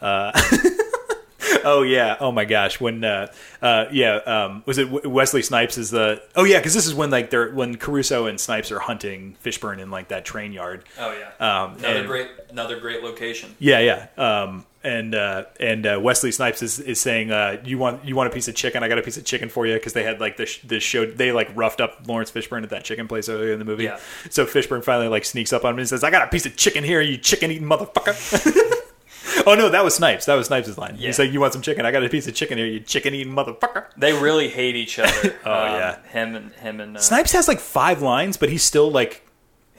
[0.02, 0.32] Uh,
[1.64, 3.32] oh yeah, oh my gosh, when uh,
[3.62, 6.94] uh, yeah, um, was it W- Wesley Snipes is the oh yeah, because this is
[6.94, 10.84] when like they're when Caruso and Snipes are hunting Fishburne in like that train yard.
[11.00, 11.64] oh yeah.
[11.64, 13.56] Um, another and- great, another great location.
[13.60, 14.08] Yeah, yeah.
[14.18, 18.30] Um, and uh, and uh, Wesley Snipes is, is saying, uh, "You want you want
[18.32, 18.84] a piece of chicken?
[18.84, 21.06] I got a piece of chicken for you." Because they had like this this show,
[21.06, 23.84] they like roughed up Laurence Fishburne at that chicken place earlier in the movie.
[23.86, 24.00] Yeah.
[24.30, 26.56] So Fishburne finally like sneaks up on him and says, "I got a piece of
[26.56, 28.16] chicken here, you chicken eating motherfucker."
[29.48, 30.26] oh no, that was Snipes.
[30.26, 30.96] That was Snipes' line.
[30.98, 31.08] Yeah.
[31.08, 31.86] He's like, "You want some chicken?
[31.86, 34.98] I got a piece of chicken here, you chicken eating motherfucker." They really hate each
[35.00, 35.12] other.
[35.46, 36.02] Oh, Um, yeah.
[36.08, 39.28] him and him and uh, Snipes has like five lines, but he's still like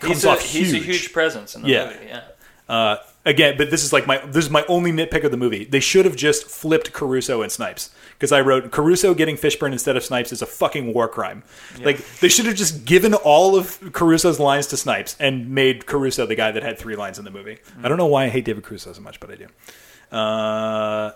[0.04, 0.82] He's a, he's huge.
[0.82, 1.86] a huge presence in the Yeah.
[1.86, 2.06] movie.
[2.06, 2.98] Yeah.
[3.24, 5.64] Again, but this is like my this is my only nitpick of the movie.
[5.64, 9.96] They should have just flipped Caruso and Snipes because I wrote Caruso getting Fishburne instead
[9.96, 11.44] of Snipes is a fucking war crime.
[11.84, 16.26] Like they should have just given all of Caruso's lines to Snipes and made Caruso
[16.26, 17.58] the guy that had three lines in the movie.
[17.80, 20.16] I don't know why I hate David Caruso so much, but I do.
[20.16, 21.12] Uh,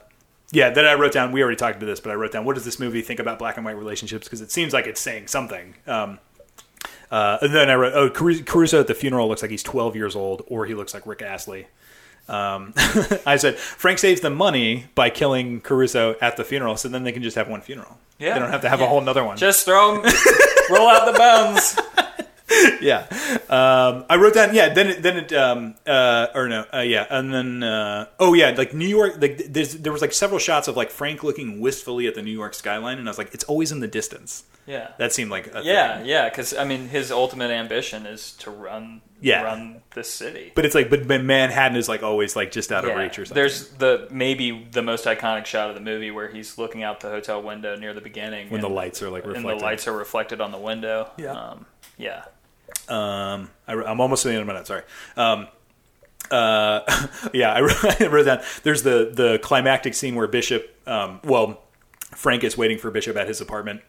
[0.52, 1.32] yeah, then I wrote down.
[1.32, 2.44] We already talked about this, but I wrote down.
[2.44, 4.26] What does this movie think about black and white relationships?
[4.26, 5.74] Because it seems like it's saying something.
[5.86, 6.20] Um,
[7.10, 9.96] uh, and then I wrote, oh, Caruso, Caruso at the funeral looks like he's 12
[9.96, 11.66] years old, or he looks like Rick Astley.
[12.28, 12.72] Um,
[13.26, 17.12] I said Frank saves them money by killing Caruso at the funeral, so then they
[17.12, 17.98] can just have one funeral.
[18.18, 18.34] Yeah.
[18.34, 19.36] they don't have to have a whole nother one.
[19.36, 20.02] Just throw 'em-
[20.70, 21.78] roll out the bones.
[22.80, 23.06] yeah,
[23.48, 24.54] um, I wrote down.
[24.54, 28.34] Yeah, then it, then it, um, uh, or no, uh, yeah, and then uh, oh
[28.34, 29.14] yeah, like New York.
[29.20, 32.32] Like there's, there was like several shots of like Frank looking wistfully at the New
[32.32, 34.44] York skyline, and I was like, it's always in the distance.
[34.66, 34.90] Yeah.
[34.98, 36.06] That seemed like a Yeah, thing.
[36.06, 39.42] yeah, because I mean, his ultimate ambition is to run, Yeah.
[39.42, 40.50] run this city.
[40.56, 43.40] But it's like, but Manhattan is like always like just out of reach or something.
[43.40, 47.10] There's the maybe the most iconic shot of the movie where he's looking out the
[47.10, 49.60] hotel window near the beginning, when the lights are like and reflected.
[49.60, 51.10] the lights are reflected on the window.
[51.16, 51.30] Yeah.
[51.30, 51.66] um,
[51.96, 52.24] yeah.
[52.88, 54.68] Um, I, am almost to the end of my notes.
[54.68, 54.82] Sorry.
[55.16, 55.48] Um,
[56.30, 56.80] uh,
[57.34, 58.42] yeah, I wrote, I wrote down.
[58.62, 61.62] There's the the climactic scene where Bishop, um, well,
[62.14, 63.82] Frank is waiting for Bishop at his apartment.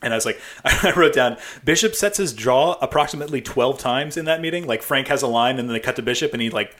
[0.00, 4.26] And I was like, I wrote down, Bishop sets his jaw approximately 12 times in
[4.26, 4.66] that meeting.
[4.66, 6.76] Like, Frank has a line, and then they cut to Bishop, and he, like,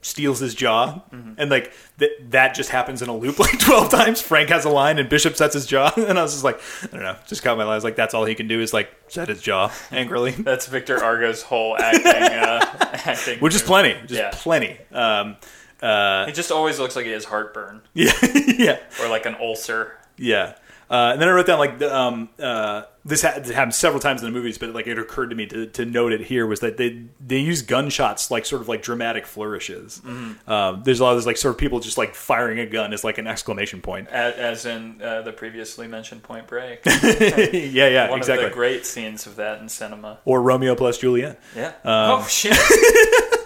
[0.00, 1.00] steals his jaw.
[1.10, 4.20] And, like, th- that just happens in a loop, like, 12 times.
[4.20, 5.92] Frank has a line, and Bishop sets his jaw.
[5.96, 8.24] And I was just like, I don't know, just caught my was like, that's all
[8.24, 10.30] he can do is, like, set his jaw angrily.
[10.32, 12.06] That's Victor Argo's whole acting.
[12.06, 12.64] Uh,
[13.04, 14.30] acting, which is plenty, just Yeah.
[14.32, 14.78] plenty.
[14.92, 15.36] Um,
[15.82, 18.12] uh, He just always looks like he has heartburn yeah,
[18.56, 19.96] yeah, or like an ulcer.
[20.16, 20.54] yeah.
[20.90, 24.00] Uh, and then I wrote down like the, um, uh, this ha- it happened several
[24.00, 26.46] times in the movies, but like it occurred to me to, to note it here
[26.46, 30.00] was that they they use gunshots like sort of like dramatic flourishes.
[30.46, 32.92] Um, there's a lot of this like sort of people just like firing a gun
[32.92, 34.08] is like an exclamation point.
[34.08, 36.80] As, as in uh, the previously mentioned Point Break.
[36.86, 38.44] yeah, yeah, One exactly.
[38.46, 40.18] of the great scenes of that in cinema.
[40.24, 41.40] or Romeo plus Juliet.
[41.54, 41.72] Yeah.
[41.84, 42.56] oh shit.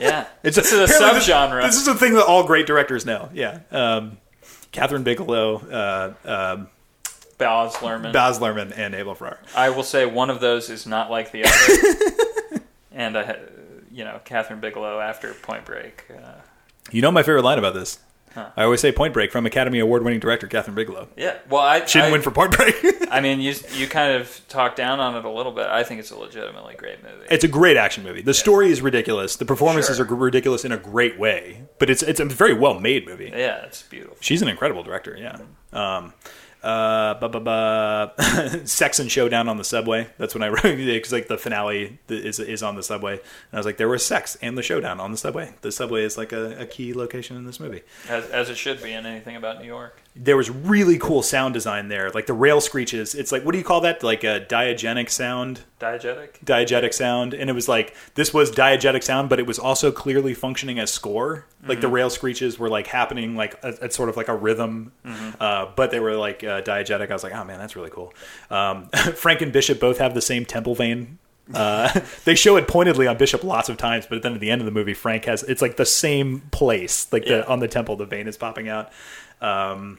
[0.00, 0.26] yeah.
[0.44, 1.62] It's this is a apparently this- subgenre.
[1.62, 3.28] This, is a thing that all great directors know.
[3.32, 3.60] Yeah.
[3.70, 4.18] Um,
[4.72, 6.14] Kathryn Bigelow, uh,
[6.54, 6.68] um,
[7.42, 8.12] Baz Luhrmann.
[8.12, 9.38] Baz Luhrmann, and Abel Ferrara.
[9.54, 12.60] I will say one of those is not like the other.
[12.92, 13.38] and I,
[13.90, 16.04] you know, Kathryn Bigelow after Point Break.
[16.10, 16.40] Uh,
[16.90, 17.98] You know my favorite line about this.
[18.34, 18.48] Huh.
[18.56, 21.08] I always say Point Break from Academy Award winning director Kathryn Bigelow.
[21.18, 21.36] yeah.
[21.50, 22.74] Well, I She didn't I, win for Point Break.
[23.12, 25.66] I mean, you you kind of talked down on it a little bit.
[25.66, 27.26] I think it's a legitimately great movie.
[27.30, 28.22] it's a great action movie.
[28.22, 29.36] The story is ridiculous.
[29.36, 30.06] The performances Sure.
[30.06, 31.64] are ridiculous in a great way.
[31.78, 33.30] But it's it's a very well made movie.
[33.36, 34.16] yeah, it's beautiful.
[34.20, 35.14] She's an incredible director.
[35.18, 35.38] Yeah.
[35.74, 36.14] Um,
[36.62, 40.08] uh, bu- bu- bu- sex and showdown on the subway.
[40.18, 43.22] That's when I wrote because like the finale is is on the subway, and
[43.52, 45.54] I was like, there was sex and the showdown on the subway.
[45.62, 47.82] The subway is like a, a key location in this movie.
[48.08, 50.01] As, as it should be in anything about New York.
[50.14, 52.10] There was really cool sound design there.
[52.10, 53.14] Like the rail screeches.
[53.14, 54.02] It's like what do you call that?
[54.02, 56.44] Like a diagenic sound, Diegetic?
[56.44, 57.32] diegetic sound.
[57.32, 60.90] And it was like this was diegetic sound, but it was also clearly functioning as
[60.90, 61.46] score.
[61.66, 64.92] Like the rail screeches were like happening like at sort of like a rhythm,
[65.40, 67.10] uh, but they were like uh, diegetic.
[67.10, 68.12] I was like, oh man, that's really cool.
[68.50, 71.18] Um, Frank and Bishop both have the same temple vein.
[71.54, 74.60] Uh, they show it pointedly on Bishop lots of times, but then at the end
[74.60, 77.38] of the movie, Frank has it's like the same place, like Yeah.
[77.38, 78.90] the on the temple, the vein is popping out.
[79.42, 79.98] Um,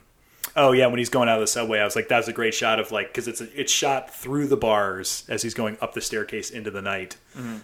[0.56, 2.54] oh yeah, when he's going out of the subway, I was like, that's a great
[2.54, 6.02] shot of like because it's it's shot through the bars as he's going up the
[6.02, 7.18] staircase into the night.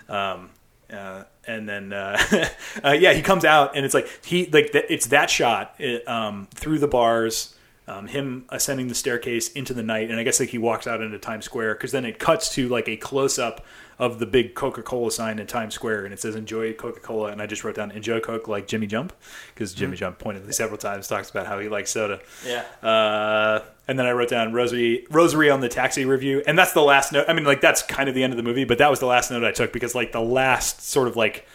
[0.09, 0.49] Um,
[0.91, 2.19] uh, and then uh,
[2.83, 6.07] uh, yeah, he comes out and it's like he like th- it's that shot it,
[6.07, 7.55] um, through the bars.
[7.87, 11.01] Um, him ascending the staircase into the night, and I guess like he walks out
[11.01, 13.65] into Times Square because then it cuts to like a close up
[13.99, 17.31] of the big Coca Cola sign in Times Square, and it says "Enjoy Coca Cola,"
[17.31, 19.13] and I just wrote down "Enjoy Coke" like Jimmy Jump
[19.53, 22.21] because Jimmy Jump pointedly several times talks about how he likes soda.
[22.45, 22.63] Yeah.
[22.81, 26.81] Uh, and then I wrote down rosary rosary on the taxi review, and that's the
[26.81, 27.25] last note.
[27.27, 29.05] I mean, like that's kind of the end of the movie, but that was the
[29.05, 31.45] last note I took because like the last sort of like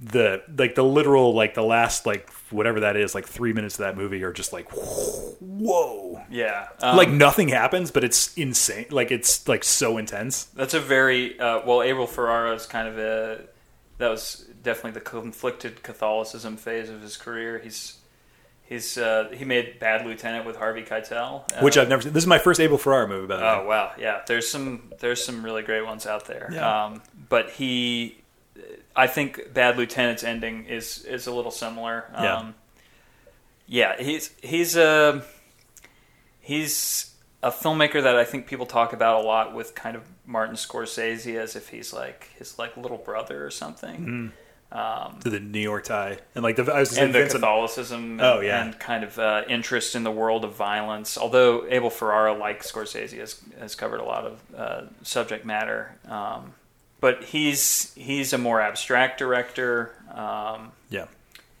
[0.00, 3.80] the like the literal like the last like whatever that is like three minutes of
[3.80, 6.68] that movie are just like whoa Yeah.
[6.80, 11.38] Um, like nothing happens but it's insane like it's like so intense That's a very
[11.38, 11.82] uh, well.
[11.82, 13.40] Abel Ferrara is kind of a
[13.98, 17.58] that was definitely the conflicted Catholicism phase of his career.
[17.58, 17.98] He's
[18.68, 22.12] He's uh, he made Bad Lieutenant with Harvey Keitel, uh, which I've never seen.
[22.12, 23.48] This is my first Abel Ferrara movie, by the way.
[23.48, 24.20] Oh wow, yeah.
[24.26, 26.50] There's some there's some really great ones out there.
[26.52, 26.84] Yeah.
[26.84, 28.18] Um, but he,
[28.98, 32.04] I think Bad Lieutenant's ending is is a little similar.
[32.12, 32.36] Yeah.
[32.36, 32.54] Um,
[33.66, 34.00] yeah.
[34.00, 35.22] He's he's a
[36.40, 40.56] he's a filmmaker that I think people talk about a lot with kind of Martin
[40.56, 44.32] Scorsese as if he's like his like little brother or something.
[44.72, 48.20] to the New York tie and like the I was and the Vincent- Catholicism and,
[48.20, 48.62] Oh, yeah.
[48.64, 51.16] and kind of uh, interest in the world of violence.
[51.16, 55.96] Although Abel Ferrara, like Scorsese, has, has covered a lot of uh, subject matter.
[56.08, 56.52] Um,
[57.00, 59.94] but he's he's a more abstract director.
[60.12, 61.06] Um, yeah,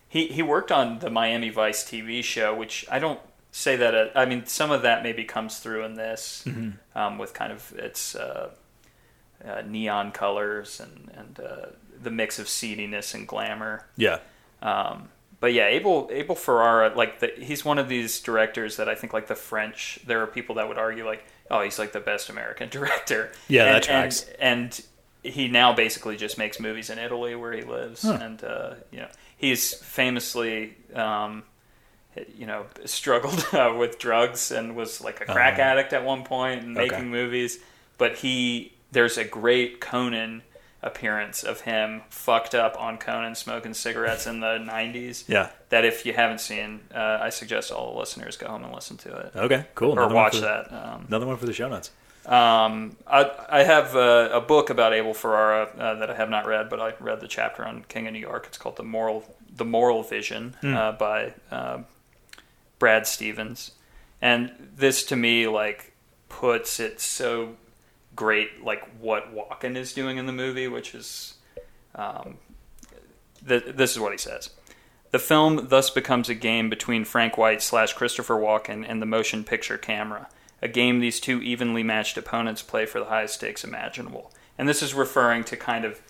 [0.08, 3.20] he he worked on the Miami Vice TV show, which I don't
[3.52, 3.94] say that.
[3.94, 6.44] uh I mean, some of that maybe comes through in this
[6.94, 8.50] um, with kind of its uh,
[9.44, 11.66] uh, neon colors and and uh,
[12.02, 13.86] the mix of seediness and glamour.
[13.96, 14.18] yeah,
[14.62, 15.08] Um,
[15.40, 19.12] but yeah, Abel Abel Ferrara, like the, he's one of these directors that I think
[19.12, 20.00] like the French.
[20.06, 23.32] There are people that would argue like, oh, he's like the best American director.
[23.48, 24.26] Yeah, and, that tracks.
[24.40, 24.82] And, and
[25.30, 28.18] he now basically just makes movies in Italy where he lives, Huh.
[28.20, 30.76] and uh, you know he's famously.
[30.94, 31.44] Um,
[32.36, 35.62] you know, struggled uh, with drugs and was like a crack Uh-huh.
[35.62, 36.88] addict at one point and Okay.
[36.88, 37.60] making movies.
[37.96, 40.42] But he, there's a great Conan
[40.82, 45.28] appearance of him fucked up on Conan smoking cigarettes in the 90s.
[45.28, 45.50] yeah.
[45.68, 48.96] That if you haven't seen, uh, I suggest all the listeners go home and listen
[48.96, 49.90] to it Okay, cool.
[49.92, 50.72] or Another watch for- that.
[50.72, 51.90] Um, Another one for the show notes.
[52.28, 56.46] Um, I, I have a, a book about Abel Ferrara uh, that I have not
[56.46, 58.44] read, but I read the chapter on King of New York.
[58.46, 59.24] It's called the Moral
[59.56, 61.78] the Moral Vision uh, by uh,
[62.78, 63.72] Brad Stevens,
[64.20, 65.92] and this to me like
[66.28, 67.56] puts it so
[68.14, 71.34] great, like what Walken is doing in the movie, which is
[71.94, 72.36] um,
[73.46, 74.50] th- this is what he says.
[75.10, 79.44] The film thus becomes a game between Frank White slash Christopher Walken and the motion
[79.44, 80.28] picture camera,
[80.60, 84.32] a game these two evenly matched opponents play for the highest stakes imaginable.
[84.56, 86.00] And this is referring to kind of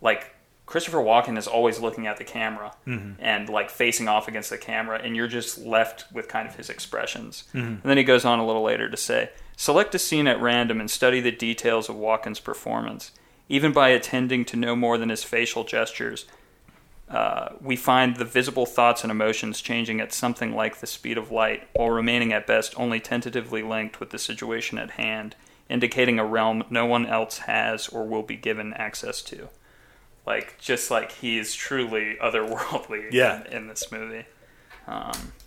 [0.00, 0.34] like
[0.68, 3.12] Christopher Walken is always looking at the camera mm-hmm.
[3.18, 6.68] and like facing off against the camera, and you're just left with kind of his
[6.68, 7.44] expressions.
[7.54, 7.66] Mm-hmm.
[7.66, 10.78] And then he goes on a little later to say, Select a scene at random
[10.78, 13.12] and study the details of Walken's performance.
[13.48, 16.26] Even by attending to no more than his facial gestures,
[17.10, 21.30] uh, we find the visible thoughts and emotions changing at something like the speed of
[21.30, 25.34] light, while remaining at best only tentatively linked with the situation at hand,
[25.70, 29.48] indicating a realm no one else has or will be given access to.
[30.26, 33.44] Like, just like he is truly otherworldly Yeah.
[33.46, 34.26] in, in this movie.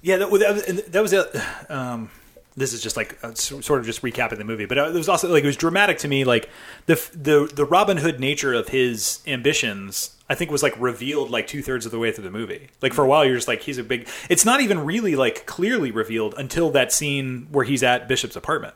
[0.01, 1.43] Yeah, that, that was that was a.
[1.69, 2.09] Um,
[2.55, 5.07] this is just like uh, sort of just recapping the movie, but uh, it was
[5.07, 6.23] also like it was dramatic to me.
[6.23, 6.49] Like
[6.85, 11.47] the the the Robin Hood nature of his ambitions, I think, was like revealed like
[11.47, 12.69] two thirds of the way through the movie.
[12.81, 14.07] Like for a while, you're just like he's a big.
[14.29, 18.75] It's not even really like clearly revealed until that scene where he's at Bishop's apartment.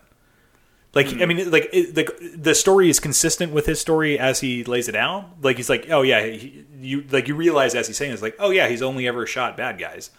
[0.94, 4.64] Like I mean, like it, the the story is consistent with his story as he
[4.64, 5.26] lays it out.
[5.42, 8.38] Like he's like, oh yeah, he, you like you realize as he's saying it's like,
[8.40, 10.12] oh yeah, he's only ever shot bad guys.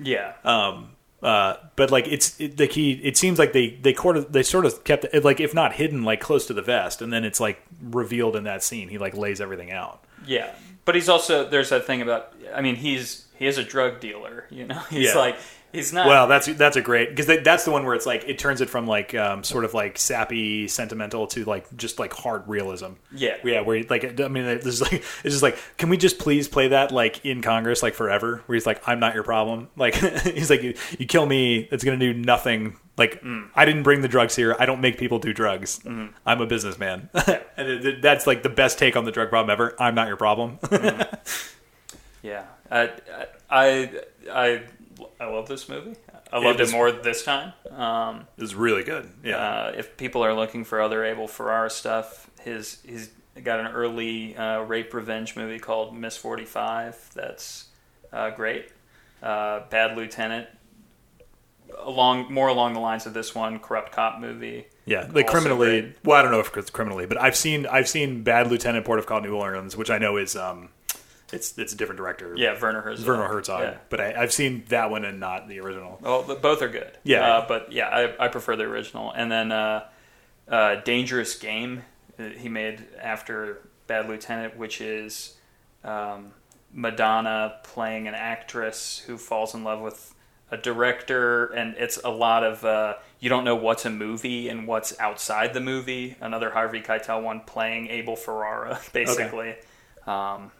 [0.00, 0.32] Yeah.
[0.42, 0.93] Um,
[1.24, 4.42] uh, but like it's it, like he, it seems like they they sort of they
[4.42, 7.24] sort of kept it like if not hidden like close to the vest, and then
[7.24, 8.88] it's like revealed in that scene.
[8.88, 10.04] He like lays everything out.
[10.26, 12.32] Yeah, but he's also there's that thing about.
[12.54, 14.44] I mean, he's he is a drug dealer.
[14.50, 15.18] You know, he's Yeah.
[15.18, 15.36] like
[15.74, 16.06] he's not.
[16.06, 18.70] Well, that's that's a great because that's the one where it's like it turns it
[18.70, 22.92] from like um, sort of like sappy sentimental to like just like hard realism.
[23.14, 23.36] Yeah.
[23.44, 23.60] yeah.
[23.60, 26.68] Where like I mean, this is like it's just like can we just please play
[26.68, 28.42] that like in Congress like forever?
[28.46, 29.68] Where he's like I'm not your problem.
[29.84, 32.76] Like he's like you, you kill me, it's gonna do nothing.
[32.96, 33.50] Like mm.
[33.54, 34.56] I didn't bring the drugs here.
[34.58, 35.80] I don't make people do drugs.
[35.80, 36.14] Mm-hmm.
[36.24, 37.10] I'm a businessman,
[37.56, 39.74] and that's like the best take on the drug problem ever.
[39.78, 40.58] I'm not your problem.
[40.62, 41.46] Mm-hmm.
[42.26, 42.92] yeah, I
[43.50, 43.90] I
[44.32, 44.62] I
[45.20, 45.94] I love this movie.
[46.32, 47.52] I loved was- it more this time.
[47.70, 49.10] Um, it was really good.
[49.22, 53.10] Yeah, uh, if people are looking for other Abel Ferrara stuff, his he's
[53.42, 56.96] got an early uh, rape revenge movie called Miss Forty Five.
[57.14, 57.66] That's
[58.12, 58.70] uh, great.
[59.22, 60.48] Uh, Bad Lieutenant,
[61.78, 64.66] along more along the lines of this one, corrupt cop movie.
[64.86, 65.80] Yeah, like criminally.
[65.80, 65.96] great.
[66.04, 68.98] Well, I don't know if it's criminally, but I've seen I've seen Bad Lieutenant Port
[68.98, 70.68] of Call New Orleans, which I know is um,
[71.34, 72.34] it's it's a different director.
[72.36, 73.06] Yeah, Werner Herzog.
[73.06, 73.60] Werner Herzog.
[73.60, 73.76] Yeah.
[73.90, 75.98] But I, I've seen that one and not the original.
[76.00, 76.96] Well, both are good.
[77.02, 77.38] Yeah.
[77.38, 79.10] uh, but yeah, I, I prefer the original.
[79.10, 79.86] And then uh,
[80.48, 81.82] uh, Dangerous Game
[82.18, 85.36] uh, he made after Bad Lieutenant, which is
[85.82, 86.32] um,
[86.72, 90.14] Madonna playing an actress who falls in love with
[90.50, 94.66] a director, and it's a lot of uh, you don't know what's a movie and
[94.66, 96.16] what's outside the movie.
[96.20, 99.56] Another Harvey Keitel one playing Abel Ferrara, basically.
[100.06, 100.50] Um,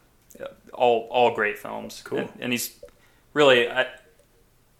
[0.72, 2.02] all all great films.
[2.04, 2.18] Cool.
[2.18, 2.78] and, and he's
[3.32, 3.86] really I,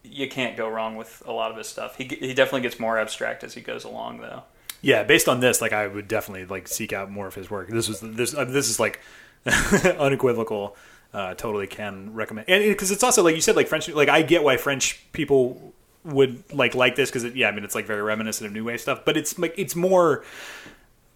[0.03, 1.97] you can't go wrong with a lot of his stuff.
[1.97, 4.43] He he definitely gets more abstract as he goes along, though.
[4.83, 7.69] Yeah, based on this, like I would definitely like seek out more of his work.
[7.69, 9.01] This was this uh, this is like
[9.99, 10.77] unequivocal.
[11.13, 13.89] Uh, totally can recommend, and because it's also like you said, like French.
[13.89, 15.73] Like I get why French people
[16.05, 18.81] would like like this because yeah, I mean it's like very reminiscent of New Wave
[18.81, 20.25] stuff, but it's like it's more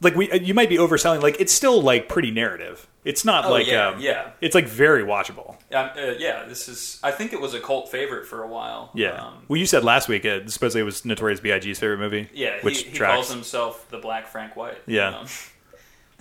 [0.00, 1.22] like we you might be overselling.
[1.22, 2.86] Like it's still like pretty narrative.
[3.04, 4.30] It's not Oh, like yeah, um, yeah.
[4.40, 5.56] It's like very watchable.
[5.72, 7.00] Um, uh, yeah, this is.
[7.02, 8.90] I think it was a cult favorite for a while.
[8.94, 9.12] Yeah.
[9.26, 12.28] Um, well, you said last week uh, supposedly it was Notorious B.I.G.'s favorite movie.
[12.34, 12.58] yeah.
[12.62, 14.78] which he, he calls himself the Black Frank White.
[14.86, 15.26] Yeah.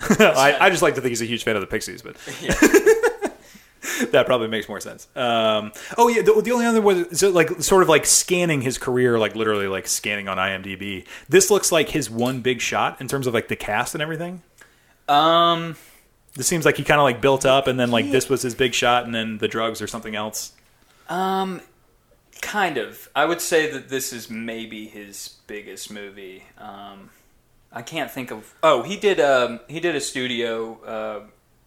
[0.00, 2.54] I, I just like to think he's a huge fan of the Pixies, but yeah.
[4.10, 5.08] that probably makes more sense.
[5.16, 8.78] Um, oh yeah, the, the only other was so like sort of like scanning his
[8.78, 11.06] career, like literally like scanning on IMDb.
[11.28, 14.42] This looks like his one big shot in terms of like the cast and everything.
[15.08, 15.76] um.
[16.34, 18.54] This seems like he kind of like built up, and then like this was his
[18.54, 20.52] big shot, and then the drugs or something else.
[21.08, 21.62] Um,
[22.40, 23.08] kind of.
[23.16, 26.44] I would say that this is maybe his biggest movie.
[26.56, 27.10] Um,
[27.72, 28.54] I can't think of.
[28.62, 29.18] Oh, he did.
[29.18, 31.20] Um, he did a studio uh,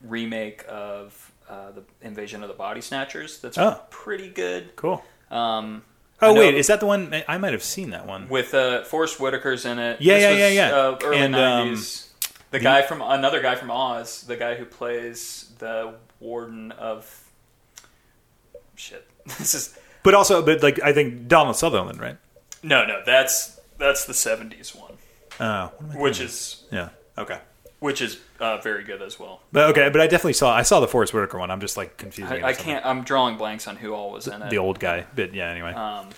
[0.08, 3.40] remake of uh, the Invasion of the Body Snatchers.
[3.40, 3.80] That's Oh.
[3.90, 4.76] pretty good.
[4.76, 5.04] Cool.
[5.30, 5.84] Um,
[6.24, 7.24] Oh wait, is that the one?
[7.28, 8.30] I might have seen that one.
[8.30, 10.00] with uh, Forest Whitaker's in it.
[10.02, 10.76] Yeah, This yeah, was, yeah, yeah.
[10.76, 12.08] Uh, early And, um, '90s.
[12.52, 17.06] the guy from another guy from Oz, the guy who plays the warden of
[18.76, 19.08] shit.
[19.26, 22.18] This is But also, but like I think Donald Sutherland, right?
[22.64, 23.02] no, no.
[23.06, 24.98] That's that's the '70s one,
[25.40, 26.90] Uh, which is yeah.
[27.18, 27.40] Okay.
[27.82, 29.42] Which is uh, very good as well.
[29.52, 31.50] But okay, but I definitely saw I saw the Forest Whitaker one.
[31.52, 32.38] I'm just like confusing.
[32.38, 32.86] it I, I can't.
[32.86, 34.50] I'm drawing blanks on who all was in it.
[34.52, 35.50] The old guy, but yeah.
[35.50, 35.74] Anyway.
[35.74, 36.10] Um,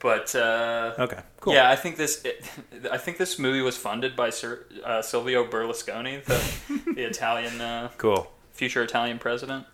[0.00, 1.20] but uh, okay.
[1.40, 1.54] Cool.
[1.54, 2.24] Yeah, I think this.
[2.24, 2.42] It,
[2.90, 7.90] I think this movie was funded by Sir, uh, Silvio Berlusconi, the, the Italian uh,
[7.98, 8.30] Cool.
[8.52, 9.66] future Italian president,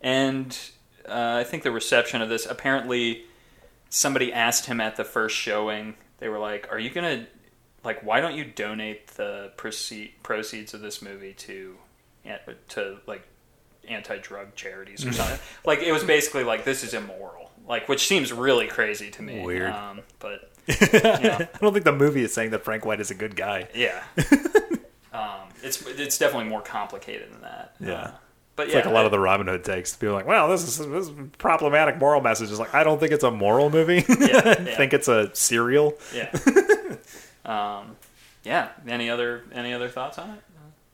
[0.00, 0.56] and
[1.08, 2.46] uh, I think the reception of this.
[2.46, 3.24] Apparently,
[3.88, 5.94] somebody asked him at the first showing.
[6.18, 7.26] They were like, "Are you gonna
[7.88, 8.04] like?
[8.04, 11.76] Why don't you donate the proceed, proceeds of this movie to
[12.68, 13.26] to like
[13.88, 17.50] anti-drug charities or something?" like it was basically like this is immoral.
[17.66, 19.42] Like, which seems really crazy to me.
[19.44, 19.72] Weird.
[19.72, 23.36] um, but I don't think the movie is saying that Frank White is a good
[23.36, 23.68] guy.
[23.74, 24.02] Yeah.
[25.12, 27.74] um, it's it's definitely more complicated than that.
[27.80, 27.92] Yeah.
[27.92, 28.10] Uh,
[28.56, 29.94] but It's yeah, like a lot of the Robin Hood takes.
[29.94, 33.12] People like, "Well, this is this is problematic moral message." It's like I don't think
[33.12, 34.04] it's a moral movie.
[34.08, 35.94] Yeah, I think it's a serial.
[36.14, 36.30] yeah.
[37.48, 37.96] Um,
[38.44, 38.68] yeah.
[38.86, 40.40] Any other any other thoughts on it?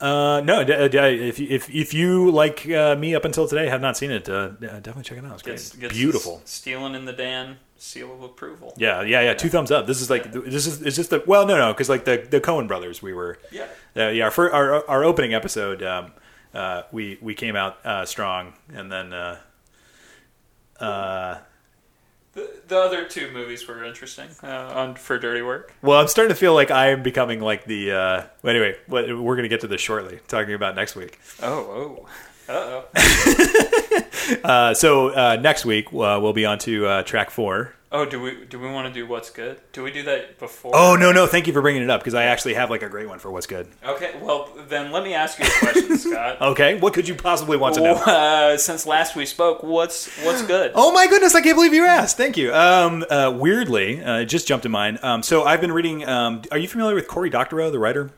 [0.01, 0.98] Uh, no, d- d-
[1.28, 4.28] if you- if if you like uh, me up until today have not seen it,
[4.28, 5.35] uh, definitely check it out.
[5.35, 5.43] It's.
[5.43, 6.43] Gets, gets Beautiful.
[6.44, 8.74] Stealing in the Dan seal of approval.
[8.76, 9.35] Yeah, yeah, yeah.
[9.35, 9.86] Two thumbs up.
[9.86, 12.40] This is like this is it's just the well, no, no, because like the the
[12.40, 13.66] Coen brothers, we were Yeah.
[13.97, 14.31] uh, yeah.
[14.36, 16.12] Our, our our opening episode, um,
[16.52, 19.39] uh, we we came out uh, strong, and then uh,
[20.81, 21.39] uh,
[22.35, 25.73] The, the other two movies were interesting uh, on for Dirty Work.
[25.82, 27.93] well, I'm starting to feel like I am becoming like the.
[27.93, 30.19] Uh, well, anyway, what- we're gonna get to this shortly.
[30.28, 31.20] Talking about next week.
[31.43, 32.06] Oh,
[32.48, 32.52] oh.
[32.52, 34.01] Uh oh.
[34.43, 37.74] Uh, so uh, next week uh, we'll be on to uh, track four.
[37.97, 39.61] Oh, do we do we want to do what's good?
[39.73, 40.73] Do we do that before?
[40.75, 42.89] Oh no, no, thank you for bringing it up because I actually have like a
[42.89, 43.69] great one for what's good.
[43.85, 44.16] Okay.
[44.21, 46.41] Well, then let me ask you a question, Scott.
[46.41, 47.95] Okay, what could you possibly want to know?
[47.95, 50.73] Uh, since last we spoke, what's what's good?
[50.75, 52.16] Oh my goodness, I can't believe you asked.
[52.16, 52.53] Thank you.
[52.53, 54.99] Um, uh, weirdly, uh, it just jumped to mind.
[55.03, 56.05] Um, so I've been reading.
[56.09, 58.11] Um, are you familiar with Cory Doctorow, the writer?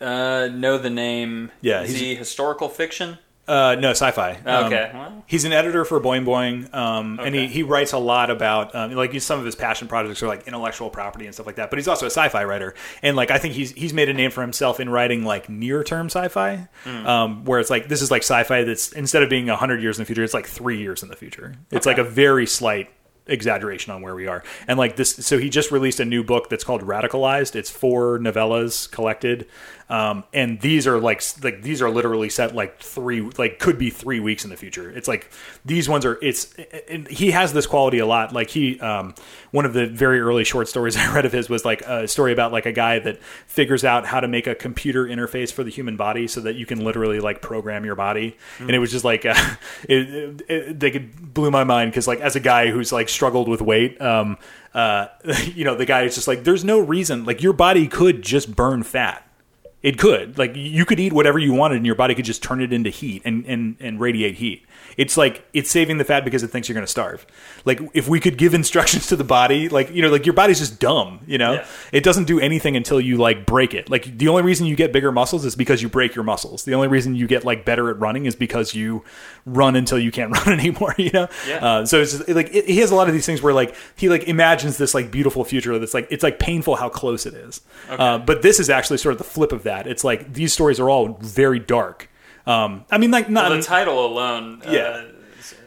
[0.00, 1.50] Uh, know the name?
[1.60, 3.18] Yeah, Is he's- he historical fiction?
[3.48, 4.38] Uh, no, sci-fi.
[4.44, 4.90] Um, Okay.
[4.92, 8.74] Well, He's an editor for Boing Boing, um, and he, he writes a lot about
[8.74, 11.68] um, like some of his passion projects are like intellectual property and stuff like that.
[11.68, 14.30] But he's also a sci-fi writer, and like I think he's he's made a name
[14.30, 18.64] for himself in writing like near-term sci-fi, um, where it's like this is like sci-fi
[18.64, 21.16] that's instead of being hundred years in the future, it's like three years in the
[21.16, 21.54] future.
[21.70, 22.90] It's like a very slight
[23.28, 24.42] exaggeration on where we are.
[24.66, 27.54] And like this, so he just released a new book that's called Radicalized.
[27.54, 29.46] It's four novellas collected,
[29.90, 33.88] um, and these are like like these are literally set like three like could be
[33.88, 34.90] three weeks in the future.
[34.90, 35.30] It's like
[35.64, 36.18] these ones are.
[36.20, 36.54] It's
[36.88, 38.32] and he has this quality a lot.
[38.32, 39.14] Like he, um,
[39.50, 42.32] one of the very early short stories I read of his was like a story
[42.32, 45.70] about like a guy that figures out how to make a computer interface for the
[45.70, 48.36] human body so that you can literally like program your body.
[48.58, 49.34] And it was just like uh,
[49.88, 53.08] it, it, it, they could blew my mind because like as a guy who's like
[53.08, 54.36] struggled with weight, um,
[54.74, 55.06] uh,
[55.54, 58.54] you know, the guy is just like, there's no reason like your body could just
[58.54, 59.24] burn fat
[59.80, 60.38] It could.
[60.38, 62.90] Like you could eat whatever you wanted and your body could just turn it into
[62.90, 64.66] heat and, and, and radiate heat.
[64.96, 67.24] It's like it's saving the fat because it thinks you're going to starve.
[67.64, 70.58] Like if we could give instructions to the body, like you know, like your body's
[70.58, 71.54] just dumb, you know?
[71.54, 71.66] Yeah.
[71.92, 73.88] It doesn't do anything until you like break it.
[73.88, 76.64] Like the only reason you get bigger muscles is because you break your muscles.
[76.64, 79.04] The only reason you get like better at running is because you
[79.46, 81.28] run until you can't run anymore, you know?
[81.46, 81.64] Yeah.
[81.64, 83.76] Uh, so it's just, like it, he has a lot of these things where like
[83.94, 87.34] he like imagines this like beautiful future that's like it's like painful how close it
[87.34, 87.60] is.
[87.88, 89.67] Uh, but this is actually sort of the flip of that.
[89.86, 92.08] It's like these stories are all very dark.
[92.46, 95.02] Um, I mean, like not Well, the title alone, uh, Yeah.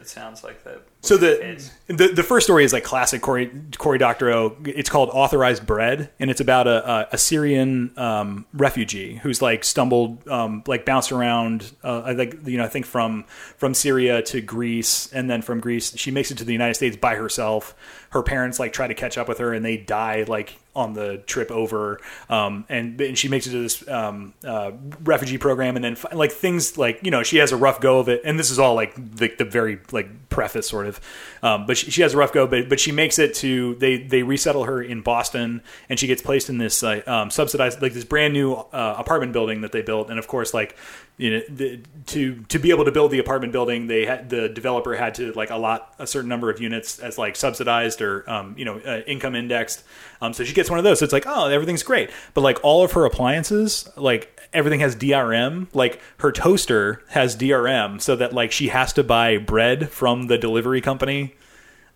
[0.01, 0.81] it sounds like that.
[1.01, 1.71] so the the.
[1.91, 4.55] The the first story is like classic Cory Cory Doctorow.
[4.65, 9.63] It's called Authorized Bread, and it's about a, a, a Syrian um, refugee who's like
[9.63, 11.71] stumbled, um, like bounced around.
[11.83, 13.25] Uh, I think you know, I think from
[13.57, 16.97] from Syria to Greece, and then from Greece, she makes it to the United States
[16.97, 17.75] by herself.
[18.11, 21.17] Her parents like try to catch up with her, and they die like on the
[21.25, 21.99] trip over.
[22.29, 24.71] Um, and, and she makes it to this um, uh,
[25.03, 28.09] refugee program, and then like things like you know she has a rough go of
[28.09, 30.99] it, and this is all like the, the very like preface sort of.
[31.43, 33.97] Um, but she, she has a rough go, but but she makes it to they
[33.97, 37.93] they resettle her in Boston, and she gets placed in this uh, um, subsidized like
[37.93, 40.77] this brand new uh, apartment building that they built, and of course like
[41.17, 44.49] you know the, to to be able to build the apartment building, they had the
[44.49, 48.55] developer had to like allot a certain number of units as like subsidized or um,
[48.57, 49.83] you know uh, income indexed.
[50.21, 50.99] Um, so she gets one of those.
[50.99, 54.95] So it's like oh everything's great, but like all of her appliances like everything has
[54.95, 55.67] DRM.
[55.73, 60.37] Like her toaster has DRM, so that like she has to buy bread from the
[60.37, 61.35] delivery company.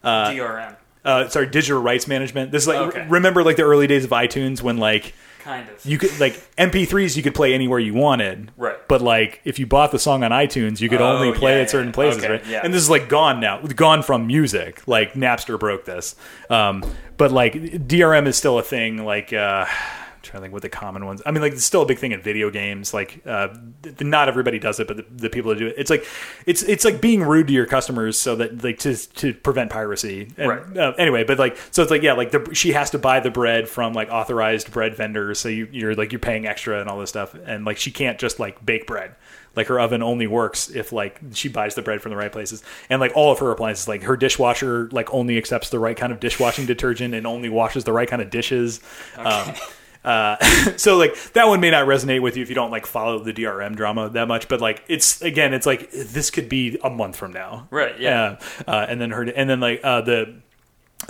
[0.05, 2.51] DRM, Uh, sorry, digital rights management.
[2.51, 3.05] This is like Okay.
[3.09, 5.13] remember like the early days of iTunes when like
[5.43, 5.85] kind of.
[5.85, 8.51] you could like MP3s you could play anywhere you wanted.
[8.57, 8.75] Right.
[8.87, 11.61] But like if you bought the song on iTunes, you could Oh, only play yeah,
[11.63, 11.93] it certain yeah.
[11.93, 12.45] places, Okay, right?
[12.47, 12.61] yeah.
[12.63, 13.59] And this is like gone now.
[13.59, 14.81] Gone from music.
[14.87, 16.15] Like Napster broke this.
[16.49, 16.83] Um,
[17.17, 19.65] but like DRM is still a thing like uh
[20.25, 21.21] trying to think what the common ones.
[21.25, 22.93] I mean, like it's still a big thing in video games.
[22.93, 23.49] Like, uh,
[23.83, 26.05] th- not everybody does it, but the, the people that do it, it's like,
[26.45, 30.31] it's it's like being rude to your customers so that like to to prevent piracy.
[30.37, 30.77] And, Right.
[30.77, 33.31] uh, anyway, but like, so it's like, yeah, like the, she has to buy the
[33.31, 35.39] bread from like authorized bread vendors.
[35.39, 37.33] So you, you're like, you're paying extra and all this stuff.
[37.45, 39.15] And like, she can't just like bake bread.
[39.55, 42.61] Like her oven only works if like she buys the bread from the right places.
[42.89, 46.11] And like all of her appliances, like her dishwasher, like only accepts the right kind
[46.11, 48.81] of dishwashing detergent and only washes the right kind of dishes.
[49.15, 49.53] Um,
[50.05, 50.37] uh,
[50.77, 53.33] so like that one may not resonate with you if you don't like follow the
[53.33, 57.15] DRM drama that much, but like it's again, it's like this could be a month
[57.15, 58.39] from now, Right, yeah.
[58.67, 60.35] uh, and then her, and then like uh, the,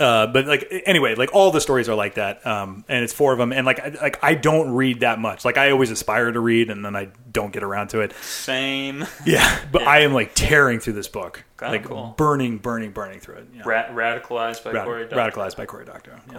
[0.00, 3.32] uh, but like anyway, like all the stories are like that, um, and it's four
[3.32, 5.44] of them, and like I, like I don't read that much.
[5.44, 8.12] Like I always aspire to read, and then I don't get around to it.
[8.14, 9.06] Same.
[9.24, 12.14] Yeah, but I am like tearing through this book, Oh, like cool.
[12.16, 13.48] burning, burning, burning through it.
[13.54, 13.62] Yeah.
[13.64, 15.02] Ra- radicalized by Rad- Cory.
[15.08, 15.30] Doctorow.
[15.30, 16.18] radicalized by Cory Doctorow.
[16.32, 16.38] Yeah.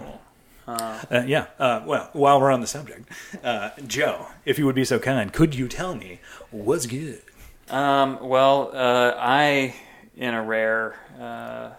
[0.76, 0.98] Cool.
[1.18, 1.46] Uh, yeah.
[1.58, 3.08] Uh, well, while we're on the subject,
[3.42, 6.20] uh, Joe, if you would be so kind, could you tell me
[6.50, 7.22] what's good?
[7.70, 9.74] Um, well, uh, I,
[10.16, 11.70] in a rare uh,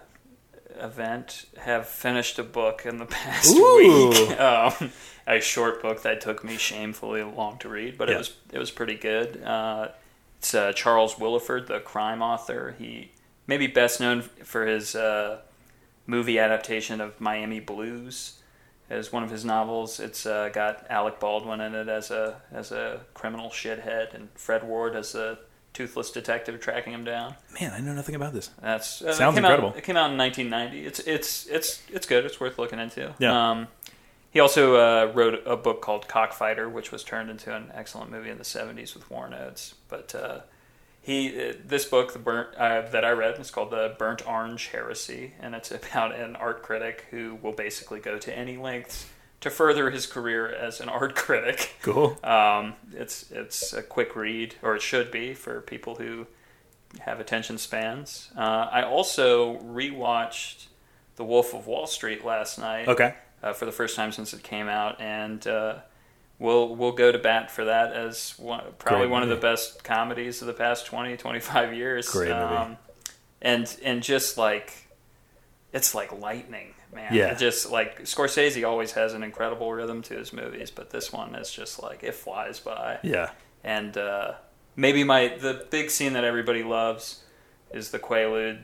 [0.80, 4.08] event, have finished a book in the past Ooh.
[4.10, 4.30] week.
[4.40, 4.92] Um,
[5.26, 8.16] a short book that took me shamefully long to read, but Yeah.
[8.16, 9.40] it was it was pretty good.
[9.44, 9.88] Uh,
[10.38, 12.74] it's uh, Charles Willeford, the crime author.
[12.78, 13.12] He
[13.46, 15.40] may be best known for his uh,
[16.06, 18.39] movie adaptation of Miami Blues
[18.90, 20.00] as one of his novels.
[20.00, 24.64] It's uh, got Alec Baldwin in it as a as a criminal shithead, and Fred
[24.64, 25.38] Ward as a
[25.72, 27.36] toothless detective tracking him down.
[27.60, 28.50] Man, I know nothing about this.
[28.60, 29.70] That's uh, Sounds it incredible.
[29.70, 30.86] Out, it came out in 1990.
[30.86, 32.24] It's it's it's it's good.
[32.24, 33.14] It's worth looking into.
[33.18, 33.50] Yeah.
[33.50, 33.68] Um,
[34.32, 38.30] he also uh, wrote a book called Cockfighter, which was turned into an excellent movie
[38.30, 39.74] in the 70s with Warren Oates.
[39.88, 40.40] But uh,
[41.02, 44.68] he uh, this book the burnt uh, that I read is called the Burnt Orange
[44.68, 49.06] Heresy, and it's about an art critic who will basically go to any lengths
[49.40, 51.70] to further his career as an art critic.
[51.82, 52.18] Cool.
[52.22, 56.26] Um, it's it's a quick read, or it should be for people who
[57.00, 58.30] have attention spans.
[58.36, 60.66] Uh, I also rewatched
[61.16, 63.14] The Wolf of Wall Street last night Okay.
[63.42, 65.76] uh, for the first time since it came out, and uh,
[66.40, 69.84] we'll we'll go to bat for that as one, probably Great one of the best
[69.84, 72.08] comedies of the past 20, 25 years.
[72.08, 72.76] Um, Great movie.
[73.42, 74.88] and and just like
[75.72, 77.14] it's like lightning, man.
[77.14, 77.32] Yeah.
[77.32, 81.36] It just like Scorsese always has an incredible rhythm to his movies, but this one
[81.36, 82.98] is just like it flies by.
[83.04, 83.30] Yeah.
[83.62, 84.32] And uh,
[84.74, 87.22] maybe my the big scene that everybody loves
[87.72, 88.58] is the Quaalude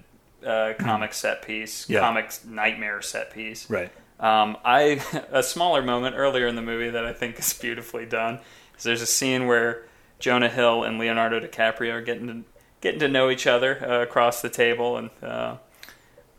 [0.45, 1.93] uh, comic set piece, Hmm.
[1.93, 2.01] Yeah.
[2.01, 3.69] comic nightmare set piece.
[3.71, 3.93] Right.
[4.19, 8.41] Um, I a smaller moment earlier in the movie that I think is beautifully done
[8.77, 9.85] is there's a scene where
[10.19, 12.45] Jonah Hill and Leonardo DiCaprio are getting to,
[12.81, 15.57] getting to know each other uh, across the table, and uh,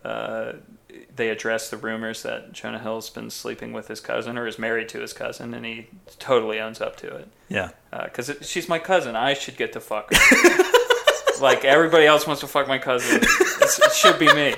[0.04, 0.52] uh,
[1.14, 4.88] they address the rumors that Jonah Hill's been sleeping with his cousin or is married
[4.90, 5.86] to his cousin, and he
[6.18, 7.28] totally owns up to it.
[7.48, 7.70] Yeah.
[7.92, 10.72] Because she's my cousin, I should get to fuck her.
[11.40, 14.54] like everybody else wants to fuck my cousin, it's, it should be me.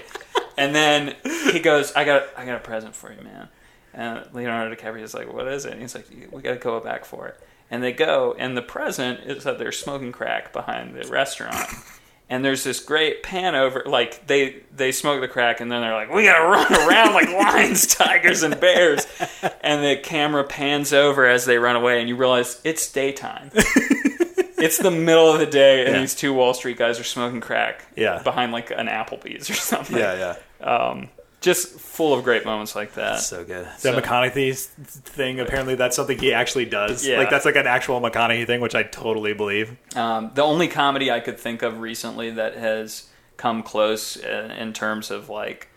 [0.61, 1.17] And then
[1.51, 3.49] he goes, "I got, I got a present for you, man."
[3.95, 7.05] And Leonardo DiCaprio's like, "What is it?" And he's like, "We got to go back
[7.05, 11.09] for it." And they go, and the present is that they're smoking crack behind the
[11.09, 11.69] restaurant.
[12.29, 15.95] And there's this great pan over, like they they smoke the crack, and then they're
[15.95, 19.07] like, "We gotta run around like lions, tigers, and bears."
[19.63, 23.51] And the camera pans over as they run away, and you realize it's daytime.
[24.61, 26.01] it's the middle of the day, and Yeah.
[26.01, 28.23] these two Wall Street guys are smoking crack, Yeah.
[28.23, 29.97] behind like an Applebee's or something.
[29.97, 30.67] Yeah, yeah.
[30.67, 31.09] Um,
[31.41, 33.21] just full of great moments like that.
[33.21, 33.67] So good.
[33.79, 37.07] So- the McConaughey thing, apparently that's something he actually does.
[37.07, 37.17] Yeah.
[37.19, 39.75] Like that's like an actual McConaughey thing, which I totally believe.
[39.97, 43.09] Um, the only comedy I could think of recently that has
[43.39, 45.69] come close in, in terms of like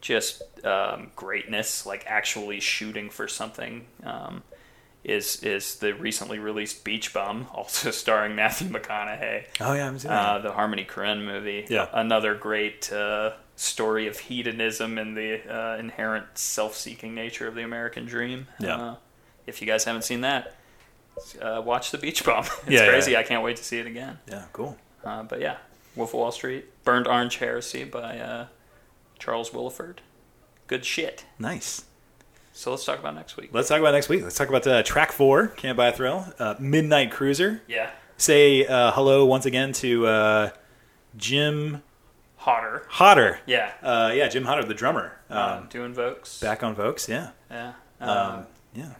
[0.00, 4.44] just um, greatness, like actually shooting for something, um,
[5.08, 9.44] is is the recently released Beach Bum, also starring Matthew McConaughey.
[9.60, 11.66] Oh yeah, I'm seeing Uh, the Harmony Korine movie.
[11.68, 11.88] Yeah.
[11.92, 18.04] Another great uh, story of hedonism and the uh, inherent self-seeking nature of the American
[18.06, 18.46] dream.
[18.60, 18.76] Yeah.
[18.76, 18.94] Uh,
[19.46, 20.54] if you guys haven't seen that,
[21.40, 22.44] uh, watch The Beach Bum.
[22.62, 23.12] It's Yeah, yeah, crazy.
[23.12, 23.20] yeah.
[23.20, 24.18] I can't wait to see it again.
[24.28, 24.76] yeah, cool.
[25.04, 25.56] Uh, but yeah,
[25.96, 28.46] Wolf of Wall Street, Burned Orange Heresy by uh,
[29.18, 29.98] Charles Willeford.
[30.66, 31.24] Good shit.
[31.38, 31.84] Nice.
[32.58, 33.50] So let's talk about next week.
[33.52, 34.20] Let's talk about next week.
[34.24, 37.62] Let's talk about uh, track four, Can't Buy a Thrill, uh, Midnight Cruiser.
[37.68, 37.88] Yeah.
[38.16, 40.50] Say uh, hello once again to uh,
[41.16, 41.84] Jim
[42.34, 42.84] Hodder.
[42.88, 43.38] Hodder.
[43.46, 43.70] Yeah.
[43.80, 45.12] Uh, yeah, Jim Hodder, the drummer.
[45.30, 46.40] Um, Uh, doing Vokes.
[46.40, 47.30] back on Vokes, yeah.
[47.48, 47.74] Yeah.
[48.00, 48.94] Um, Um, yeah.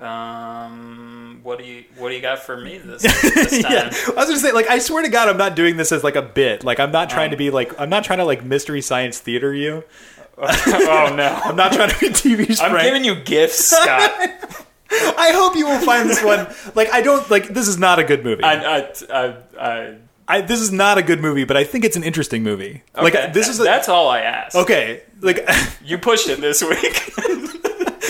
[0.00, 3.70] Um, what do you what do you got for me this, this time?
[3.72, 6.02] yeah, I was gonna say, like, I swear to God, I'm not doing this as
[6.02, 6.64] like a bit.
[6.64, 9.54] Like, I'm not trying to be like, I'm not trying to like mystery science theater
[9.54, 9.84] you.
[10.42, 14.10] Oh no, I'm not trying to be TV I'm giving you gifts, Scott.
[14.94, 16.46] I hope you will find this one.
[16.74, 17.48] Like, I don't like.
[17.48, 18.42] This is not a good movie.
[18.42, 19.94] I, I, I, I,
[20.28, 22.82] I, this is not a good movie, but I think it's an interesting movie.
[22.94, 24.54] Like, this is a, that's all I asked.
[24.56, 25.02] okay.
[25.20, 25.48] Like,
[25.82, 27.12] you pushed it this week.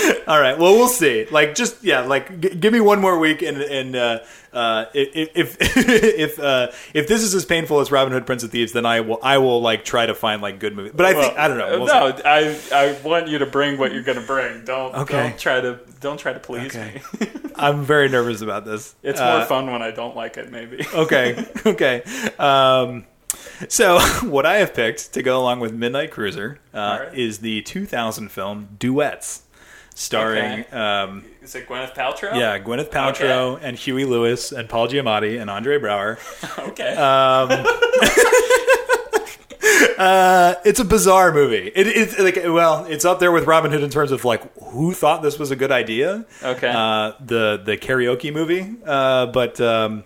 [0.27, 0.59] all right.
[0.59, 1.27] Well, we'll see.
[1.31, 2.01] Like, just yeah.
[2.01, 4.19] Like, g- give me one more week, and and uh,
[4.53, 8.51] uh, if if if uh, if this is as painful as Robin Hood, Prince of
[8.51, 10.93] Thieves, then I will I will like try to find like good movies.
[10.95, 11.79] But I think I don't know.
[11.81, 11.93] We'll see.
[11.95, 14.65] no, I, I want you to bring what you're going to bring.
[14.65, 15.13] Don't, Okay.
[15.15, 17.01] don't try to, don't try to please Okay.
[17.21, 17.29] me.
[17.55, 18.95] I'm very nervous about this.
[19.03, 20.51] It's Uh, more fun when I don't like it.
[20.51, 20.85] Maybe.
[20.95, 22.03] okay okay
[22.39, 23.05] um,
[23.69, 23.99] so
[24.29, 27.15] what i have picked to go along with midnight cruiser uh, Alright.
[27.19, 29.43] is the 2000 film duets
[29.95, 30.71] starring Okay.
[30.77, 32.35] um, Is it Gwyneth Paltrow?
[32.35, 36.19] yeah gwyneth paltrow and huey lewis and paul giamatti and andre braugher
[36.71, 36.95] Okay.
[36.97, 37.51] um,
[39.99, 43.83] uh, it's a bizarre movie it, it's like well it's up there with robin hood
[43.83, 46.73] in terms of like who thought this was a good idea Okay.
[46.75, 50.05] uh, the the karaoke movie uh, but um,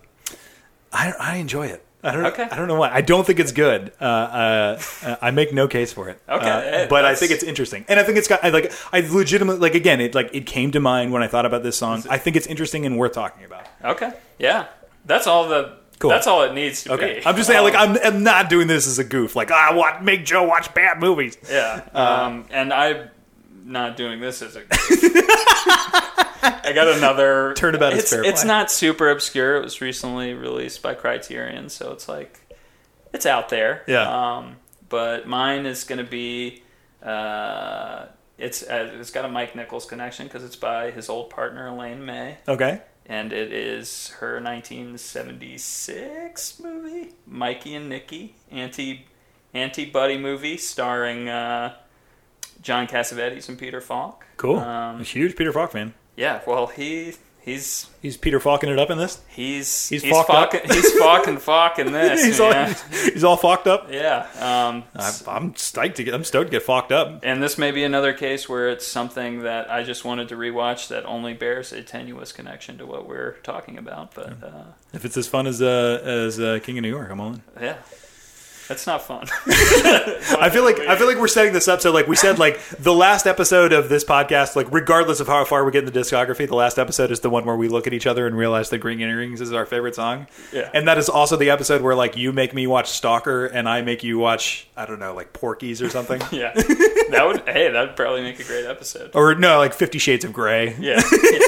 [0.91, 2.47] I, I enjoy it I don't, Okay.
[2.49, 2.89] I don't know why.
[2.91, 3.91] I don't think it's good.
[3.99, 6.21] Uh, uh, uh, I make no case for it.
[6.29, 8.71] Okay, Uh, but I think it's interesting, and I think it's got I like.
[8.93, 9.99] I legitimately like again.
[10.01, 12.03] It like it came to mind when I thought about this song.
[12.09, 13.65] I think it's interesting and worth talking about.
[13.83, 14.13] okay.
[14.39, 14.67] Yeah.
[15.05, 15.77] That's all the.
[15.99, 16.11] Cool.
[16.11, 17.25] That's all it needs to Okay, be.
[17.25, 19.35] I'm just saying, like, Um, I'm, I'm not doing this as a goof.
[19.35, 21.37] Like, I want make Joe watch bad movies.
[21.49, 21.81] Yeah.
[21.93, 23.09] Uh, Um, and I'm
[23.65, 24.63] not doing this as a.
[26.43, 27.53] I got another.
[27.55, 29.55] Turnabout is it's, It's not super obscure.
[29.57, 32.39] It was recently released by Criterion, so it's like
[33.13, 33.83] it's out there.
[33.87, 34.35] Yeah.
[34.37, 34.57] Um,
[34.89, 36.63] but mine is going to be.
[37.03, 38.05] Uh,
[38.37, 42.05] it's uh, it's got a Mike Nichols connection because it's by his old partner Elaine
[42.05, 49.05] May, Okay, and it is her 1976 movie, Mikey and Nicky, anti
[49.53, 51.73] anti buddy movie starring uh,
[52.61, 54.25] John Cassavetes and Peter Falk.
[54.37, 54.57] cool.
[54.59, 55.93] Um, A huge Peter Falk fan.
[56.17, 59.19] Yeah, well he he's He's Peter Falking it up in this.
[59.29, 60.53] he's He's he's Falked up.
[60.53, 62.23] He's Falk Falk in this.
[62.23, 62.53] he's all
[62.91, 63.87] he's all fucked up.
[63.91, 64.27] yeah.
[64.39, 66.13] Um, I'm, I'm stoked to get.
[66.13, 67.21] I'm stoked to get fucked up.
[67.23, 70.89] and this may be another case where it's something that I just wanted to rewatch
[70.89, 74.13] that only bears a tenuous connection to what we're talking about.
[74.13, 74.63] But uh,
[74.93, 77.41] If it's as fun as uh, as uh, King of New York, I'm all in.
[77.61, 77.77] yeah,
[78.67, 79.27] that's not fun.
[79.47, 82.59] I feel like I feel like we're setting this up so like we said like
[82.79, 85.97] the last episode of this podcast like regardless of how far we get in the
[85.99, 88.69] discography the last episode is the one where we look at each other and realize
[88.69, 90.27] that Green Earrings is our favorite song.
[90.51, 90.69] Yeah.
[90.73, 93.81] And that is also the episode where like you make me watch Stalker and I
[93.81, 96.21] make you watch I don't know like Porky's or something.
[96.31, 99.11] yeah, that would hey that would probably make a great episode.
[99.13, 100.75] or no, like 50 Shades of Grey.
[100.79, 101.39] Yeah, yeah,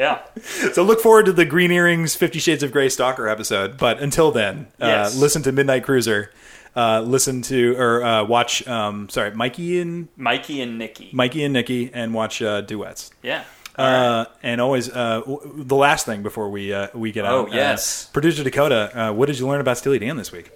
[0.00, 0.22] yeah.
[0.72, 4.30] So look forward to the Green Earrings 50 Shades of Grey Stalker episode, but until
[4.32, 6.32] then, uh, listen to Midnight Cruiser.
[6.74, 8.66] uh, listen to or uh, watch.
[8.66, 11.10] Um, sorry, Mikey and Mikey and Nicky.
[11.12, 13.10] Mikey and Nicky, and watch uh, duets.
[13.22, 13.44] yeah.
[13.76, 17.50] Uh, and always uh, w- the last thing before we uh, we get Oh, out.
[17.50, 18.06] uh, yes.
[18.12, 20.50] producer Dakota, uh, what did you learn about Steely Dan this week?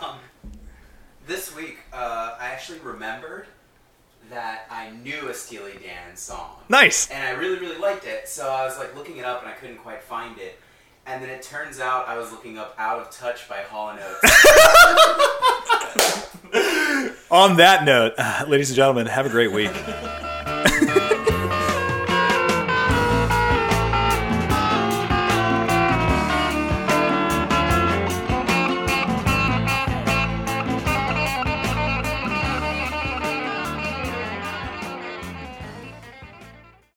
[0.00, 0.16] Um,
[1.26, 3.46] this week, uh, I actually remembered
[4.34, 6.56] that I knew a Steely Dan song.
[6.68, 7.08] Nice.
[7.10, 8.28] And I really, really liked it.
[8.28, 10.60] So I was like looking it up and I couldn't quite find it.
[11.06, 13.92] And then it turns out I was looking up Out of Touch by Hall &
[13.92, 14.00] Oates.
[17.30, 18.14] On that note,
[18.48, 19.70] ladies and gentlemen, have a great week.